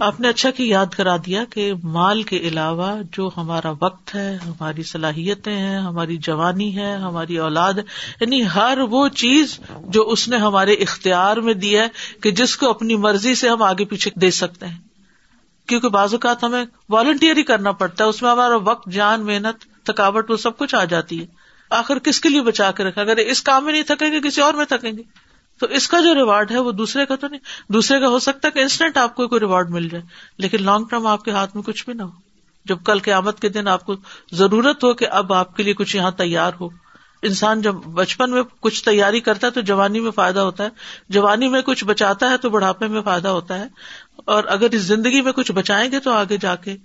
آپ 0.00 0.20
نے 0.20 0.28
اچھا 0.28 0.50
کی 0.50 0.68
یاد 0.68 0.86
کرا 0.86 1.16
دیا 1.16 1.44
کہ 1.44 1.72
مال 1.82 2.22
کے 2.22 2.36
علاوہ 2.36 2.96
جو 3.12 3.30
ہمارا 3.36 3.72
وقت 3.80 4.14
ہے، 4.14 4.38
ہماری 4.46 4.82
صلاحیتیں 4.82 5.56
ہیں، 5.56 5.78
ہماری 5.78 6.16
جوانی 6.16 6.76
ہے، 6.76 6.94
ہماری 6.94 7.38
اولاد 7.38 7.72
یعنی 8.20 8.44
ہر 8.54 8.78
وہ 8.90 9.08
چیز 9.08 9.60
جو 9.88 10.10
اس 10.10 10.28
نے 10.28 10.36
ہمارے 10.36 10.72
اختیار 10.72 11.36
میں 11.36 11.54
دی 11.54 11.78
ہے 11.78 11.88
کہ 12.20 12.30
جس 12.30 12.56
کو 12.56 12.70
اپنی 12.70 12.96
مرضی 12.96 13.34
سے 13.34 13.48
ہم 13.48 13.62
آگے 13.62 13.84
پیچھے 13.84 14.10
دے 14.14 14.30
سکتے 14.30 14.66
ہیں۔ 14.66 14.78
کیونکہ 15.66 15.88
بعض 15.88 16.14
اوقات 16.14 16.44
ہمیں 16.44 16.64
والنٹیئر 16.88 17.36
ہی 17.36 17.42
کرنا 17.42 17.72
پڑتا 17.72 18.04
ہے، 18.04 18.08
اس 18.08 18.22
میں 18.22 18.30
ہمارا 18.30 18.56
وقت، 18.56 18.90
جان، 18.90 19.26
محنت، 19.26 19.86
تھکاوٹ 19.86 20.30
وہ 20.30 20.36
سب 20.36 20.58
کچھ 20.58 20.74
آ 20.74 20.84
جاتی 20.84 21.20
ہے۔ 21.20 21.26
آخر 21.70 21.98
کس 21.98 22.20
کے 22.20 22.28
لیے 22.28 22.42
بچا 22.42 22.70
کے 22.70 22.84
رکھا؟ 22.84 23.00
اگر 23.00 23.16
اس 23.16 23.42
کام 23.42 23.64
میں 23.64 23.72
نہیں 23.72 23.82
تھکیں 23.82 24.12
گے، 24.12 24.20
کسی 24.20 24.40
اور 24.40 24.54
میں 24.54 24.64
تھکیں 24.64 24.92
گے۔ 24.92 25.25
تو 25.60 25.66
اس 25.66 25.88
کا 25.88 26.00
جو 26.00 26.14
ریوارڈ 26.14 26.50
ہے 26.50 26.58
وہ 26.58 26.72
دوسرے 26.72 27.06
کا 27.06 27.16
تو 27.16 27.28
نہیں، 27.28 27.40
دوسرے 27.68 28.00
کا 28.00 28.08
ہو 28.08 28.18
سکتا 28.18 28.48
ہے 28.48 28.52
کہ 28.52 28.58
انسٹنٹ 28.58 28.96
آپ 28.96 29.16
کو 29.16 29.28
کوئی 29.28 29.40
ریوارڈ 29.40 29.70
مل 29.70 29.88
جائے، 29.88 30.04
لیکن 30.38 30.62
لانگ 30.62 30.84
ٹرم 30.90 31.06
آپ 31.06 31.24
کے 31.24 31.30
ہاتھ 31.30 31.56
میں 31.56 31.62
کچھ 31.62 31.84
بھی 31.84 31.92
نہ 31.92 32.02
ہو۔ 32.02 32.26
جب 32.64 32.78
کل 32.84 32.98
کے 32.98 33.12
آمد 33.12 33.40
کے 33.40 33.48
دن 33.48 33.68
آپ 33.68 33.86
کو 33.86 33.94
ضرورت 34.32 34.84
ہو 34.84 34.94
کہ 34.94 35.06
اب 35.10 35.32
آپ 35.32 35.56
کے 35.56 35.62
لیے 35.62 35.74
کچھ 35.74 35.96
یہاں 35.96 36.10
تیار 36.10 36.52
ہو۔ 36.60 36.68
انسان 37.22 37.62
جب 37.62 37.72
بچپن 37.72 38.30
میں 38.30 38.42
کچھ 38.60 38.84
تیاری 38.84 39.20
کرتا 39.20 39.46
ہے 39.46 39.52
تو 39.52 39.60
جوانی 39.60 40.00
میں 40.00 40.10
فائدہ 40.10 40.40
ہوتا 40.40 40.64
ہے، 40.64 40.68
جوانی 41.08 41.48
میں 41.48 41.62
کچھ 41.62 41.84
بچاتا 41.84 42.30
ہے 42.30 42.36
تو 42.36 42.50
بڑھاپے 42.50 42.86
میں 42.86 43.02
فائدہ 43.02 43.28
ہوتا 43.28 43.58
ہے۔ 43.58 43.66
اور 44.24 44.44
اگر 44.46 44.66
اس 44.72 44.80
زندگی 44.80 45.20
میں 45.20 45.32
کچھ 45.32 45.52
بچائیں 45.52 45.90
گے 45.92 46.00
تو 46.00 46.10
آگے 46.10 46.36
جا 46.40 46.54
کے، 46.56 46.76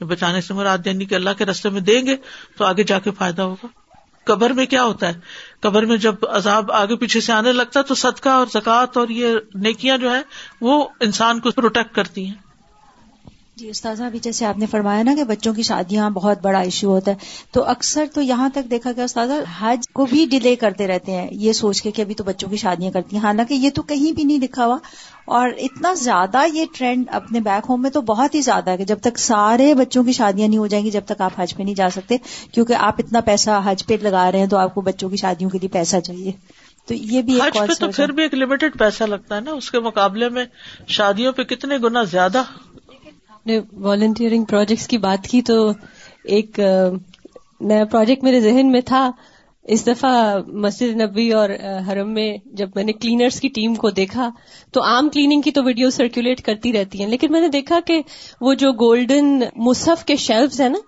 بچانے 0.00 0.40
سے 0.40 0.54
مراد 0.54 0.78
یعنی 0.86 1.04
کہ 1.04 1.14
اللہ 1.14 1.30
کے 1.38 1.44
رستے 1.44 1.68
میں 1.68 1.80
دیں 1.80 2.06
گے 2.06 2.16
تو 2.56 2.64
آگے 2.64 2.82
جا 2.82 2.98
کے 2.98 3.10
فائدہ 3.10 3.42
ہوگا۔ 3.42 3.87
قبر 4.28 4.50
میں 4.50 4.66
کیا 4.66 4.84
ہوتا 4.84 5.08
ہے؟ 5.08 5.20
قبر 5.60 5.86
میں 5.86 5.96
جب 5.96 6.14
عذاب 6.28 6.72
آگے 6.72 6.96
پیچھے 6.96 7.20
سے 7.20 7.32
آنے 7.32 7.52
لگتا 7.52 7.80
ہے 7.80 7.84
تو 7.84 7.94
صدقہ 7.94 8.28
اور 8.28 8.46
زکوٰۃ 8.46 8.86
اور 8.94 9.08
یہ 9.08 9.36
نیکیاں 9.54 9.98
جو 9.98 10.14
ہے 10.14 10.22
وہ 10.60 10.88
انسان 11.00 11.40
کو 11.40 11.50
پروٹیکٹ 11.50 11.94
کرتی 11.94 12.26
ہیں۔ 12.26 12.47
جی 13.58 13.68
استاذہ 13.70 14.04
ابھی 14.04 14.18
جیسے 14.18 14.44
آپ 14.46 14.58
نے 14.58 14.66
فرمایا 14.66 15.02
نا 15.02 15.14
کہ 15.16 15.24
بچوں 15.24 15.54
کی 15.54 15.62
شادیاں 15.62 16.10
بہت 16.10 16.38
بڑا 16.42 16.58
ایشو 16.58 16.88
ہوتا 16.88 17.10
ہے 17.10 17.16
تو 17.52 17.64
اکثر 17.64 18.04
تو 18.14 18.20
یہاں 18.20 18.48
تک 18.48 18.70
دیکھا 18.70 18.92
گیا 18.92 19.04
استاذہ 19.04 19.32
حج 19.60 19.88
کو 19.92 20.06
بھی 20.06 20.26
ڈیلے 20.30 20.56
کرتے 20.56 20.86
رہتے 20.86 21.12
ہیں 21.12 21.28
یہ 21.30 21.52
سوچ 21.52 21.82
کے 21.82 21.90
کہ 21.90 22.02
ابھی 22.02 22.14
تو 22.14 22.24
بچوں 22.24 22.50
کی 22.50 22.56
شادیاں 22.56 22.90
کرتی 22.90 23.16
ہیں۔ 23.16 23.22
حالانکہ 23.22 23.54
یہ 23.54 23.70
تو 23.74 23.82
کہیں 23.82 24.12
بھی 24.12 24.24
نہیں 24.24 24.38
لکھا 24.38 24.66
ہوا 24.66 24.78
اور 25.24 25.50
اتنا 25.58 25.94
زیادہ 25.94 26.42
یہ 26.52 26.64
ٹرینڈ 26.72 27.04
اپنے 27.10 27.40
بیک 27.40 27.66
ہوم 27.68 27.82
میں 27.82 27.90
تو 27.90 28.00
بہت 28.00 28.34
ہی 28.34 28.40
زیادہ 28.40 28.70
ہے 28.70 28.76
کہ 28.76 28.84
جب 28.84 28.98
تک 29.00 29.18
سارے 29.18 29.74
بچوں 29.74 30.04
کی 30.04 30.12
شادیاں 30.12 30.48
نہیں 30.48 30.58
ہو 30.58 30.66
جائیں 30.66 30.84
گی 30.84 30.90
جب 30.90 31.02
تک 31.06 31.20
آپ 31.20 31.32
حج 31.38 31.56
پہ 31.56 31.62
نہیں 31.62 31.74
جا 31.74 31.90
سکتے 31.90 32.16
کیونکہ 32.52 32.72
آپ 32.72 32.94
اتنا 32.98 33.20
پیسہ 33.20 33.60
حج 33.64 33.86
پہ 33.86 33.94
لگا 34.02 34.32
رہے 34.32 34.38
ہیں 34.38 34.46
تو 34.46 34.56
آپ 34.56 34.74
کو 34.74 34.80
بچوں 34.80 35.08
کی 35.10 35.16
شادیوں 35.16 35.50
کے 35.50 35.58
لیے 35.58 35.68
پیسہ 35.68 35.96
چاہیے۔ 36.00 36.32
تو 36.86 36.94
یہ 36.94 37.22
بھی 37.22 37.40
حج 37.40 37.58
پہ 37.68 37.74
تو 37.80 37.90
پھر 37.90 38.12
بھی 38.12 38.22
ایک 38.22 38.34
لمیٹڈ 38.34 38.78
پیسہ 38.78 39.04
لگتا 39.04 39.36
ہے 39.36 39.40
نا 39.40 39.50
اس 39.50 39.70
کے 39.70 39.80
مقابلے 39.80 40.28
میں 40.28 40.44
شادیوں 40.86 41.32
پہ 41.32 41.42
کتنے 41.42 41.78
گنا 41.78 42.02
زیادہ 42.02 42.42
نے 43.46 43.58
والنٹیئرنگ 43.80 44.44
پروجیکٹس 44.44 44.86
کی 44.88 44.98
بات 44.98 45.26
کی 45.26 45.42
تو 45.42 45.70
ایک 46.24 46.58
نیا 47.60 47.84
پروجیکٹ 47.84 48.24
میرے 48.24 48.40
ذہن 48.40 48.70
میں 48.72 48.80
تھا۔ 48.80 49.10
اس 49.64 49.86
دفعہ 49.86 50.38
مسجد 50.56 51.00
نبی 51.00 51.30
اور 51.32 51.50
حرم 51.88 52.12
میں 52.14 52.36
جب 52.52 52.68
میں 52.74 52.84
نے 52.84 52.92
کلینرس 52.92 53.40
کی 53.40 53.48
ٹیم 53.48 53.74
کو 53.74 53.90
دیکھا 53.90 54.28
تو 54.72 54.82
عام 54.82 55.08
کلیننگ 55.08 55.40
کی 55.40 55.50
تو 55.50 55.62
ویڈیو 55.64 55.90
سرکولیٹ 55.90 56.40
کرتی 56.42 56.72
رہتی 56.72 57.00
ہیں، 57.00 57.08
لیکن 57.08 57.32
میں 57.32 57.40
نے 57.40 57.48
دیکھا 57.48 57.80
کہ 57.86 58.00
وہ 58.40 58.54
جو 58.54 58.72
گولڈن 58.72 59.40
مصحف 59.56 60.04
کے 60.04 60.16
شیلفز 60.16 60.60
ہیں 60.60 60.68
نا 60.68 60.78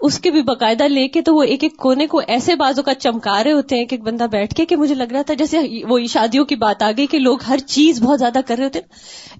اس 0.00 0.18
کے 0.18 0.30
بھی 0.30 0.42
باقاعدہ 0.42 0.82
لے 0.82 1.08
کے 1.08 1.22
تو 1.22 1.34
وہ 1.34 1.42
ایک 1.42 1.62
ایک 1.62 1.76
کونے 1.76 2.06
کو 2.06 2.20
ایسے 2.26 2.54
بازو 2.54 2.82
کا 2.82 2.94
چمکا 2.94 3.44
رہے 3.44 3.52
ہوتے 3.52 3.74
ہیں 3.74 3.82
ایک 3.82 3.92
ایک 3.92 4.02
بندہ 4.02 4.24
بیٹھ 4.24 4.54
کے 4.54 4.64
کہ 4.64 4.76
مجھے 4.76 4.94
لگ 4.94 5.12
رہا 5.12 5.22
تھا 5.22 5.34
جیسے 5.34 5.58
وہ 5.88 5.98
شادیوں 6.08 6.44
کی 6.44 6.56
بات 6.56 6.82
آ 6.82 6.90
گئی 6.96 7.06
کہ 7.06 7.18
لوگ 7.18 7.38
ہر 7.48 7.58
چیز 7.58 8.02
بہت 8.02 8.18
زیادہ 8.18 8.38
کر 8.46 8.56
رہے 8.56 8.64
ہوتے 8.64 8.78
ہیں۔ 8.78 8.86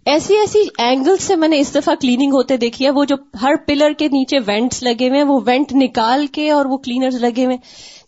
ایسی 0.05 0.37
ایسی 0.37 0.59
اینگل 0.79 1.17
سے 1.17 1.37
میں 1.37 1.49
نے 1.49 1.59
اس 1.59 1.75
دفعہ 1.75 1.95
کلیننگ 1.95 2.33
ہوتے 2.33 2.57
دیکھی 2.57 2.85
ہے۔ 2.85 2.91
وہ 2.91 3.05
جو 3.05 3.17
ہر 3.43 3.55
پلر 3.67 3.93
کے 3.99 4.09
نیچے 4.09 4.39
وینٹس 4.47 4.83
لگے 4.83 5.09
ہوئے 5.09 5.19
ہیں، 5.19 5.27
وہ 5.27 5.41
وینٹ 5.47 5.73
نکال 5.73 6.27
کے 6.27 6.51
اور 6.51 6.65
وہ 6.65 6.77
کلینر 6.77 7.11
لگے 7.11 7.45
ہوئے 7.45 7.57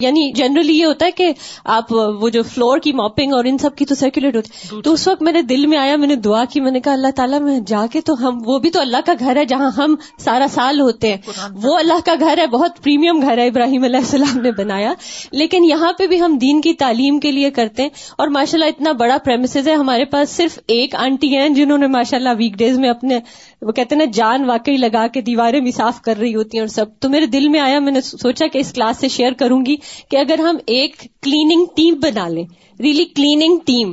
یعنی 0.02 0.32
جنرلی 0.32 0.78
یہ 0.78 0.84
ہوتا 0.84 1.06
ہے 1.06 1.10
کہ 1.10 1.32
آپ 1.64 1.92
وہ 1.92 2.28
جو 2.28 2.42
فلور 2.42 2.78
کی 2.78 2.92
ماپنگ 2.92 3.32
اور 3.32 3.44
ان 3.44 3.58
سب 3.58 3.76
کی 3.76 3.84
تو 3.84 3.94
سرکولیٹ 3.94 4.36
ہوتی 4.36 4.80
تو 4.82 4.92
اس 4.92 5.08
وقت 5.08 5.22
میرے 5.22 5.42
دل 5.42 5.66
میں 5.66 5.78
آیا 5.78 5.96
میں 5.96 6.08
نے 6.08 6.16
دعا 6.16 6.44
کی 6.44 6.60
میں 6.60 6.70
نے 6.70 6.80
کہا 6.80 6.92
اللہ 6.92 7.10
تعالیٰ 7.16 7.40
میں 7.40 7.60
جا 7.66 7.86
کے 7.92 8.00
تو 8.00 8.28
ہم 8.28 8.38
وہ 8.46 8.58
بھی 8.58 8.70
تو 8.70 8.80
اللہ 8.80 8.96
کا 9.06 9.12
گھر 9.18 9.36
ہے 9.36 9.44
جہاں 9.44 9.70
ہم 9.78 9.94
سارا 10.18 10.46
سال 10.50 10.80
ہوتے 10.80 11.14
ہیں۔ 11.14 11.16
وہ 11.62 11.78
اللہ 11.78 12.06
کا 12.06 12.14
گھر 12.20 12.38
ہے 12.38 12.46
بہت 12.46 12.82
پریمیم 12.82 13.20
گھر 13.22 13.38
ہے 13.38 13.46
ابراہیم 13.46 13.84
علیہ 13.84 13.96
السلام 13.96 14.40
نے 14.40 14.50
بنایا۔ 14.50 14.92
لیکن 15.32 15.64
یہاں 15.64 15.92
پہ 15.92 16.06
بھی 16.06 16.20
ہم 16.20 16.36
دین 16.36 16.60
کی 16.60 16.72
تعلیم 16.72 17.18
کے 17.18 17.30
لیے 17.30 17.50
کرتے 17.50 17.82
ہیں 17.82 17.90
اور 18.18 18.28
ماشاء 18.28 18.58
اللہ 18.58 18.64
اتنا 18.64 18.92
بڑا 18.92 19.16
پریمسز 19.24 19.68
ہے۔ 19.68 19.74
ہمارے 19.74 20.04
پاس 20.04 20.30
صرف 20.30 20.58
ایک 20.66 20.94
آنٹی 20.94 21.36
ہیں 21.36 21.48
جنہوں 21.48 21.78
نے 21.78 21.86
ماشاء 21.86 22.18
اللہ 22.18 22.28
ویک 22.38 22.54
ڈیز 22.54 22.78
میں 22.78 22.90
اپنے 22.90 23.18
وہ 23.62 23.72
کہتے 23.72 23.94
ہیں 23.94 24.04
نا، 24.04 24.10
جان 24.14 24.44
واقعی 24.44 24.76
لگا 24.76 25.06
کے 25.06 25.20
دیواریں 25.20 25.60
بھی 25.60 25.70
صاف 25.70 26.02
کر 26.02 26.18
رہی 26.18 26.34
ہوتی 26.34 26.56
ہیں 26.56 26.62
اور 26.62 26.68
سب۔ 26.68 26.84
تو 27.00 27.10
میرے 27.10 27.26
دل 27.26 27.48
میں 27.48 27.60
آیا، 27.60 27.78
میں 27.78 27.92
نے 27.92 28.00
سوچا 28.00 28.46
کہ 28.46 28.58
اس 28.58 28.72
کلاس 28.72 28.96
سے 28.96 29.08
شیئر 29.08 29.32
کروں 29.32 29.66
گی 29.66 29.76
کہ 30.10 30.16
اگر 30.16 30.38
ہم 30.38 30.56
ایک 30.66 30.96
کلیننگ 31.22 31.64
ٹیم 31.76 31.94
بنا 31.94 32.28
لیں 32.28 32.44
ریلی 32.80 33.04
کلیننگ 33.04 33.58
ٹیم 33.64 33.92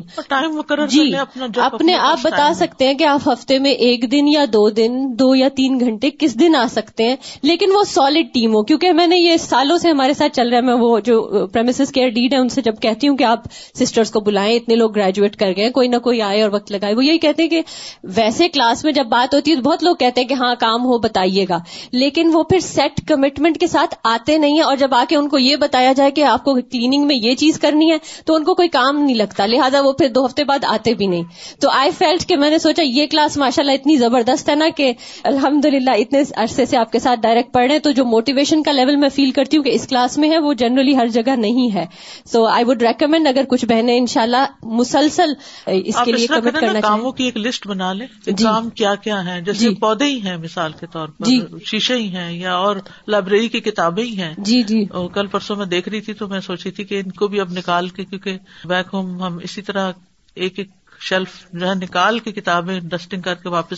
جی 0.90 1.16
اپنے 1.56 1.96
آپ 1.96 2.20
بتا 2.24 2.54
سکتے 2.54 2.88
ہیں 2.88 2.94
کہ 2.94 3.04
آپ 3.04 3.28
ہفتے 3.30 3.60
میں 3.60 3.72
ایک 3.72 4.12
دن 4.12 4.28
یا 4.28 4.46
دو 4.54 4.70
دن 4.70 4.92
دو 5.20 5.36
یا 5.36 5.48
تین 5.56 5.80
گھنٹے 5.80 6.10
کس 6.20 6.40
دن 6.40 6.56
آ 6.56 6.66
سکتے 6.72 7.08
ہیں؟ 7.08 7.16
لیکن 7.42 7.76
وہ 7.76 7.84
سالڈ 7.84 8.34
ٹیم 8.34 8.54
ہو 8.54 8.64
کیونکہ 8.64 8.92
میں 8.92 9.08
نے 9.08 9.18
یہ 9.18 9.38
سالوں 9.38 9.78
سے 9.78 9.90
ہمارے 9.90 10.14
ساتھ 10.14 10.34
چل 10.34 10.50
رہا 10.50 10.58
ہے 10.58 10.62
میں 10.62 10.74
وہ 10.74 11.00
جو 11.00 11.48
پرمیس 11.48 11.82
کیئر 11.94 12.10
ڈیڈ 12.10 12.34
ہے 12.34 12.38
ان 12.38 12.50
سے 12.50 12.62
جب 12.62 12.74
کہتی 12.82 13.08
ہوں 13.08 13.18
کہ 13.18 13.24
آپ 13.24 13.44
سسٹرس 13.76 14.12
کو 14.12 14.20
بلائیں 14.20 14.56
اتنے 14.56 14.76
لوگ 14.76 14.96
گریجویٹ 14.96 15.36
کر 15.36 15.52
گئے 15.56 15.70
کوئی 15.70 15.88
نہ 15.88 15.98
کوئی 15.98 16.22
آئے 16.22 16.42
اور 16.42 16.50
وقت 16.54 16.72
لگائے 16.72 16.94
وہ 16.94 17.06
یہی 17.06 17.18
کہتے 17.18 17.44
ہیں 17.44 17.50
کہ 17.50 17.62
ویسے 18.04 18.50
کلاس 18.50 18.84
میں 18.84 18.94
جب 18.94 19.06
بات 19.06 19.34
ہوتی 19.36 19.52
ہے 19.52 19.56
تو 19.56 19.62
بہت 19.62 19.84
لوگ 19.84 19.96
کہتے 19.96 20.22
ہیں 20.22 20.28
کہ 20.28 20.34
ہاں 20.34 20.56
کام 20.60 20.86
ہو 20.86 20.98
بتائیے 20.98 21.46
گا۔ 21.50 21.58
لیکن 21.92 22.30
وہ 22.34 22.44
پھر 22.44 22.60
سیٹ 22.60 23.08
کمٹمنٹ 23.08 23.60
کے 23.60 23.68
ساتھ 23.68 23.96
آتے 24.04 24.38
نہیں 24.38 24.54
ہیں 24.54 24.62
اور 24.62 24.76
جب 24.76 24.94
آ 24.94 25.04
کے 25.10 25.16
ان 25.16 25.30
کو 25.30 25.38
یہ 25.38 25.56
بتایا 25.56 25.94
جائے 25.94 26.12
کہ 26.12 26.24
آپ 26.24 26.44
کو 26.44 26.54
کلیننگ 26.62 27.08
میں 27.08 27.16
یہ 27.16 27.36
چیز 27.36 27.60
کرنی 27.60 27.92
ہے 27.92 27.98
تو 28.26 28.36
ان 28.36 28.44
کو 28.44 28.56
کوئی 28.56 28.69
کام 28.72 29.00
نہیں 29.00 29.16
لگتا 29.16 29.46
لہٰذا 29.46 29.82
وہ 29.82 29.92
پھر 29.94 30.08
دو 30.08 30.26
ہفتے 30.26 30.44
بعد 30.44 30.64
آتے 30.64 30.94
بھی 30.94 31.08
نہیں۔ 31.08 31.24
تو 31.62 31.70
آئی 31.70 31.92
فیلٹ 31.92 32.26
کہ 32.26 32.38
میں 32.38 32.50
نے 32.50 32.60
سوچا 32.60 32.84
یہ 32.86 33.08
کلاس 33.08 33.38
ماشاء 33.38 33.64
اللہ 33.64 33.72
اتنی 33.72 33.96
زبردست 33.98 34.50
ہے 34.50 34.56
نا 34.56 34.66
کہ 34.78 34.92
الحمد 35.24 35.66
للہ 35.66 35.92
اتنے 35.92 36.24
عرصے 36.36 36.66
سے 36.66 36.78
آپ 36.78 36.92
کے 36.92 37.00
ساتھ 37.00 37.20
ڈائریکٹ 37.20 37.54
پڑھ 37.54 37.66
رہے 37.66 37.74
ہیں 37.74 37.82
تو 37.82 37.92
جو 37.92 38.06
موٹیویشن 38.06 38.64
کا 38.64 38.72
لیول 38.72 38.96
میں 38.96 39.10
فیل 39.10 39.32
کرتی 39.32 39.58
ہوں 39.58 39.64
کہ 39.64 39.70
اس 39.70 39.88
کلاس 39.88 40.18
میں 40.18 40.30
ہے 40.30 40.38
وہ 40.38 40.54
جنرلی 40.54 40.96
ہر 40.98 41.08
جگہ 41.08 41.36
نہیں 41.36 41.74
ہے۔ 41.76 41.86
سو 42.26 42.46
آئی 42.46 42.66
وڈ 42.66 42.82
ریکمینڈ 42.82 43.28
اگر 43.28 43.44
کچھ 43.50 43.66
بہنیں 43.66 43.98
ان 43.98 44.06
شاء 44.06 44.22
اللہ 44.22 44.46
مسلسل 44.64 45.34
اس 45.68 45.96
کے 46.06 46.12
لیے 46.12 46.28
کمٹ 46.28 46.60
کرنا 46.60 46.80
کاموں 46.80 47.12
کی 47.12 47.24
ایک 47.24 47.38
لسٹ 47.38 47.68
بنا 47.68 47.92
لیں 47.94 48.08
جی۔ 48.26 48.44
کام 48.44 48.70
کیا 48.70 48.96
کیا 48.96 49.26
ہے 49.26 49.42
جیسے 49.42 49.60
جی۔ 49.60 49.74
پودے 49.76 50.06
ہی 50.06 50.22
ہیں 50.22 50.38
مثال 50.38 50.72
کے 50.80 50.86
طور 50.92 51.08
پر 51.08 51.26
جی۔ 51.26 51.40
شیشے 51.66 51.96
ہی 51.96 52.08
ہیں 52.08 52.32
یا 52.32 52.56
اور 52.56 52.76
لائبریری 53.08 53.48
کی 53.48 53.60
کتابیں 53.60 54.04
ہی 54.04 54.18
ہیں۔ 54.22 54.34
جی 54.38 54.62
جی۔ 54.64 54.84
کل 55.14 55.28
پرسوں 55.28 55.56
میں 55.56 55.66
دیکھ 55.66 55.90
رہی 55.90 56.02
تھی 56.02 56.14
تو 56.14 56.28
میں 56.28 56.40
سوچی 56.40 56.72
تھی 56.72 56.84
کہ 56.84 57.00
ان 57.00 57.12
کو 57.12 57.28
بھی 57.28 57.40
اب 57.40 57.52
نکال 57.52 57.88
کے 57.90 58.06
کیونکہ 58.06 58.38
بیک 58.66 58.88
ہوم 58.94 59.24
ہم 59.24 59.38
اسی 59.38 59.62
طرح 59.62 59.92
ایک 60.36 60.60
ایک 60.60 60.70
شیلف 61.00 61.46
جو 61.54 61.70
ہے 61.70 61.76
نکال 61.76 62.20
کے 62.20 62.32
کتابیں 62.32 62.80
ڈسٹنگ 62.80 63.22
کر 63.22 63.34
کے 63.36 63.50
واپس 63.50 63.78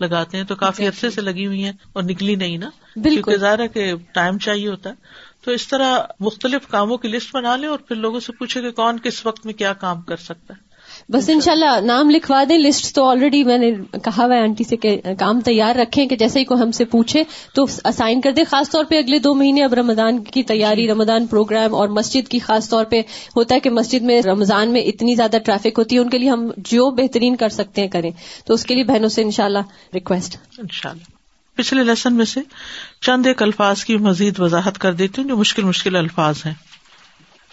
لگاتے 0.00 0.36
ہیں 0.36 0.44
تو 0.44 0.54
کافی 0.56 0.86
عرصے 0.86 1.10
سے 1.10 1.20
لگی 1.20 1.46
ہوئی 1.46 1.64
ہیں 1.64 1.72
اور 1.92 2.02
نکلی 2.02 2.34
نہیں 2.34 2.58
نا۔ 2.58 2.70
بالکل۔ 2.96 3.36
ظاہر 3.36 3.58
ہے 3.58 3.68
کہ 3.68 3.92
ٹائم 4.12 4.38
چاہیے 4.38 4.68
ہوتا 4.68 4.90
ہے۔ 4.90 4.94
تو 5.44 5.50
اس 5.50 5.68
طرح 5.68 5.98
مختلف 6.20 6.66
کاموں 6.68 6.98
کی 6.98 7.08
لسٹ 7.08 7.34
بنا 7.34 7.56
لیں 7.56 7.68
اور 7.68 7.78
پھر 7.78 7.96
لوگوں 7.96 8.20
سے 8.20 8.32
پوچھے 8.32 8.60
کہ 8.60 8.70
کون 8.70 8.98
کس 8.98 9.26
وقت 9.26 9.46
میں 9.46 9.54
کیا 9.54 9.72
کام 9.72 10.02
کر 10.02 10.16
سکتا 10.16 10.54
ہے۔ 10.54 10.71
بس 11.12 11.28
انشاءاللہ. 11.28 11.80
نام 11.80 12.10
لکھوا 12.10 12.44
دیں 12.48 12.58
لسٹ 12.58 12.94
تو 12.94 13.04
آلریڈی 13.04 13.44
میں 13.44 13.58
نے 13.58 13.70
کہا 14.04 14.24
ہوا 14.24 14.34
ہے 14.34 14.40
آنٹی 14.40 14.64
سے 14.64 14.76
کہ 14.76 15.00
کام 15.18 15.40
تیار 15.40 15.76
رکھیں 15.76 16.06
کہ 16.06 16.16
جیسے 16.16 16.40
ہی 16.40 16.44
کوئی 16.44 16.62
ہم 16.62 16.70
سے 16.70 16.84
پوچھے 16.84 17.22
تو 17.54 17.66
اسائن 17.84 18.20
کر 18.20 18.32
دیں 18.32 18.44
خاص 18.50 18.70
طور 18.70 18.84
پہ 18.84 18.98
اگلے 18.98 19.18
دو 19.18 19.34
مہینے 19.34 19.64
اب 19.64 19.74
رمضان 19.74 20.24
کی 20.24 20.42
تیاری 20.42 20.88
رمضان 20.88 21.26
پروگرام 21.26 21.74
اور 21.74 21.88
مسجد 21.88 22.28
کی 22.28 22.38
خاص 22.38 22.68
طور 22.68 22.84
پہ 22.84 23.00
ہوتا 23.36 23.54
ہے 23.54 23.60
کہ 23.60 23.70
مسجد 23.70 24.02
میں 24.02 24.22
رمضان 24.22 24.72
میں 24.72 24.80
اتنی 24.80 25.14
زیادہ 25.14 25.36
ٹریفک 25.44 25.78
ہوتی 25.78 25.96
ہے 25.96 26.00
ان 26.00 26.10
کے 26.10 26.18
لیے 26.18 26.30
ہم 26.30 26.50
جو 26.56 26.90
بہترین 26.90 27.36
کر 27.36 27.48
سکتے 27.48 27.80
ہیں 27.80 27.88
کریں۔ 27.88 28.10
تو 28.46 28.54
اس 28.54 28.64
کے 28.64 28.74
لیے 28.74 28.84
بہنوں 28.84 29.08
سے 29.08 29.22
انشاءاللہ 29.22 29.58
ریکویسٹ 29.94 30.36
انشاءاللہ۔ 30.58 31.02
پچھلے 31.56 31.84
لیسن 31.84 32.14
میں 32.14 32.24
سے 32.24 32.40
چند 33.00 33.26
ایک 33.26 33.42
الفاظ 33.42 33.84
کی 33.84 33.96
مزید 33.96 34.40
وضاحت 34.40 34.78
کر 34.78 34.92
دیتی 34.92 35.22
ہوں 35.22 35.28
جو 35.28 35.36
مشکل 35.36 35.62
مشکل 35.62 35.96
الفاظ 35.96 36.36
ہیں۔ 36.46 36.71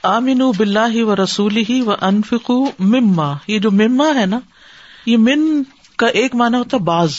آمین 0.03 0.41
بلّہ 0.57 1.03
و 1.03 1.15
رسول 1.15 1.57
ہی 1.57 1.81
و 1.81 1.91
انفکو 2.01 2.71
مما. 2.79 3.33
یہ 3.47 3.59
جو 3.59 3.71
مما 3.71 4.05
ہے 4.15 4.25
نا، 4.25 4.39
یہ 5.05 5.17
من 5.17 5.63
کا 5.97 6.07
ایک 6.07 6.35
مانا 6.35 6.57
ہوتا 6.57 6.77
باز 6.77 7.15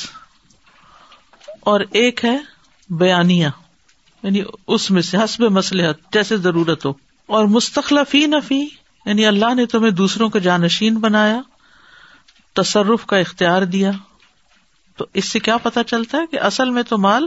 اور 1.61 1.81
ایک 1.93 2.25
ہے 2.25 2.39
بیانیہ 2.91 3.49
یعنی 4.23 4.43
اس 4.67 4.91
میں 4.91 5.03
سے، 5.03 5.17
حسب 5.17 5.43
مسلحت 5.43 6.13
جیسے 6.13 6.37
ضرورت 6.37 6.87
ہو۔ 6.87 6.93
اور 7.27 7.45
مستقل 7.45 7.99
فی 8.09 8.27
نفی 8.27 8.69
یعنی 9.07 9.27
اللہ 9.27 9.55
نے 9.55 9.67
تمہیں 9.67 9.91
دوسروں 9.91 10.29
کا 10.29 10.39
جانشین 10.39 10.95
بنایا، 10.95 11.41
تصرف 12.55 13.07
کا 13.07 13.17
اختیار 13.17 13.63
دیا۔ 13.63 13.91
تو 14.97 15.07
اس 15.15 15.25
سے 15.25 15.39
کیا 15.39 15.57
پتا 15.57 15.85
چلتا 15.85 16.19
ہے 16.19 16.27
کہ 16.27 16.41
اصل 16.41 16.71
میں 16.71 16.83
تو 16.83 16.99
مال 16.99 17.27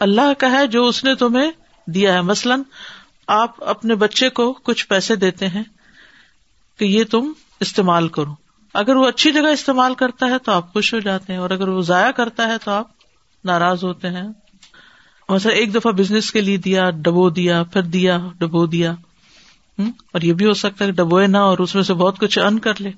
اللہ 0.00 0.32
کا 0.38 0.50
ہے 0.50 0.66
جو 0.66 0.86
اس 0.86 1.04
نے 1.04 1.14
تمہیں 1.14 1.50
دیا 1.86 2.12
ہے۔ 2.12 2.20
مثلاً 2.20 2.62
آپ 3.32 3.68
اپنے 3.68 3.94
بچے 3.94 4.28
کو 4.28 4.52
کچھ 4.52 4.88
پیسے 4.88 5.16
دیتے 5.16 5.48
ہیں 5.48 5.62
کہ 6.78 6.84
یہ 6.84 7.04
تم 7.04 7.32
استعمال 7.60 8.08
کرو۔ 8.08 8.34
اگر 8.74 8.96
وہ 8.96 9.08
اچھی 9.08 9.32
جگہ 9.32 9.46
استعمال 9.46 9.94
کرتا 9.94 10.26
ہے 10.26 10.38
تو 10.38 10.52
آپ 10.52 10.72
خوش 10.72 10.94
ہو 10.94 10.98
جاتے 10.98 11.32
ہیں 11.32 11.40
اور 11.40 11.50
اگر 11.50 11.68
وہ 11.68 11.80
ضائع 11.80 12.10
کرتا 12.10 12.46
ہے 12.46 12.58
تو 12.64 12.70
آپ 12.70 12.86
ناراض 13.44 13.84
ہوتے 13.84 14.08
ہیں۔ 14.08 14.28
مثلا 15.28 15.52
ایک 15.52 15.74
دفعہ 15.74 15.92
بزنس 15.92 16.32
کے 16.32 16.40
لیے 16.40 16.56
دیا، 16.56 16.90
ڈبو 16.90 17.30
دیا، 17.30 17.62
پھر 17.62 17.82
دیا، 17.82 18.18
ڈبو 18.38 18.66
دیا۔ 18.66 18.94
اور 19.78 20.20
یہ 20.20 20.32
بھی 20.32 20.46
ہو 20.46 20.52
سکتا 20.52 20.84
ہے 20.84 20.90
کہ 20.90 20.96
ڈبوئے 20.96 21.26
نہ 21.26 21.36
اور 21.36 21.58
اس 21.58 21.74
میں 21.74 21.82
سے 21.82 21.94
بہت 21.94 22.18
کچھ 22.18 22.38
ان 22.38 22.58
کر 22.58 22.72
لے۔ 22.80 22.90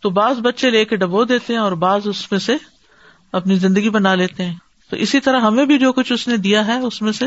تو 0.00 0.10
بعض 0.10 0.38
بچے 0.38 0.70
لے 0.70 0.84
کے 0.84 0.96
ڈبو 0.96 1.24
دیتے 1.24 1.52
ہیں 1.52 1.60
اور 1.60 1.72
بعض 1.72 2.00
اس 2.04 2.32
میں 2.32 2.40
سے 2.40 2.56
اپنی 3.32 3.54
زندگی 3.54 3.90
بنا 3.90 4.14
لیتے 4.14 4.44
ہیں۔ 4.44 4.54
تو 4.90 4.96
اسی 4.96 5.20
طرح 5.20 5.40
ہمیں 5.40 5.64
بھی 5.64 5.78
جو 5.78 5.92
کچھ 5.92 6.12
اس 6.12 6.28
نے 6.28 6.36
دیا 6.36 6.66
ہے، 6.66 6.78
اس 6.78 7.02
میں 7.02 7.12
سے 7.12 7.24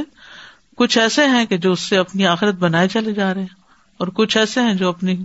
کچھ 0.75 0.97
ایسے 0.97 1.25
ہیں 1.27 1.45
کہ 1.45 1.57
جو 1.57 1.71
اس 1.71 1.79
سے 1.79 1.97
اپنی 1.97 2.27
آخرت 2.27 2.55
بنائے 2.55 2.87
چلے 2.87 3.13
جا 3.13 3.33
رہے 3.33 3.41
ہیں 3.41 3.55
اور 3.97 4.07
کچھ 4.07 4.37
ایسے 4.37 4.61
ہیں 4.61 4.73
جو 4.73 4.89
اپنی 4.89 5.17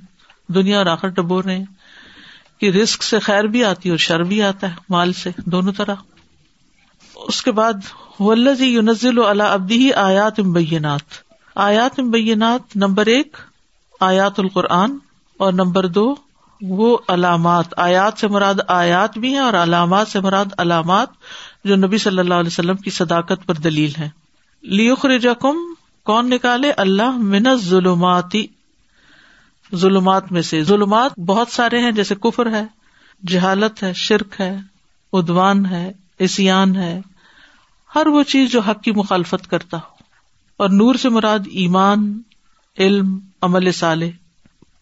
دنیا 0.48 0.78
اور 0.78 0.86
آخر 0.86 1.08
ڈبو 1.08 1.42
رہے 1.42 1.56
ہیں 1.56 1.64
کہ 2.58 2.70
رسک 2.70 3.02
سے 3.02 3.18
خیر 3.18 3.44
بھی 3.44 3.64
آتی 3.64 3.88
ہے 3.88 3.90
اور 3.90 3.98
شر 3.98 4.22
بھی 4.22 4.42
آتا 4.42 4.70
ہے، 4.70 4.74
مال 4.90 5.12
سے، 5.12 5.30
دونوں 5.46 5.72
طرح۔ 5.72 5.94
اس 7.16 7.42
کے 7.42 7.52
بعد 7.52 7.72
ولزی 8.20 8.66
یونزل 8.66 9.24
اللہ 9.26 9.42
ابدی 9.42 9.92
آیات 9.92 10.38
امبینات 10.38 11.00
آیات 11.54 11.98
امبینات 11.98 12.76
نمبر 12.76 13.06
ایک، 13.06 13.36
آیات 14.00 14.40
القرآن 14.40 14.98
اور 15.36 15.52
نمبر 15.52 15.86
دو، 15.86 16.14
وہ 16.60 16.98
علامات۔ 17.08 17.64
آیات 17.76 18.18
سے 18.18 18.28
مراد 18.28 18.54
آیات 18.68 19.18
بھی 19.18 19.32
ہیں 19.32 19.38
اور 19.38 19.54
علامات 19.54 20.08
سے 20.08 20.20
مراد 20.20 20.44
علامات 20.58 21.08
جو 21.64 21.76
نبی 21.76 21.98
صلی 21.98 22.18
اللہ 22.18 22.34
علیہ 22.34 22.46
وسلم 22.46 22.76
کی 22.76 22.90
صداقت 22.90 23.46
پر 23.46 23.54
دلیل 23.54 23.92
ہے 23.98 24.08
لیخرجکم 24.64 25.28
رجکم 25.28 25.56
کون 26.04 26.30
نکالے؟ 26.30 26.70
اللہ 26.70 27.10
من 27.10 27.56
ظلماتی 27.56 28.46
ظلمات 29.74 30.32
میں 30.32 30.42
سے۔ 30.42 30.64
ظلمات 30.64 31.20
بہت 31.20 31.48
سارے 31.48 31.78
ہیں، 31.78 31.92
جیسے 31.92 32.14
کفر 32.14 32.50
ہے، 32.50 32.64
جہالت 33.26 33.82
ہے، 33.82 33.92
شرک 33.92 34.40
ہے 34.40 34.56
ادوان 35.12 35.66
ہے 35.66 35.92
اسیان 36.18 36.76
ہے۔ 36.76 37.00
ہر 37.94 38.06
وہ 38.06 38.22
چیز 38.22 38.50
جو 38.50 38.60
حق 38.60 38.82
کی 38.82 38.92
مخالفت 38.92 39.50
کرتا 39.50 39.76
ہو۔ 39.76 39.94
اور 40.56 40.68
نور 40.68 40.94
سے 40.94 41.08
مراد 41.08 41.38
ایمان، 41.50 42.22
علم، 42.78 43.18
عمل 43.42 43.72
سالے 43.72 44.10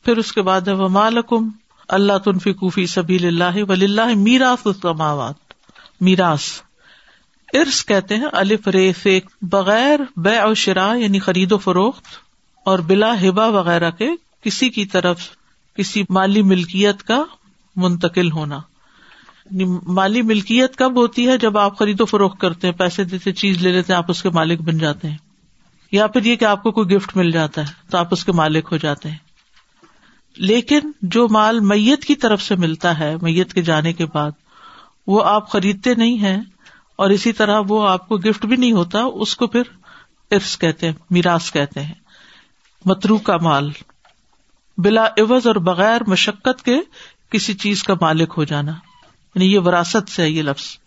پھر 0.04 0.16
اس 0.16 0.32
کے 0.32 0.42
بعد 0.42 0.60
ہے 0.60 0.72
وہ 0.72 0.88
مالکم 0.88 1.48
اللہ 1.88 2.18
تنفی 2.18 2.52
کوفی 2.52 2.86
سبیل 2.86 3.26
اللہ 3.26 3.62
ولی 3.68 3.84
اللہ 3.84 4.14
میراث 4.16 4.66
السماوات۔ 4.66 5.34
میراث۔ 6.00 6.42
ارس 7.52 7.84
کہتے 7.84 8.16
ہیں 8.16 8.26
الف 8.32 8.68
رے 8.68 8.92
فیک، 8.92 9.26
بغیر 9.42 10.00
بے 10.16 10.38
او 10.38 10.54
شرا 10.54 10.94
یعنی 10.94 11.18
خرید 11.18 11.52
و 11.52 11.58
فروخت 11.58 12.04
اور 12.64 12.78
بلا 12.78 13.28
ہبا 13.28 13.48
وغیرہ 13.48 13.90
کے 13.90 14.10
کسی 14.44 14.68
کی 14.68 14.86
طرف، 14.86 15.20
کسی 15.76 16.04
مالی 16.10 16.42
ملکیت 16.42 17.02
کا 17.02 17.24
منتقل 17.76 18.32
ہونا۔ 18.32 18.60
یعنی 19.50 19.78
مالی 19.86 20.22
ملکیت 20.22 20.76
کب 20.76 20.96
ہوتی 20.96 21.28
ہے؟ 21.28 21.38
جب 21.38 21.58
آپ 21.58 21.78
خرید 21.78 22.00
و 22.00 22.04
فروخت 22.04 22.40
کرتے 22.40 22.66
ہیں، 22.66 22.74
پیسے 22.74 23.04
دیتے، 23.04 23.32
چیز 23.32 23.62
لے 23.62 23.72
لیتے 23.72 23.92
ہیں، 23.92 23.98
آپ 23.98 24.10
اس 24.10 24.22
کے 24.22 24.30
مالک 24.30 24.60
بن 24.60 24.78
جاتے 24.78 25.08
ہیں۔ 25.08 25.16
یا 25.92 26.06
پھر 26.06 26.24
یہ 26.24 26.36
کہ 26.36 26.44
آپ 26.44 26.62
کو 26.62 26.70
کوئی 26.70 26.96
گفٹ 26.96 27.16
مل 27.16 27.30
جاتا 27.30 27.60
ہے، 27.60 27.72
تو 27.90 27.98
آپ 27.98 28.08
اس 28.10 28.24
کے 28.24 28.32
مالک 28.32 28.68
ہو 28.72 28.76
جاتے 28.76 29.10
ہیں۔ 29.10 29.16
لیکن 30.36 30.80
جو 31.02 31.28
مال 31.28 31.60
میت 31.60 32.04
کی 32.04 32.14
طرف 32.14 32.42
سے 32.42 32.56
ملتا 32.56 32.98
ہے، 32.98 33.16
میت 33.22 33.52
کے 33.52 33.62
جانے 33.62 33.92
کے 33.92 34.06
بعد، 34.06 34.30
وہ 35.06 35.24
آپ 35.24 35.50
خریدتے 35.50 35.94
نہیں 35.94 36.18
ہیں 36.18 36.42
اور 36.96 37.10
اسی 37.10 37.32
طرح 37.32 37.60
وہ 37.68 37.88
آپ 37.88 38.08
کو 38.08 38.16
گفٹ 38.16 38.46
بھی 38.46 38.56
نہیں 38.56 38.72
ہوتا، 38.72 38.98
اس 39.02 39.36
کو 39.36 39.46
پھر 39.46 39.62
ارس 40.30 40.58
کہتے 40.58 40.86
ہیں، 40.86 40.94
میراث 41.10 41.52
کہتے 41.52 41.82
ہیں۔ 41.82 41.94
مترو 42.84 43.18
کا 43.18 43.36
مال۔ 43.36 43.70
بلا 44.78 45.06
عوض 45.06 45.46
اور 45.46 45.56
بغیر 45.56 46.00
مشقت 46.06 46.62
کے 46.62 46.80
کسی 47.30 47.54
چیز 47.54 47.82
کا 47.82 47.94
مالک 48.00 48.34
ہو 48.36 48.44
جانا۔ 48.44 48.72
یعنی 49.34 49.52
یہ 49.52 49.58
وراثت 49.58 50.10
سے 50.10 50.22
ہے 50.22 50.30
یہ 50.30 50.42
لفظ۔ 50.42 50.81